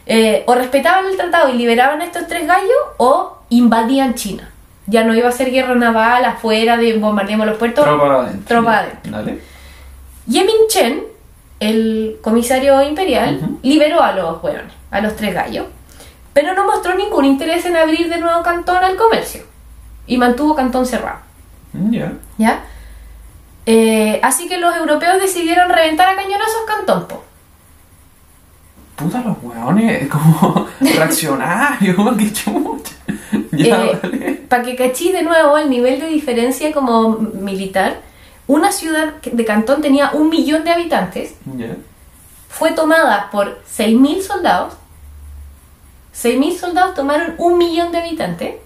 Eh, 0.06 0.42
o 0.46 0.54
respetaban 0.54 1.06
el 1.06 1.16
tratado 1.16 1.48
y 1.50 1.56
liberaban 1.56 2.00
a 2.00 2.04
estos 2.04 2.26
tres 2.26 2.46
gallos 2.46 2.68
o 2.96 3.38
invadían 3.50 4.14
China. 4.14 4.50
Ya 4.86 5.04
no 5.04 5.14
iba 5.14 5.28
a 5.28 5.32
ser 5.32 5.50
guerra 5.52 5.74
naval 5.76 6.24
afuera 6.24 6.76
de 6.76 6.96
bombardeamos 6.98 7.46
los 7.46 7.58
puertos. 7.58 7.84
Tropa 7.84 8.22
adentro. 8.22 8.56
Tropa 8.56 8.78
adentro. 8.78 9.12
Dale. 9.12 9.40
Yemin 10.26 10.66
Chen, 10.68 11.02
el 11.60 12.18
comisario 12.22 12.82
imperial, 12.82 13.40
liberó 13.62 14.02
a 14.02 14.12
los 14.12 14.42
hueones, 14.42 14.72
a 14.90 15.00
los 15.00 15.14
tres 15.16 15.34
gallos, 15.34 15.66
pero 16.32 16.54
no 16.54 16.64
mostró 16.66 16.94
ningún 16.94 17.24
interés 17.24 17.64
en 17.66 17.76
abrir 17.76 18.08
de 18.08 18.18
nuevo 18.18 18.42
Cantón 18.42 18.78
al 18.82 18.96
comercio 18.96 19.42
y 20.06 20.18
mantuvo 20.18 20.54
Cantón 20.54 20.86
cerrado. 20.86 21.18
Ya. 21.72 22.12
¿Ya? 22.38 22.64
Eh, 23.66 24.20
así 24.22 24.48
que 24.48 24.58
los 24.58 24.74
europeos 24.76 25.20
decidieron 25.20 25.68
reventar 25.68 26.08
a 26.08 26.16
cañonazos 26.16 26.62
Cantón. 26.66 27.06
po. 27.06 27.24
Puta 28.96 29.22
los 29.22 29.36
weones, 29.42 30.08
como 30.08 30.66
reaccionarios, 30.80 31.96
qué 32.18 32.32
chucha. 32.32 32.94
Eh. 33.52 34.46
Para 34.48 34.62
que 34.62 34.76
cachis 34.76 35.12
de 35.12 35.22
nuevo 35.22 35.56
el 35.58 35.70
nivel 35.70 36.00
de 36.00 36.06
diferencia 36.06 36.72
como 36.72 37.10
militar, 37.10 38.00
una 38.46 38.72
ciudad 38.72 39.14
de 39.22 39.44
Cantón 39.44 39.80
tenía 39.80 40.10
un 40.12 40.28
millón 40.28 40.64
de 40.64 40.72
habitantes, 40.72 41.34
fue 42.48 42.72
tomada 42.72 43.30
por 43.30 43.62
6.000 43.64 44.22
soldados. 44.22 44.74
6.000 46.14 46.58
soldados 46.58 46.94
tomaron 46.94 47.34
un 47.38 47.58
millón 47.58 47.92
de 47.92 47.98
habitantes. 47.98 48.56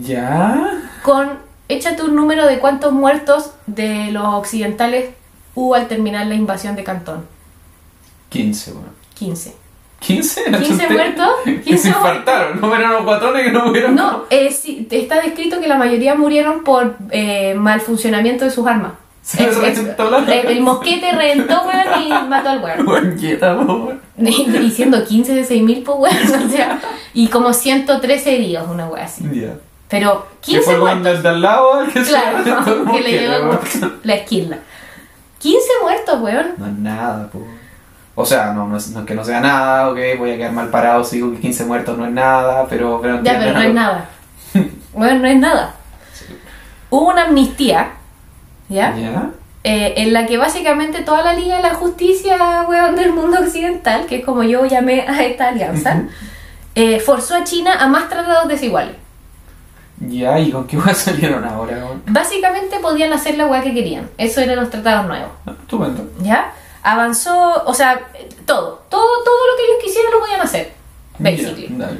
Ya. 0.00 0.80
Con, 1.02 1.30
échate 1.68 2.02
un 2.02 2.14
número 2.16 2.46
de 2.46 2.58
cuántos 2.58 2.92
muertos 2.92 3.52
de 3.66 4.10
los 4.12 4.24
occidentales 4.24 5.10
hubo 5.54 5.74
al 5.74 5.88
terminar 5.88 6.26
la 6.26 6.34
invasión 6.34 6.76
de 6.76 6.84
Cantón. 6.84 7.26
15, 8.30 8.72
weón. 8.72 8.84
15. 9.14 9.54
15, 10.00 10.44
15 10.62 10.88
muertos, 10.90 11.28
Que 11.44 11.60
15 11.62 11.78
se 11.82 11.88
infartaron, 11.88 12.60
no 12.60 12.74
eran 12.74 12.92
los 12.92 13.04
guatones 13.04 13.44
que 13.44 13.50
no 13.50 13.66
murieron. 13.66 13.94
No, 13.94 14.24
eh, 14.28 14.52
sí, 14.52 14.86
está 14.90 15.20
descrito 15.22 15.58
que 15.58 15.66
la 15.68 15.78
mayoría 15.78 16.14
murieron 16.14 16.62
por 16.64 16.96
eh, 17.10 17.54
mal 17.54 17.80
funcionamiento 17.80 18.44
de 18.44 18.50
sus 18.50 18.66
armas. 18.66 18.92
Se 19.22 19.42
Ex- 19.42 19.56
ex- 19.60 19.98
la- 19.98 20.18
el, 20.18 20.46
el 20.48 20.60
mosquete 20.60 21.10
reventó, 21.12 21.62
weón, 21.62 22.02
y 22.02 22.08
mató 22.28 22.50
al 22.50 22.62
weón. 22.62 22.86
Weón, 23.66 23.82
weón. 23.86 24.00
Diciendo 24.62 25.02
15 25.02 25.34
de 25.34 25.42
6.000, 25.44 25.82
pues 25.82 25.98
weón, 25.98 26.44
o 26.44 26.48
sea, 26.50 26.78
y 27.14 27.26
como 27.28 27.52
113 27.54 28.34
heridos, 28.36 28.68
una 28.70 28.86
wea 28.88 29.04
así. 29.04 29.24
Ya. 29.32 29.54
Pero 29.88 30.26
¿Qué 30.42 30.52
15 30.52 30.62
fue 30.64 30.74
el 30.74 30.80
weón 30.80 31.02
muertos. 31.02 31.12
del 31.14 31.22
de 31.22 31.28
al 31.28 31.42
lado? 31.42 31.80
el 31.80 31.92
que 31.92 32.04
se 32.04 32.10
Claro, 32.10 32.38
reventó 32.44 32.74
el 32.74 32.90
que 32.92 33.00
le 33.00 33.18
llegó 33.28 33.60
la 34.02 34.14
esquila. 34.14 34.58
15 35.38 35.66
muertos, 35.82 36.20
weón. 36.20 36.54
No 36.58 36.66
es 36.66 36.72
nada, 36.72 37.28
po. 37.30 37.46
O 38.18 38.24
sea, 38.24 38.52
no, 38.52 38.66
no 38.66 38.78
es, 38.78 38.88
no 38.90 39.00
es 39.00 39.06
que 39.06 39.14
no 39.14 39.22
sea 39.24 39.40
nada, 39.40 39.90
ok, 39.90 39.98
voy 40.18 40.30
a 40.32 40.36
quedar 40.38 40.52
mal 40.52 40.68
parado 40.70 41.04
si 41.04 41.16
digo 41.16 41.32
que 41.32 41.40
15 41.40 41.64
muertos 41.66 41.98
no 41.98 42.06
es 42.06 42.12
nada, 42.12 42.66
pero... 42.68 42.98
pero 43.02 43.22
Ya, 43.22 43.38
pero 43.38 43.52
no 43.52 43.60
es 43.62 43.74
nada. 43.74 44.08
Bueno, 44.94 45.18
no 45.18 45.26
es 45.28 45.36
nada. 45.36 45.74
Hubo 46.88 47.10
una 47.10 47.24
amnistía, 47.24 47.90
¿ya? 48.70 48.96
¿Ya? 48.96 49.30
Eh, 49.62 49.92
en 49.98 50.14
la 50.14 50.24
que 50.24 50.38
básicamente 50.38 51.02
toda 51.02 51.22
la 51.22 51.34
Liga 51.34 51.56
de 51.56 51.62
la 51.62 51.74
Justicia, 51.74 52.64
weón, 52.66 52.96
del 52.96 53.12
mundo 53.12 53.38
occidental, 53.40 54.06
que 54.06 54.16
es 54.16 54.24
como 54.24 54.42
yo 54.42 54.64
llamé 54.64 55.02
a 55.06 55.22
esta 55.22 55.48
alianza, 55.48 56.04
eh, 56.74 56.98
forzó 57.00 57.34
a 57.36 57.44
China 57.44 57.74
a 57.78 57.88
más 57.88 58.08
tratados 58.08 58.48
desiguales. 58.48 58.94
Ya, 60.00 60.38
¿y 60.38 60.50
con 60.50 60.66
qué 60.66 60.76
weón 60.78 60.94
salieron 60.94 61.44
ahora, 61.44 61.76
weón? 61.84 62.02
Básicamente 62.06 62.78
podían 62.80 63.12
hacer 63.12 63.36
la 63.36 63.46
weá 63.46 63.62
que 63.62 63.74
querían. 63.74 64.08
Eso 64.18 64.40
eran 64.40 64.56
los 64.56 64.70
tratados 64.70 65.06
nuevos. 65.06 65.30
Ah, 65.46 65.52
Estupendo. 65.60 66.08
¿Ya? 66.20 66.52
Avanzó, 66.82 67.64
o 67.64 67.74
sea, 67.74 68.00
todo, 68.44 68.82
todo, 68.88 69.24
todo 69.24 69.46
lo 69.50 69.56
que 69.56 69.64
ellos 69.64 69.84
quisieran 69.84 70.12
lo 70.12 70.20
podían 70.20 70.40
hacer. 70.40 70.72
Basically. 71.18 71.74
Ya. 71.76 71.90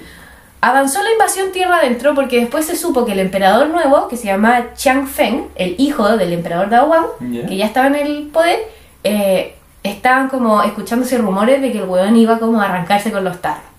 Avanzó 0.61 1.03
la 1.03 1.13
invasión 1.13 1.53
tierra 1.53 1.77
adentro 1.77 2.15
porque 2.15 2.41
después 2.41 2.67
se 2.67 2.77
supo 2.77 3.05
que 3.05 3.13
el 3.13 3.21
emperador 3.21 3.69
nuevo, 3.69 4.09
que 4.09 4.17
se 4.17 4.27
llamaba 4.27 4.75
Chiang 4.75 5.07
Feng, 5.07 5.49
el 5.55 5.77
hijo 5.79 6.17
del 6.17 6.33
emperador 6.33 6.71
Dao 6.71 6.89
Wang, 6.89 7.07
que 7.49 7.57
ya 7.57 7.67
estaba 7.67 7.87
en 7.89 7.95
el 7.95 8.29
poder, 8.33 8.59
eh, 9.05 9.55
estaban 9.83 10.29
como 10.29 10.63
escuchándose 10.63 11.19
rumores 11.19 11.61
de 11.63 11.71
que 11.73 11.79
el 11.79 11.85
hueón 11.85 12.17
iba 12.17 12.39
como 12.39 12.61
a 12.61 12.65
arrancarse 12.65 13.13
con 13.13 13.23
los 13.23 13.41
tarros. 13.41 13.76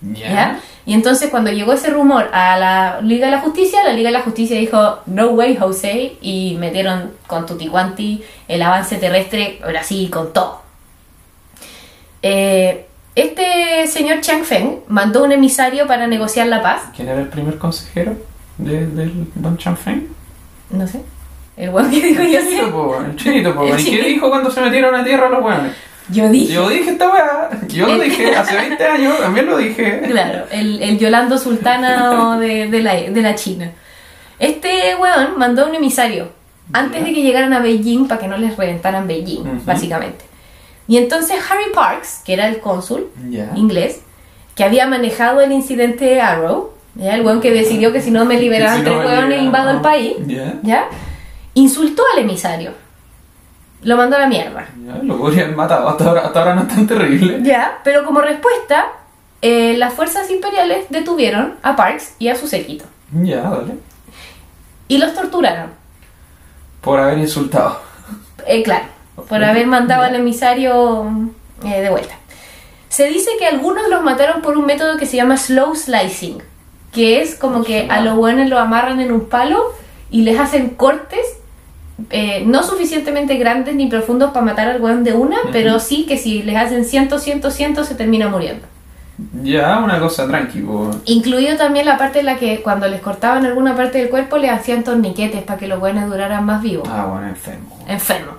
Ya. 0.00 0.28
¿ya? 0.32 0.60
Y 0.86 0.94
entonces 0.94 1.28
cuando 1.30 1.50
llegó 1.50 1.72
ese 1.72 1.90
rumor 1.90 2.28
a 2.32 2.56
la 2.58 3.00
Liga 3.02 3.26
de 3.26 3.32
la 3.32 3.40
Justicia, 3.40 3.82
la 3.84 3.92
Liga 3.92 4.08
de 4.10 4.14
la 4.18 4.22
Justicia 4.22 4.56
dijo, 4.58 5.00
no 5.06 5.28
way 5.30 5.56
Jose, 5.56 6.16
y 6.20 6.56
metieron 6.58 7.12
con 7.26 7.46
tutti 7.46 7.66
quanti 7.68 8.22
el 8.46 8.62
avance 8.62 8.96
terrestre, 8.96 9.58
ahora 9.64 9.82
sí, 9.82 10.08
con 10.08 10.32
todo. 10.32 10.62
Eh, 12.22 12.86
este 13.14 13.86
señor 13.88 14.20
Chiang 14.20 14.44
Feng 14.44 14.80
mandó 14.88 15.24
un 15.24 15.32
emisario 15.32 15.86
para 15.86 16.06
negociar 16.06 16.46
la 16.46 16.62
paz, 16.62 16.82
¿Quién 16.94 17.08
era 17.08 17.20
el 17.20 17.28
primer 17.28 17.58
consejero 17.58 18.16
de, 18.58 18.86
del 18.86 19.26
Don 19.34 19.56
Chanfeng? 19.56 20.08
no 20.70 20.86
sé, 20.86 21.00
el 21.56 21.70
hueón 21.70 21.90
que 21.90 22.00
dijo 22.00 22.22
yo 22.22 22.38
El 22.38 22.44
sé. 22.44 22.50
chinito, 22.50 22.70
po, 22.70 22.82
weón, 22.90 23.06
el 23.06 23.16
chinito, 23.16 23.54
po, 23.54 23.62
weón. 23.62 23.80
¿Y 23.80 23.84
qué 23.84 24.02
dijo 24.04 24.28
cuando 24.30 24.50
se 24.50 24.60
metieron 24.60 24.94
a 24.94 25.02
tierra 25.04 25.28
los 25.28 25.42
weones? 25.44 25.72
Yo 26.10 26.28
dije. 26.30 26.52
Yo 26.54 26.68
dije 26.68 26.90
esta 26.90 27.10
weá, 27.12 27.50
yo 27.68 27.86
lo 27.86 28.02
dije 28.02 28.34
hace 28.36 28.56
20 28.56 28.86
años, 28.86 29.18
también 29.20 29.46
lo 29.46 29.56
dije. 29.58 30.02
Claro, 30.06 30.44
el, 30.50 30.82
el 30.82 30.98
Yolando 30.98 31.36
Sultana 31.38 32.38
de, 32.38 32.68
de 32.68 32.82
la, 32.82 32.94
de 32.94 33.22
la 33.22 33.34
China. 33.34 33.70
Este 34.38 34.94
weón 34.96 35.36
mandó 35.38 35.66
un 35.68 35.74
emisario 35.74 36.28
antes 36.72 37.04
de 37.04 37.12
que 37.12 37.22
llegaran 37.22 37.52
a 37.52 37.60
Beijing 37.60 38.06
para 38.08 38.20
que 38.20 38.28
no 38.28 38.36
les 38.38 38.56
reventaran 38.56 39.06
Beijing, 39.06 39.64
básicamente. 39.64 40.24
Y 40.86 40.96
entonces 40.96 41.36
Harry 41.50 41.70
Parks, 41.74 42.22
que 42.24 42.32
era 42.34 42.48
el 42.48 42.60
cónsul 42.60 43.08
inglés, 43.54 44.00
que 44.54 44.64
había 44.64 44.86
manejado 44.86 45.40
el 45.40 45.52
incidente 45.52 46.04
de 46.06 46.20
Arrow, 46.20 46.70
¿ya? 46.94 47.14
el 47.14 47.22
weón 47.22 47.40
que 47.40 47.50
decidió 47.52 47.92
que 47.92 48.00
si 48.00 48.10
no 48.10 48.24
me 48.24 48.40
liberaban 48.40 48.78
Si 48.78 48.82
no 48.84 48.90
tres 48.90 48.98
hueones 48.98 49.22
liberaban, 49.40 49.44
invado 49.44 49.70
el 49.70 49.76
¿no? 49.76 49.82
país. 49.82 50.14
¿ya? 50.62 50.88
Insultó 51.54 52.02
al 52.14 52.20
emisario. 52.22 52.72
Lo 53.82 53.96
mandó 53.96 54.16
a 54.16 54.20
la 54.20 54.26
mierda. 54.26 54.66
Ya, 54.84 55.02
lo 55.02 55.18
podrían 55.18 55.54
matado. 55.54 55.88
Hasta 55.88 56.04
ahora, 56.08 56.20
hasta 56.22 56.38
ahora 56.40 56.54
no 56.54 56.62
es 56.62 56.68
tan 56.68 56.86
terrible. 56.86 57.40
Ya, 57.42 57.78
pero 57.84 58.04
como 58.04 58.20
respuesta, 58.20 58.86
eh, 59.40 59.76
las 59.76 59.94
fuerzas 59.94 60.30
imperiales 60.30 60.86
detuvieron 60.90 61.54
a 61.62 61.76
Parks 61.76 62.14
y 62.18 62.28
a 62.28 62.36
su 62.36 62.48
séquito. 62.48 62.84
Ya, 63.12 63.42
dale. 63.42 63.74
Y 64.88 64.98
los 64.98 65.14
torturaron. 65.14 65.70
Por 66.80 66.98
haber 66.98 67.18
insultado. 67.18 67.80
Eh, 68.46 68.62
claro, 68.62 68.86
por 69.28 69.44
haber 69.44 69.66
mandado 69.66 70.02
al 70.02 70.14
emisario 70.14 71.06
eh, 71.64 71.80
de 71.80 71.90
vuelta. 71.90 72.14
Se 72.88 73.08
dice 73.08 73.30
que 73.38 73.46
algunos 73.46 73.88
los 73.88 74.02
mataron 74.02 74.42
por 74.42 74.56
un 74.56 74.66
método 74.66 74.96
que 74.96 75.06
se 75.06 75.16
llama 75.16 75.36
slow 75.36 75.74
slicing, 75.74 76.42
que 76.92 77.20
es 77.20 77.34
como 77.34 77.62
que 77.62 77.86
a 77.90 78.00
los 78.00 78.16
buenos 78.16 78.48
los 78.48 78.58
amarran 78.58 79.00
en 79.00 79.12
un 79.12 79.28
palo 79.28 79.62
y 80.10 80.22
les 80.22 80.40
hacen 80.40 80.70
cortes 80.70 81.37
eh, 82.10 82.42
no 82.46 82.62
suficientemente 82.62 83.36
grandes 83.36 83.74
ni 83.74 83.86
profundos 83.86 84.30
para 84.32 84.44
matar 84.46 84.68
al 84.68 84.80
buen 84.80 85.04
de 85.04 85.12
una, 85.14 85.36
pero 85.52 85.80
sí 85.80 86.04
que 86.06 86.16
si 86.18 86.42
les 86.42 86.56
hacen 86.56 86.84
ciento, 86.84 87.18
ciento, 87.18 87.50
ciento 87.50 87.84
se 87.84 87.94
termina 87.94 88.28
muriendo. 88.28 88.66
Ya, 89.42 89.78
una 89.78 89.98
cosa 89.98 90.28
tranqui, 90.28 90.60
po. 90.60 90.92
Incluido 91.06 91.56
también 91.56 91.86
la 91.86 91.98
parte 91.98 92.20
en 92.20 92.26
la 92.26 92.36
que 92.36 92.60
cuando 92.62 92.86
les 92.86 93.00
cortaban 93.00 93.44
alguna 93.44 93.74
parte 93.74 93.98
del 93.98 94.10
cuerpo 94.10 94.38
les 94.38 94.50
hacían 94.52 94.84
torniquetes 94.84 95.42
para 95.42 95.58
que 95.58 95.66
los 95.66 95.80
buenos 95.80 96.08
duraran 96.08 96.44
más 96.46 96.62
vivos. 96.62 96.88
Ah, 96.88 97.06
bueno, 97.10 97.26
enfermo. 97.26 97.76
enfermo. 97.88 98.32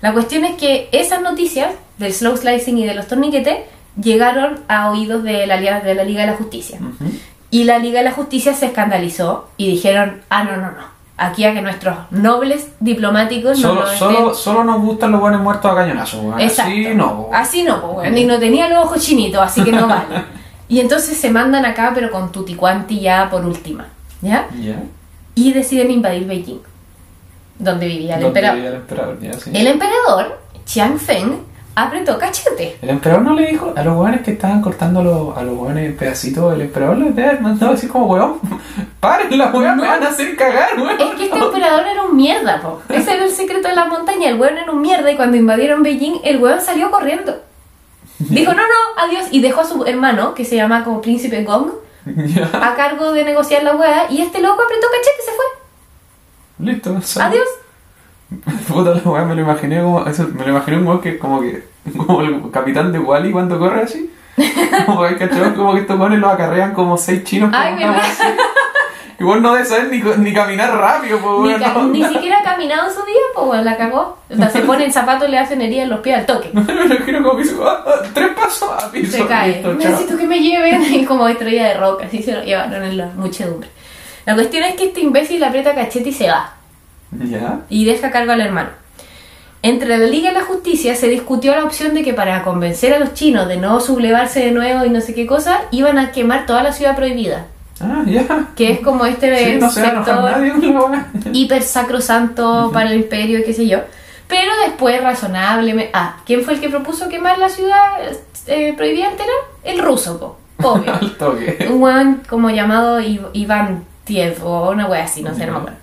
La 0.00 0.12
cuestión 0.14 0.44
es 0.46 0.56
que 0.56 0.88
esas 0.92 1.20
noticias 1.20 1.70
del 1.98 2.14
slow 2.14 2.36
slicing 2.36 2.78
y 2.78 2.86
de 2.86 2.94
los 2.94 3.06
torniquetes 3.08 3.58
llegaron 4.00 4.60
a 4.68 4.90
oídos 4.90 5.22
de 5.22 5.46
la, 5.46 5.58
Liga- 5.58 5.80
de 5.80 5.94
la 5.94 6.04
Liga 6.04 6.22
de 6.22 6.28
la 6.28 6.36
Justicia. 6.36 6.78
Ujú. 6.80 7.10
Y 7.50 7.64
la 7.64 7.78
Liga 7.78 7.98
de 7.98 8.04
la 8.06 8.12
Justicia 8.12 8.54
se 8.54 8.66
escandalizó 8.66 9.50
y 9.58 9.70
dijeron, 9.70 10.22
ah, 10.30 10.44
no, 10.44 10.52
no, 10.56 10.70
no. 10.70 10.95
Aquí 11.18 11.44
a 11.44 11.54
que 11.54 11.62
nuestros 11.62 11.96
nobles 12.10 12.68
diplomáticos 12.78 13.58
no 13.60 13.68
Solo, 13.68 13.80
nos 13.80 13.90
solo, 13.98 14.34
solo 14.34 14.64
nos 14.64 14.80
gustan 14.82 15.12
los 15.12 15.20
buenos 15.20 15.40
muertos 15.40 15.70
a. 15.70 16.12
Exacto. 16.38 16.72
Así 16.72 16.94
no. 16.94 17.28
Así 17.32 17.62
no, 17.62 17.80
pues, 17.80 17.96
weón. 18.08 18.18
Y 18.18 18.24
no 18.24 18.38
tenía 18.38 18.68
los 18.68 18.84
ojos 18.84 19.00
chinitos, 19.02 19.40
así 19.40 19.64
que 19.64 19.72
no 19.72 19.86
vale. 19.88 20.24
y 20.68 20.78
entonces 20.80 21.16
se 21.16 21.30
mandan 21.30 21.64
acá, 21.64 21.92
pero 21.94 22.10
con 22.10 22.30
tuticuanti 22.30 23.00
ya 23.00 23.30
por 23.30 23.44
última. 23.46 23.86
¿Ya? 24.20 24.46
Y 25.34 25.52
deciden 25.52 25.90
invadir 25.90 26.26
Beijing, 26.26 26.60
donde 27.58 27.86
vivía 27.86 28.16
el 28.16 28.22
¿Dónde 28.22 28.40
emperador. 28.40 28.56
vivía 28.56 28.70
el 28.70 28.76
emperador? 28.76 29.18
Sí. 29.42 29.50
El 29.54 29.66
emperador, 29.68 30.40
Chiang 30.66 30.98
Feng, 30.98 31.38
apretó 31.76 32.18
cachete. 32.18 32.78
El 32.82 32.90
emperador 32.90 33.22
no 33.22 33.34
le 33.34 33.46
dijo 33.48 33.72
a 33.76 33.82
los 33.84 33.96
hueones 33.96 34.22
que 34.22 34.32
estaban 34.32 34.60
cortando 34.62 35.04
los- 35.04 35.36
a 35.36 35.42
los 35.42 35.56
hueones 35.56 35.86
en 35.86 35.96
pedacitos, 35.96 36.54
el 36.54 36.62
emperador 36.62 36.96
les 36.98 37.14
debe 37.14 37.38
mandado 37.38 37.72
así 37.74 37.86
como, 37.86 38.06
weón, 38.06 38.40
paren 39.00 39.36
la 39.38 39.50
No. 39.50 39.60
me 39.60 39.86
van 39.86 40.02
a 40.02 40.08
hacer 40.08 40.34
cagar, 40.36 40.70
weón. 40.76 40.98
Es 41.00 41.14
que 41.14 41.24
este 41.26 41.38
emperador 41.38 41.86
era 41.86 42.02
un 42.02 42.16
mierda, 42.16 42.60
po. 42.60 42.80
Ese 42.88 43.14
era 43.14 43.24
el 43.24 43.30
secreto 43.30 43.68
de 43.68 43.74
la 43.76 43.84
montaña. 43.84 44.28
El 44.30 44.40
weón 44.40 44.58
era 44.58 44.72
un 44.72 44.80
mierda 44.80 45.10
y 45.12 45.16
cuando 45.16 45.36
invadieron 45.36 45.82
Beijing, 45.82 46.20
el 46.24 46.38
weón 46.42 46.60
salió 46.60 46.90
corriendo. 46.90 47.42
Dijo, 48.18 48.52
no, 48.54 48.62
no, 48.62 49.02
adiós. 49.04 49.26
Y 49.30 49.40
dejó 49.42 49.60
a 49.60 49.64
su 49.66 49.84
hermano, 49.84 50.34
que 50.34 50.44
se 50.46 50.56
llama 50.56 50.82
como 50.82 51.02
Príncipe 51.02 51.44
Gong, 51.44 51.68
a 52.54 52.74
cargo 52.74 53.12
de 53.12 53.24
negociar 53.24 53.62
la 53.62 53.76
weá. 53.76 54.06
Y 54.10 54.22
este 54.22 54.40
loco 54.40 54.62
apretó 54.62 54.86
cachete 54.90 55.16
y 55.20 55.24
se 55.24 55.32
fue. 55.36 55.44
listo. 56.98 57.20
Adiós. 57.22 57.46
Puta 58.68 58.90
la 58.94 59.00
weón, 59.10 59.28
me 59.28 59.34
lo 59.34 59.42
imaginé 59.42 59.80
como, 59.82 60.04
eso, 60.06 60.28
me 60.34 60.44
lo 60.44 60.50
imaginé 60.50 60.78
un 60.78 60.86
weón 60.86 61.00
que 61.00 61.18
como 61.18 61.40
que, 61.40 61.62
como 61.96 62.20
el 62.22 62.50
capitán 62.50 62.92
de 62.92 62.98
Wally 62.98 63.30
cuando 63.32 63.58
corre 63.58 63.82
así. 63.82 64.10
Como 64.84 65.02
que, 65.08 65.16
¿cachai? 65.16 65.54
Como 65.54 65.72
que 65.72 65.80
estos 65.80 65.98
weones 65.98 66.18
los 66.18 66.30
acarrean 66.30 66.74
como 66.74 66.98
seis 66.98 67.24
chinos. 67.24 67.48
Ay, 67.54 67.72
una 67.72 67.92
weá 67.92 68.00
así. 68.02 68.22
Igual 69.18 69.40
no 69.40 69.54
debe 69.54 69.64
saber 69.64 69.88
ni, 69.90 70.02
ni 70.22 70.34
caminar 70.34 70.76
rápido, 70.76 71.18
pues 71.20 71.32
Ni, 71.40 71.48
weón. 71.48 71.60
ca- 71.62 71.72
no. 71.72 71.84
ni 71.86 72.04
siquiera 72.04 72.40
ha 72.40 72.42
caminado 72.42 72.86
en 72.86 72.94
su 72.94 73.00
día, 73.06 73.14
pues 73.34 73.46
weón, 73.48 73.64
la 73.64 73.78
cagó. 73.78 74.18
O 74.28 74.36
sea, 74.36 74.50
se 74.50 74.60
pone 74.60 74.84
el 74.84 74.92
zapato 74.92 75.26
y 75.26 75.30
le 75.30 75.38
hacen 75.38 75.62
herida 75.62 75.84
en 75.84 75.88
los 75.88 76.00
pies 76.00 76.18
al 76.18 76.26
toque. 76.26 76.50
Me 76.52 76.62
lo 76.64 76.84
imagino 76.84 77.22
como 77.22 77.38
que 77.38 77.44
dice, 77.44 77.56
ah, 77.62 77.82
ah, 77.86 77.92
tres 78.12 78.28
pasos 78.34 78.70
a 78.70 78.90
piso. 78.92 79.16
Se 79.16 79.26
cae. 79.26 79.52
listo. 79.54 79.72
Necesito 79.72 80.18
que 80.18 80.26
me 80.26 80.38
lleven. 80.40 80.82
Y 80.94 81.06
como 81.06 81.26
estrella 81.28 81.68
de 81.68 81.74
roca, 81.78 82.04
así 82.04 82.22
se 82.22 82.32
lo 82.34 82.44
llevaron 82.44 82.84
en 82.84 82.98
la 82.98 83.06
muchedumbre. 83.16 83.70
La 84.26 84.34
cuestión 84.34 84.64
es 84.64 84.74
que 84.74 84.88
este 84.88 85.00
imbécil 85.00 85.42
aprieta 85.42 85.74
cachete 85.74 86.10
y 86.10 86.12
se 86.12 86.28
va. 86.28 86.52
Ya. 87.12 87.60
Y 87.68 87.84
deja 87.84 88.08
a 88.08 88.10
cargo 88.10 88.32
al 88.32 88.40
hermano. 88.40 88.70
Entre 89.62 89.88
la 89.88 90.06
Liga 90.06 90.30
y 90.30 90.34
la 90.34 90.42
Justicia 90.42 90.94
se 90.94 91.08
discutió 91.08 91.54
la 91.56 91.64
opción 91.64 91.94
de 91.94 92.02
que 92.04 92.14
para 92.14 92.42
convencer 92.44 92.92
a 92.94 92.98
los 92.98 93.14
chinos 93.14 93.48
de 93.48 93.56
no 93.56 93.80
sublevarse 93.80 94.40
de 94.40 94.52
nuevo 94.52 94.84
y 94.84 94.90
no 94.90 95.00
sé 95.00 95.14
qué 95.14 95.26
cosa, 95.26 95.62
iban 95.72 95.98
a 95.98 96.12
quemar 96.12 96.46
toda 96.46 96.62
la 96.62 96.72
ciudad 96.72 96.94
prohibida. 96.94 97.46
Ah, 97.80 98.02
ya. 98.06 98.48
Que 98.56 98.70
es 98.72 98.80
como 98.80 99.04
este 99.06 99.36
Sí, 99.54 99.58
no 99.58 99.70
sector 99.70 100.30
hiper 101.32 101.62
sacrosanto 101.62 102.70
para 102.72 102.90
el 102.90 102.96
imperio, 102.96 103.40
qué 103.44 103.52
sé 103.52 103.66
yo. 103.66 103.80
Pero 104.28 104.50
después, 104.66 105.02
razonablemente. 105.02 105.90
Ah, 105.94 106.16
¿quién 106.26 106.42
fue 106.42 106.54
el 106.54 106.60
que 106.60 106.68
propuso 106.68 107.08
quemar 107.08 107.38
la 107.38 107.48
ciudad 107.48 107.90
eh, 108.46 108.72
prohibida 108.76 109.10
entera? 109.10 109.30
El 109.64 109.78
ruso, 109.80 110.38
po, 110.58 110.68
obvio. 110.68 110.92
Un 111.70 111.82
weón 111.82 112.22
como 112.28 112.50
llamado 112.50 113.00
Iv- 113.00 113.28
Iván 113.32 113.84
Tiev 114.04 114.44
o 114.44 114.70
una 114.70 114.86
wea 114.86 115.04
así, 115.04 115.22
no 115.22 115.34
sé, 115.34 115.46
no 115.46 115.52
me 115.52 115.58
acuerdo. 115.58 115.78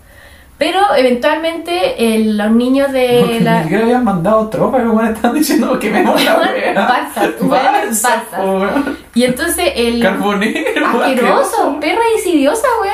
Pero 0.58 0.80
eventualmente 0.96 2.16
el- 2.16 2.38
los 2.38 2.52
niños 2.52 2.92
de 2.92 3.18
Porque 3.22 3.40
la. 3.42 3.58
Ni 3.58 3.64
siquiera 3.64 3.84
habían 3.84 4.04
mandado 4.04 4.48
tropas, 4.50 4.80
pero 4.82 4.94
bueno, 4.94 5.10
están 5.10 5.34
diciendo 5.34 5.78
que 5.80 5.90
me 5.90 6.04
la 6.04 6.12
wea. 6.12 7.12
Tú 7.40 7.48
weón. 7.48 8.98
Y 9.16 9.24
entonces 9.24 9.72
el. 9.76 10.02
Carbonero, 10.02 10.88
Asqueroso, 11.04 11.78
perra 11.80 12.02
insidiosa, 12.16 12.68
weón. 12.82 12.94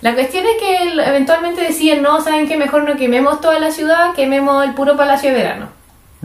La 0.00 0.14
cuestión 0.14 0.44
es 0.46 0.52
que 0.60 0.82
el- 0.88 1.00
eventualmente 1.00 1.60
decían, 1.62 2.02
no, 2.02 2.20
¿saben 2.20 2.46
qué? 2.48 2.56
Mejor 2.56 2.84
no 2.84 2.96
quememos 2.96 3.40
toda 3.40 3.58
la 3.58 3.70
ciudad, 3.70 4.14
quememos 4.14 4.64
el 4.64 4.74
puro 4.74 4.96
palacio 4.96 5.30
de 5.30 5.36
verano. 5.36 5.68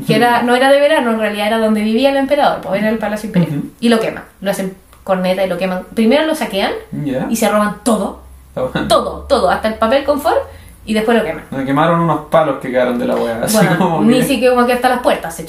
Que 0.07 0.15
era, 0.15 0.41
no 0.41 0.55
era 0.55 0.71
de 0.71 0.79
verano, 0.79 1.11
en 1.11 1.19
realidad 1.19 1.47
era 1.47 1.57
donde 1.59 1.81
vivía 1.81 2.09
el 2.09 2.17
emperador, 2.17 2.61
pues 2.61 2.81
era 2.81 2.89
el 2.89 2.97
palacio 2.97 3.27
imperial. 3.27 3.59
Ujú. 3.59 3.67
Y 3.79 3.89
lo 3.89 3.99
queman, 3.99 4.23
lo 4.39 4.49
hacen 4.51 4.75
corneta 5.03 5.45
y 5.45 5.49
lo 5.49 5.57
queman. 5.57 5.83
Primero 5.93 6.25
lo 6.25 6.33
saquean 6.33 6.71
Ya. 7.03 7.27
y 7.29 7.35
se 7.35 7.47
roban 7.49 7.77
todo, 7.83 8.21
todo, 8.87 9.25
todo, 9.29 9.49
hasta 9.49 9.67
el 9.67 9.75
papel 9.75 10.03
confort 10.03 10.37
y 10.85 10.93
después 10.93 11.17
lo 11.17 11.23
queman. 11.23 11.45
Me 11.51 11.65
quemaron 11.65 11.99
unos 12.01 12.21
palos 12.29 12.59
que 12.59 12.69
quedaron 12.71 12.97
de 12.99 13.05
la. 13.05 13.15
Así 13.43 13.57
Bueno, 13.57 14.01
ni 14.01 14.19
que- 14.19 14.25
siquiera 14.25 14.55
como 14.55 14.65
que 14.67 14.73
hasta 14.73 14.89
las 14.89 14.99
puertas 14.99 15.35
se. 15.35 15.45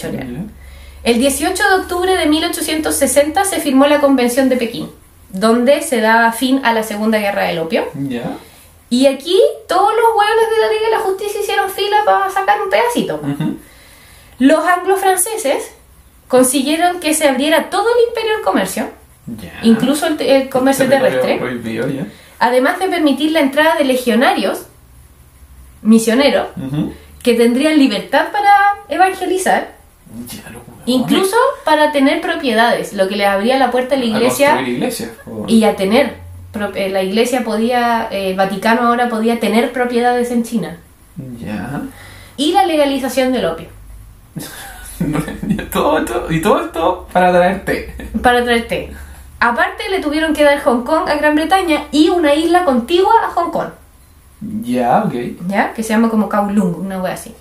El 1.05 1.19
18 1.19 1.63
de 1.69 1.75
octubre 1.83 2.17
de 2.17 2.27
1860 2.27 3.45
se 3.45 3.61
firmó 3.61 3.87
la 3.87 4.01
Convención 4.01 4.49
de 4.49 4.57
Pekín, 4.57 4.89
donde 5.31 5.83
se 5.83 6.01
da 6.01 6.31
fin 6.33 6.61
a 6.65 6.73
la 6.73 6.83
Segunda 6.85 7.19
Guerra 7.19 7.43
del 7.45 7.59
Opio. 7.59 7.85
Ya. 7.95 8.37
Y 8.89 9.07
aquí 9.07 9.41
todos 9.67 9.91
los 9.91 10.05
hueones 10.17 10.51
de 10.55 10.61
la 10.61 10.69
Liga 10.73 10.85
de 10.85 10.91
la 10.91 10.99
Justicia 11.01 11.41
hicieron 11.41 11.71
fila 11.71 11.97
para 12.05 12.31
sacar 12.31 12.61
un 12.63 12.69
pedacito. 12.71 13.15
Ujú. 13.23 13.57
Los 14.39 14.65
anglo-franceses 14.67 15.73
consiguieron 16.29 17.01
que 17.01 17.15
se 17.15 17.29
abriera 17.29 17.71
todo 17.71 17.87
el 17.95 18.09
imperio 18.09 18.33
del 18.35 18.43
comercio, 18.43 18.89
Ya. 19.27 19.59
incluso 19.63 20.07
el, 20.07 20.21
el 20.21 20.49
comercio 20.51 20.87
Territorio 20.89 21.21
terrestre, 21.21 21.39
prohibido, 21.39 21.89
ya. 21.89 22.07
además 22.39 22.79
de 22.79 22.89
permitir 22.89 23.33
la 23.33 23.41
entrada 23.41 23.77
de 23.77 23.85
legionarios, 23.85 24.67
misioneros, 25.83 26.47
que 27.23 27.35
tendrían 27.35 27.79
libertad 27.79 28.27
para 28.33 28.53
evangelizar, 28.89 29.73
Ya, 30.27 30.43
incluso 30.87 31.37
para 31.65 31.93
tener 31.93 32.21
propiedades, 32.21 32.93
lo 32.93 33.09
que 33.09 33.17
les 33.17 33.27
abría 33.29 33.59
la 33.59 33.71
puerta 33.71 33.95
a 33.95 33.99
la 33.99 34.05
A 34.05 34.09
iglesia 34.09 34.61
y 35.47 35.65
a 35.65 35.77
tener. 35.77 36.15
eh, 36.75 36.89
La 36.91 37.03
iglesia 37.03 37.45
podía, 37.45 38.09
eh, 38.11 38.31
el 38.31 38.37
Vaticano 38.37 38.83
ahora 38.89 39.09
podía 39.09 39.41
tener 39.41 39.73
propiedades 39.73 40.31
en 40.31 40.43
China. 40.45 40.79
Ya. 41.39 41.83
Y 42.37 42.53
la 42.53 42.65
legalización 42.67 43.33
del 43.33 43.45
opio. 43.47 43.69
todo 45.73 45.99
esto, 45.99 46.27
y 46.31 46.41
todo 46.41 46.61
esto 46.65 47.09
para 47.13 47.33
traer 47.33 47.65
té. 47.65 47.95
para 48.23 48.45
traer 48.45 48.69
té. 48.69 48.93
Aparte 49.41 49.89
le 49.91 50.01
tuvieron 50.01 50.35
que 50.35 50.45
dar 50.45 50.61
Hong 50.61 50.83
Kong 50.85 51.09
a 51.09 51.17
Gran 51.17 51.35
Bretaña 51.35 51.85
y 51.91 52.09
una 52.11 52.35
isla 52.35 52.65
contigua 52.65 53.13
a 53.25 53.31
Hong 53.31 53.51
Kong, 53.51 53.71
Ya, 54.63 55.05
ok. 55.07 55.15
¿ya? 55.49 55.73
Que 55.73 55.83
se 55.83 55.91
llama 55.91 56.09
como 56.11 56.29
Kowloon, 56.29 56.75
una 56.87 57.01
wea 57.01 57.15
así. 57.15 57.35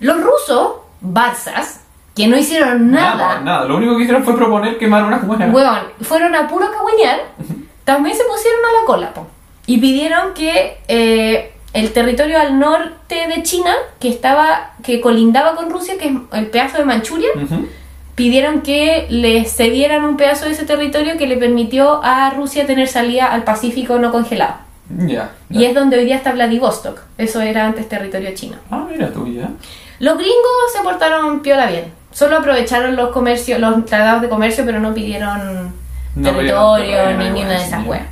Los 0.00 0.16
rusos, 0.22 0.72
Barsas, 1.00 1.80
que 2.14 2.26
no 2.28 2.36
hicieron 2.36 2.90
nada, 2.90 3.14
Nada, 3.16 3.40
nada. 3.40 3.64
Lo 3.66 3.76
único 3.76 3.96
que 3.96 4.02
hicieron 4.02 4.24
fue 4.24 4.36
proponer 4.36 4.78
quemar 4.78 5.04
unas 5.04 5.26
buenas. 5.26 5.52
weón, 5.54 5.80
fueron 6.00 6.34
a 6.34 6.48
puro 6.48 6.66
cagüinear, 6.70 7.20
también 7.84 8.16
se 8.16 8.24
pusieron 8.24 8.60
a 8.64 8.80
la 8.80 8.86
cola, 8.86 9.14
po. 9.14 9.26
Y 9.66 9.78
pidieron 9.78 10.32
que 10.34 10.78
eh, 10.88 11.52
el 11.74 11.92
territorio 11.92 12.40
al 12.40 12.58
norte 12.58 13.26
de 13.28 13.42
China, 13.42 13.74
que 14.00 14.08
estaba, 14.08 14.72
que 14.82 15.00
colindaba 15.00 15.54
con 15.56 15.68
Rusia, 15.70 15.98
que 15.98 16.08
es 16.08 16.14
el 16.32 16.46
pedazo 16.46 16.78
de 16.78 16.84
Manchuria, 16.84 17.28
Ujú. 17.36 17.68
pidieron 18.14 18.62
que 18.62 19.06
les 19.10 19.54
cedieran 19.54 20.04
un 20.04 20.16
pedazo 20.16 20.46
de 20.46 20.52
ese 20.52 20.64
territorio 20.64 21.18
que 21.18 21.26
le 21.26 21.36
permitió 21.36 22.00
a 22.02 22.30
Rusia 22.30 22.66
tener 22.66 22.88
salida 22.88 23.26
al 23.32 23.44
Pacífico 23.44 23.98
no 23.98 24.10
congelado. 24.10 24.54
Ya. 24.90 25.32
Y 25.50 25.64
es 25.64 25.74
donde 25.74 25.98
hoy 25.98 26.04
día 26.04 26.16
está 26.16 26.32
Vladivostok. 26.32 27.00
Eso 27.18 27.40
era 27.40 27.66
antes 27.66 27.88
territorio 27.88 28.30
chino. 28.34 28.56
Ah, 28.70 28.86
mira 28.90 29.12
tú, 29.12 29.26
ya. 29.26 29.50
Los 29.98 30.16
gringos 30.16 30.72
se 30.74 30.82
portaron 30.82 31.40
piola 31.40 31.66
bien. 31.66 31.92
Solo 32.12 32.38
aprovecharon 32.38 32.96
los 32.96 33.10
comercios, 33.10 33.60
los 33.60 33.84
tratados 33.84 34.22
de 34.22 34.28
comercio, 34.28 34.64
pero 34.64 34.80
no 34.80 34.94
pidieron 34.94 35.72
No 36.14 36.30
territorio 36.30 36.82
pidieron 36.82 37.18
ni 37.18 37.24
ninguna 37.26 37.58
de 37.58 37.64
esas 37.64 37.86
weas. 37.86 38.06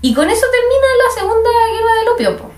Y 0.00 0.14
con 0.14 0.30
eso 0.30 0.46
termina 0.50 0.86
la 1.04 1.20
segunda 1.20 1.50
guerra 1.72 1.94
del 1.98 2.08
opio. 2.08 2.50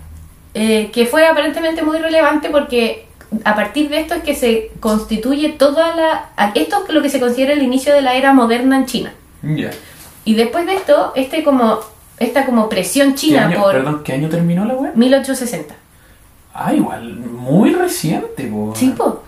Eh, 0.53 0.91
que 0.93 1.07
fue 1.07 1.27
aparentemente 1.27 1.83
muy 1.83 1.99
relevante 1.99 2.51
porque 2.51 3.07
a 3.45 3.55
partir 3.55 3.89
de 3.89 4.01
esto 4.01 4.15
es 4.15 4.23
que 4.23 4.35
se 4.35 4.71
constituye 4.81 5.51
toda 5.51 5.95
la... 5.95 6.53
Esto 6.55 6.85
es 6.87 6.95
lo 6.95 7.03
que 7.03 7.09
se 7.09 7.21
considera 7.21 7.53
el 7.53 7.63
inicio 7.63 7.95
de 7.95 8.03
la 8.03 8.15
era 8.15 8.33
moderna 8.33 8.77
en 8.77 8.87
China. 8.87 9.15
Ya. 9.43 9.71
Y 10.25 10.35
después 10.35 10.67
de 10.67 10.75
esto, 10.75 11.13
este 11.15 11.45
como, 11.45 11.81
esta 12.21 12.47
como 12.47 12.69
presión 12.69 13.11
¿Qué 13.11 13.17
china 13.17 13.47
año, 13.47 13.61
por 13.61 13.73
Perdón, 13.73 14.03
¿qué 14.05 14.13
año 14.13 14.29
terminó 14.29 14.65
la 14.65 14.75
web? 14.75 14.93
1860. 14.95 15.75
Ah, 16.55 16.73
igual, 16.73 17.17
muy 17.17 17.73
reciente, 17.73 18.47
po. 18.47 18.73
Sí, 18.77 18.95
po. 18.97 19.25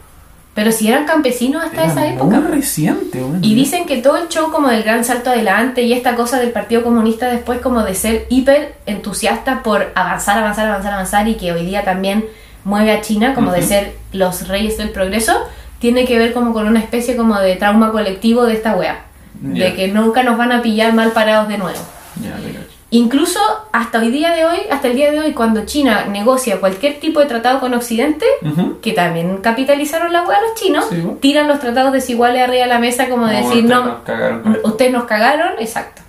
Pero 0.54 0.70
si 0.70 0.88
eran 0.88 1.06
campesinos 1.06 1.64
hasta 1.64 1.84
Era 1.84 1.92
esa 1.92 2.06
época. 2.06 2.40
Muy 2.40 2.50
reciente, 2.50 3.18
weón. 3.18 3.42
Y 3.42 3.54
dicen 3.54 3.86
que 3.86 4.02
todo 4.02 4.18
el 4.18 4.28
show 4.28 4.52
como 4.52 4.68
del 4.68 4.82
gran 4.82 5.02
salto 5.04 5.30
adelante 5.30 5.82
y 5.82 5.94
esta 5.94 6.14
cosa 6.14 6.38
del 6.38 6.50
Partido 6.50 6.82
Comunista 6.82 7.30
después 7.30 7.60
como 7.60 7.82
de 7.82 7.94
ser 7.94 8.26
hiper 8.28 8.74
entusiasta 8.84 9.62
por 9.62 9.92
avanzar, 9.94 10.36
avanzar, 10.36 10.66
avanzar, 10.66 10.92
avanzar 10.92 11.28
y 11.28 11.36
que 11.36 11.52
hoy 11.52 11.64
día 11.64 11.84
también 11.84 12.26
mueve 12.64 12.92
a 12.92 13.00
China 13.00 13.34
como 13.34 13.50
de 13.50 13.62
ser 13.62 13.94
los 14.12 14.46
reyes 14.48 14.76
del 14.76 14.90
progreso, 14.90 15.32
tiene 15.78 16.04
que 16.04 16.18
ver 16.18 16.34
como 16.34 16.52
con 16.52 16.68
una 16.68 16.80
especie 16.80 17.16
como 17.16 17.38
de 17.40 17.56
trauma 17.56 17.90
colectivo 17.90 18.44
de 18.44 18.52
esta 18.52 18.76
wea. 18.76 19.06
De 19.40 19.74
que 19.74 19.88
nunca 19.88 20.22
nos 20.22 20.36
van 20.36 20.52
a 20.52 20.60
pillar 20.60 20.92
mal 20.92 21.12
parados 21.12 21.48
de 21.48 21.58
nuevo. 21.58 21.78
Ya, 22.22 22.38
mira. 22.46 22.60
Incluso 22.94 23.40
hasta 23.72 24.00
hoy 24.00 24.10
día 24.10 24.32
de 24.32 24.44
hoy, 24.44 24.58
hasta 24.70 24.88
el 24.88 24.94
día 24.96 25.10
de 25.10 25.18
hoy, 25.18 25.32
cuando 25.32 25.64
China 25.64 26.04
negocia 26.10 26.60
cualquier 26.60 27.00
tipo 27.00 27.20
de 27.20 27.26
tratado 27.26 27.58
con 27.58 27.72
Occidente, 27.72 28.26
que 28.82 28.92
también 28.92 29.38
capitalizaron 29.38 30.12
la 30.12 30.22
hueá 30.22 30.38
los 30.42 30.54
chinos, 30.60 30.84
Sí, 30.90 31.02
tiran 31.20 31.48
los 31.48 31.58
tratados 31.58 31.92
desiguales 31.94 32.42
arriba 32.42 32.64
de 32.64 32.68
la 32.68 32.78
mesa 32.78 33.08
como 33.08 33.26
de 33.28 33.40
No, 33.40 33.48
decir, 33.48 33.64
no, 33.64 33.84
nos 33.84 34.00
cagaron 34.02 34.42
con 34.42 34.54
esto". 34.56 34.68
ustedes 34.68 34.92
nos 34.92 35.04
cagaron, 35.04 35.52
exacto. 35.58 36.02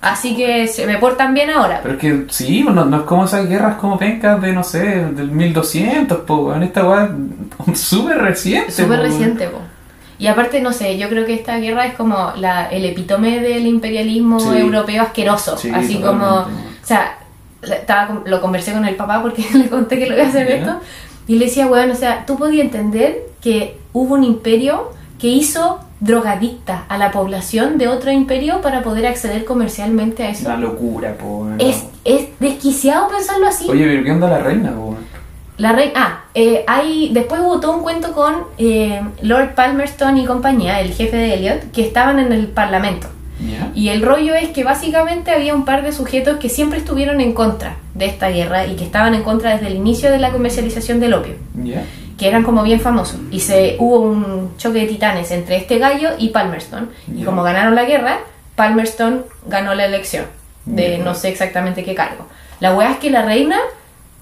Así 0.00 0.34
que 0.34 0.66
se 0.66 0.86
me 0.86 0.96
portan 0.96 1.34
bien 1.34 1.50
ahora. 1.50 1.80
Pero 1.82 1.94
es 1.94 2.00
que 2.00 2.24
sí, 2.30 2.62
no, 2.62 2.84
no 2.86 2.96
es 2.96 3.02
como 3.02 3.26
esas 3.26 3.46
guerras 3.46 3.76
como 3.76 3.98
pencas 3.98 4.40
de, 4.40 4.52
no 4.54 4.64
sé, 4.64 4.80
del 4.80 5.30
1200, 5.30 6.20
po, 6.20 6.36
weón. 6.36 6.62
Esta 6.62 6.88
weá 6.88 7.10
súper 7.74 8.18
reciente. 8.18 8.72
Súper 8.72 9.00
reciente, 9.00 9.46
po. 9.48 9.58
Y 10.24 10.26
aparte, 10.26 10.62
no 10.62 10.72
sé, 10.72 10.96
yo 10.96 11.10
creo 11.10 11.26
que 11.26 11.34
esta 11.34 11.58
guerra 11.58 11.84
es 11.84 11.94
como 11.96 12.32
la, 12.36 12.66
el 12.70 12.86
epítome 12.86 13.40
del 13.40 13.66
imperialismo 13.66 14.40
Sí. 14.40 14.56
europeo 14.56 15.02
asqueroso. 15.02 15.58
Sí, 15.58 15.68
así 15.68 15.96
totalmente, 15.96 16.06
como, 16.24 16.36
o 16.40 16.46
sea, 16.86 17.18
estaba, 17.62 18.22
lo 18.24 18.40
conversé 18.40 18.72
con 18.72 18.86
el 18.86 18.94
papá 18.96 19.20
porque 19.20 19.44
le 19.54 19.68
conté 19.68 19.98
que 19.98 20.06
lo 20.06 20.14
iba 20.14 20.24
a 20.24 20.28
hacer 20.28 20.50
esto. 20.50 20.80
Y 21.26 21.36
le 21.36 21.44
decía, 21.44 21.66
bueno, 21.66 21.92
o 21.92 21.96
sea, 21.96 22.24
tú 22.26 22.38
podías 22.38 22.64
entender 22.64 23.18
que 23.42 23.76
hubo 23.92 24.14
un 24.14 24.24
imperio 24.24 24.92
que 25.18 25.26
hizo 25.28 25.80
drogadicta 26.00 26.84
a 26.88 26.96
la 26.96 27.10
población 27.10 27.76
de 27.76 27.88
otro 27.88 28.10
imperio 28.10 28.62
para 28.62 28.82
poder 28.82 29.06
acceder 29.06 29.44
comercialmente 29.44 30.22
a 30.22 30.30
eso. 30.30 30.46
Una 30.46 30.56
locura, 30.56 31.18
po, 31.18 31.40
weón. 31.40 31.56
Es, 31.60 31.84
es 32.06 32.28
desquiciado 32.40 33.08
pensarlo 33.08 33.46
así. 33.46 33.68
Oye, 33.68 33.84
pero 33.84 34.04
¿qué 34.04 34.10
onda 34.10 34.28
la 34.30 34.38
reina, 34.38 34.70
po, 34.74 34.80
weón? 34.86 35.04
La 35.56 35.72
reina. 35.72 35.92
Ah, 35.94 36.24
eh, 36.34 36.64
hay. 36.66 37.10
Después 37.12 37.40
hubo 37.40 37.60
todo 37.60 37.76
un 37.76 37.82
cuento 37.82 38.12
con 38.12 38.44
eh, 38.58 39.00
Lord 39.22 39.54
Palmerston 39.54 40.18
y 40.18 40.26
compañía, 40.26 40.80
el 40.80 40.92
jefe 40.92 41.16
de 41.16 41.34
Elliot, 41.34 41.70
que 41.72 41.82
estaban 41.82 42.18
en 42.18 42.32
el 42.32 42.48
parlamento. 42.48 43.08
Y 43.74 43.88
el 43.88 44.00
rollo 44.02 44.34
es 44.34 44.50
que 44.50 44.64
básicamente 44.64 45.30
había 45.30 45.54
un 45.54 45.64
par 45.64 45.82
de 45.82 45.92
sujetos 45.92 46.38
que 46.38 46.48
siempre 46.48 46.78
estuvieron 46.78 47.20
en 47.20 47.34
contra 47.34 47.76
de 47.94 48.06
esta 48.06 48.28
guerra 48.30 48.66
y 48.66 48.76
que 48.76 48.84
estaban 48.84 49.14
en 49.14 49.22
contra 49.22 49.52
desde 49.52 49.66
el 49.66 49.74
inicio 49.74 50.10
de 50.10 50.18
la 50.18 50.30
comercialización 50.30 51.00
del 51.00 51.14
opio, 51.14 51.34
que 52.16 52.28
eran 52.28 52.42
como 52.42 52.62
bien 52.62 52.80
famosos. 52.80 53.20
Y 53.30 53.40
se 53.40 53.76
hubo 53.80 53.98
un 53.98 54.56
choque 54.56 54.80
de 54.80 54.86
titanes 54.86 55.30
entre 55.30 55.56
este 55.56 55.78
gallo 55.78 56.10
y 56.18 56.30
Palmerston. 56.30 56.90
Y 57.14 57.24
como 57.24 57.42
ganaron 57.42 57.74
la 57.74 57.84
guerra, 57.84 58.20
Palmerston 58.56 59.24
ganó 59.46 59.74
la 59.74 59.86
elección 59.86 60.24
de 60.64 60.98
no 60.98 61.14
sé 61.14 61.28
exactamente 61.28 61.84
qué 61.84 61.94
cargo. 61.94 62.26
La 62.60 62.74
weá 62.74 62.92
es 62.92 62.98
que 62.98 63.10
la 63.10 63.22
reina 63.22 63.58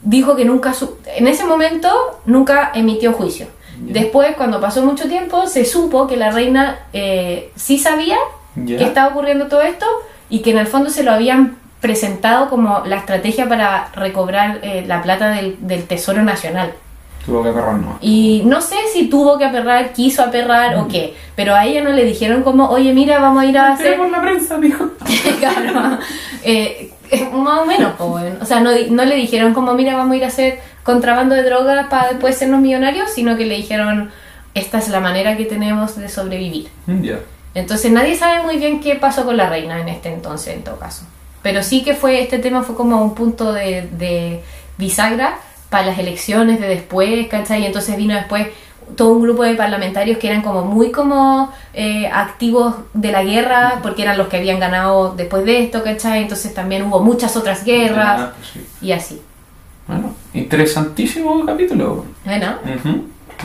dijo 0.02 0.36
que 0.36 0.44
nunca, 0.44 0.74
su- 0.74 0.96
en 1.16 1.26
ese 1.28 1.44
momento, 1.44 1.88
nunca 2.26 2.70
emitió 2.74 3.12
juicio. 3.12 3.46
Después, 3.78 4.36
cuando 4.36 4.60
pasó 4.60 4.82
mucho 4.84 5.08
tiempo, 5.08 5.46
se 5.46 5.64
supo 5.64 6.06
que 6.06 6.16
la 6.16 6.30
reina 6.30 6.80
eh, 6.92 7.50
sí 7.56 7.78
sabía 7.78 8.16
que 8.78 8.84
estaba 8.84 9.08
ocurriendo 9.08 9.46
todo 9.48 9.62
esto 9.62 9.86
y 10.28 10.40
que 10.40 10.50
en 10.50 10.58
el 10.58 10.66
fondo 10.68 10.90
se 10.90 11.02
lo 11.02 11.10
habían 11.12 11.56
presentado 11.80 12.48
como 12.48 12.82
la 12.86 12.96
estrategia 12.96 13.48
para 13.48 13.88
recobrar 13.96 14.60
eh, 14.62 14.84
la 14.86 15.02
plata 15.02 15.30
del, 15.30 15.56
del 15.66 15.84
Tesoro 15.84 16.22
Nacional. 16.22 16.74
Tuvo 17.26 17.42
que 17.42 17.48
agarrar 17.48 17.74
no. 17.74 17.98
Y 18.00 18.42
no 18.44 18.60
sé 18.60 18.76
si 18.92 19.08
tuvo 19.08 19.36
que 19.38 19.44
aperrar, 19.46 19.92
quiso 19.92 20.22
aperrar 20.22 20.76
o 20.76 20.86
qué, 20.86 21.14
pero 21.34 21.54
a 21.54 21.64
ella 21.64 21.82
no 21.82 21.90
le 21.90 22.04
dijeron 22.04 22.42
como, 22.42 22.68
oye, 22.68 22.92
mira, 22.92 23.18
vamos 23.20 23.42
a 23.42 23.46
ir 23.46 23.58
a 23.58 23.72
hacer... 23.72 23.96
por 23.96 24.10
la 24.10 24.20
prensa, 24.20 24.58
dijo. 24.58 24.90
Claro. 25.40 25.98
Eh, 26.44 26.91
más 27.32 27.60
o 27.60 27.66
menos, 27.66 27.92
pues, 27.98 28.34
o 28.40 28.44
sea, 28.44 28.60
no, 28.60 28.70
no 28.90 29.04
le 29.04 29.16
dijeron 29.16 29.54
como, 29.54 29.74
mira, 29.74 29.96
vamos 29.96 30.14
a 30.14 30.16
ir 30.16 30.24
a 30.24 30.28
hacer 30.28 30.60
contrabando 30.82 31.34
de 31.34 31.42
drogas 31.42 31.86
para 31.88 32.08
después 32.08 32.36
sernos 32.36 32.60
millonarios, 32.60 33.10
sino 33.10 33.36
que 33.36 33.44
le 33.44 33.56
dijeron, 33.56 34.10
esta 34.54 34.78
es 34.78 34.88
la 34.88 35.00
manera 35.00 35.36
que 35.36 35.44
tenemos 35.44 35.96
de 35.96 36.08
sobrevivir. 36.08 36.68
Ya. 36.86 37.20
Entonces 37.54 37.92
nadie 37.92 38.16
sabe 38.16 38.42
muy 38.42 38.56
bien 38.56 38.80
qué 38.80 38.96
pasó 38.96 39.24
con 39.24 39.36
la 39.36 39.48
reina 39.48 39.80
en 39.80 39.88
este 39.88 40.12
entonces, 40.12 40.54
en 40.54 40.64
todo 40.64 40.78
caso. 40.78 41.04
Pero 41.42 41.62
sí 41.62 41.82
que 41.82 41.94
fue, 41.94 42.22
este 42.22 42.38
tema 42.38 42.62
fue 42.62 42.74
como 42.74 43.02
un 43.02 43.14
punto 43.14 43.52
de, 43.52 43.88
de 43.92 44.42
bisagra 44.78 45.38
para 45.68 45.86
las 45.86 45.98
elecciones 45.98 46.60
de 46.60 46.68
después, 46.68 47.28
¿cachai? 47.28 47.62
Y 47.62 47.66
entonces 47.66 47.96
vino 47.96 48.14
después 48.14 48.48
todo 48.96 49.12
un 49.12 49.22
grupo 49.22 49.42
de 49.42 49.54
parlamentarios 49.54 50.18
que 50.18 50.28
eran 50.28 50.42
como 50.42 50.64
muy 50.64 50.90
como 50.90 51.52
eh, 51.74 52.06
activos 52.06 52.74
de 52.94 53.12
la 53.12 53.22
guerra, 53.22 53.80
porque 53.82 54.02
eran 54.02 54.18
los 54.18 54.28
que 54.28 54.36
habían 54.36 54.60
ganado 54.60 55.14
después 55.14 55.44
de 55.44 55.64
esto, 55.64 55.82
¿cachai? 55.82 56.22
Entonces 56.22 56.54
también 56.54 56.82
hubo 56.82 57.00
muchas 57.00 57.36
otras 57.36 57.64
guerras 57.64 58.30
sí. 58.52 58.66
y 58.80 58.92
así. 58.92 59.22
Bueno, 59.86 60.14
interesantísimo 60.34 61.44
capítulo. 61.44 62.04
Bueno, 62.24 62.56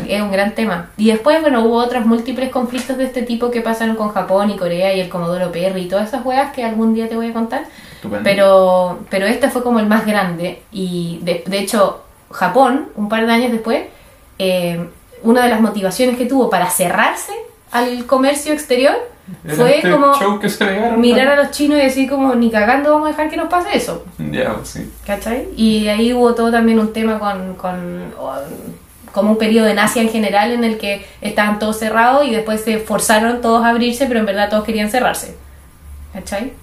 es 0.07 0.21
un 0.21 0.31
gran 0.31 0.53
tema. 0.53 0.89
Y 0.97 1.07
después, 1.07 1.41
bueno, 1.41 1.63
hubo 1.63 1.75
otros 1.75 2.05
múltiples 2.05 2.49
conflictos 2.49 2.97
de 2.97 3.05
este 3.05 3.23
tipo 3.23 3.49
que 3.49 3.61
pasaron 3.61 3.95
con 3.95 4.09
Japón 4.09 4.51
y 4.51 4.57
Corea 4.57 4.93
y 4.93 4.99
el 4.99 5.09
Comodoro 5.09 5.51
Perry 5.51 5.83
y 5.83 5.87
todas 5.87 6.09
esas 6.09 6.25
weas 6.25 6.53
que 6.53 6.63
algún 6.63 6.93
día 6.93 7.09
te 7.09 7.15
voy 7.15 7.27
a 7.27 7.33
contar. 7.33 7.65
Estupendo. 7.95 8.23
Pero, 8.23 8.99
pero 9.09 9.25
este 9.25 9.49
fue 9.49 9.63
como 9.63 9.79
el 9.79 9.87
más 9.87 10.05
grande 10.05 10.61
y 10.71 11.19
de, 11.23 11.43
de 11.45 11.59
hecho 11.59 12.03
Japón, 12.31 12.89
un 12.95 13.09
par 13.09 13.25
de 13.25 13.33
años 13.33 13.51
después, 13.51 13.85
eh, 14.39 14.89
una 15.23 15.43
de 15.43 15.49
las 15.49 15.61
motivaciones 15.61 16.17
que 16.17 16.25
tuvo 16.25 16.49
para 16.49 16.69
cerrarse 16.69 17.33
al 17.71 18.05
comercio 18.05 18.53
exterior 18.53 18.95
fue 19.55 19.77
este 19.77 19.91
como 19.91 20.39
que 20.39 20.49
se 20.49 20.91
mirar 20.97 21.27
a 21.27 21.35
los 21.35 21.51
chinos 21.51 21.77
y 21.79 21.81
decir 21.81 22.09
como 22.09 22.33
ni 22.35 22.49
cagando 22.49 22.91
vamos 22.93 23.07
a 23.07 23.11
dejar 23.11 23.29
que 23.29 23.37
nos 23.37 23.49
pase 23.49 23.75
eso. 23.75 24.05
Ya, 24.17 24.55
sí. 24.63 24.89
¿Cachai? 25.05 25.49
Y 25.55 25.87
ahí 25.89 26.13
hubo 26.13 26.33
todo 26.33 26.51
también 26.51 26.79
un 26.79 26.93
tema 26.93 27.19
con, 27.19 27.55
con 27.55 28.13
o, 28.17 28.33
como 29.11 29.31
un 29.31 29.37
periodo 29.37 29.67
en 29.67 29.79
Asia 29.79 30.01
en 30.01 30.09
general 30.09 30.51
en 30.51 30.63
el 30.63 30.77
que 30.77 31.05
estaban 31.21 31.59
todos 31.59 31.77
cerrados 31.77 32.25
y 32.25 32.31
después 32.31 32.61
se 32.61 32.79
forzaron 32.79 33.41
todos 33.41 33.65
a 33.65 33.69
abrirse, 33.69 34.05
pero 34.05 34.19
en 34.19 34.25
verdad 34.25 34.49
todos 34.49 34.63
querían 34.63 34.89
cerrarse. 34.89 35.35
¿Cachai? 36.13 36.53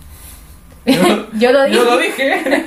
Yo, 0.87 0.97
Yo 1.39 1.53
lo 1.53 1.65
dije. 1.65 1.77
Yo 1.77 1.85
lo 1.85 1.97
dije. 1.99 2.65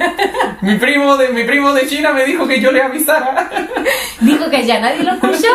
mi, 0.61 0.75
primo 0.77 1.17
de, 1.17 1.29
mi 1.29 1.43
primo 1.43 1.71
de 1.73 1.87
China 1.87 2.13
me 2.13 2.25
dijo 2.25 2.47
que 2.47 2.59
yo 2.59 2.71
le 2.71 2.81
avisara. 2.81 3.49
Dijo 4.21 4.49
que 4.49 4.65
ya 4.65 4.79
nadie 4.79 5.03
lo 5.03 5.11
escuchó 5.13 5.47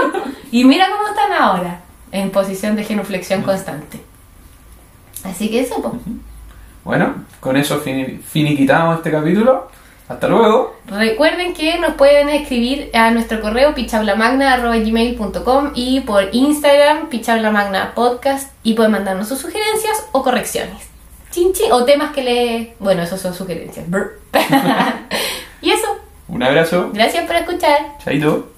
y 0.53 0.65
mira 0.65 0.87
cómo 0.91 1.09
están 1.09 1.33
ahora, 1.33 1.81
en 2.13 2.31
posición 2.31 2.77
de 2.77 2.85
genuflexión 2.85 3.43
constante. 3.43 4.01
Así 5.25 5.51
que 5.51 5.61
eso, 5.61 5.83
pues. 5.83 5.95
Bueno, 6.85 7.25
con 7.41 7.57
eso 7.57 7.83
fini- 7.85 8.21
finiquitamos 8.21 8.99
este 8.99 9.11
capítulo. 9.11 9.69
Hasta 10.09 10.29
luego. 10.29 10.77
Recuerden 10.87 11.55
que 11.55 11.79
nos 11.79 11.95
pueden 11.95 12.29
escribir 12.29 12.91
a 12.95 13.11
nuestro 13.13 13.41
correo 13.41 13.75
pichablamagna.gmail.com 13.75 15.71
y 15.75 16.01
por 16.01 16.29
Instagram 16.33 17.09
pichablamagna 17.09 17.95
podcast 17.95 18.53
y 18.63 18.75
pueden 18.75 18.93
mandarnos 18.93 19.29
sus 19.29 19.39
sugerencias 19.41 20.07
o 20.13 20.23
correcciones. 20.23 20.92
Chin, 21.33 21.73
o 21.73 21.85
temas 21.85 22.13
que 22.13 22.23
le... 22.23 22.75
Bueno, 22.79 23.03
esos 23.03 23.19
son 23.19 23.33
sugerencias. 23.33 23.87
y 25.63 25.71
eso. 25.71 25.89
Un 26.29 26.43
abrazo. 26.43 26.91
Gracias 26.93 27.27
por 27.27 27.37
escuchar. 27.37 27.97
Chaito. 28.05 28.53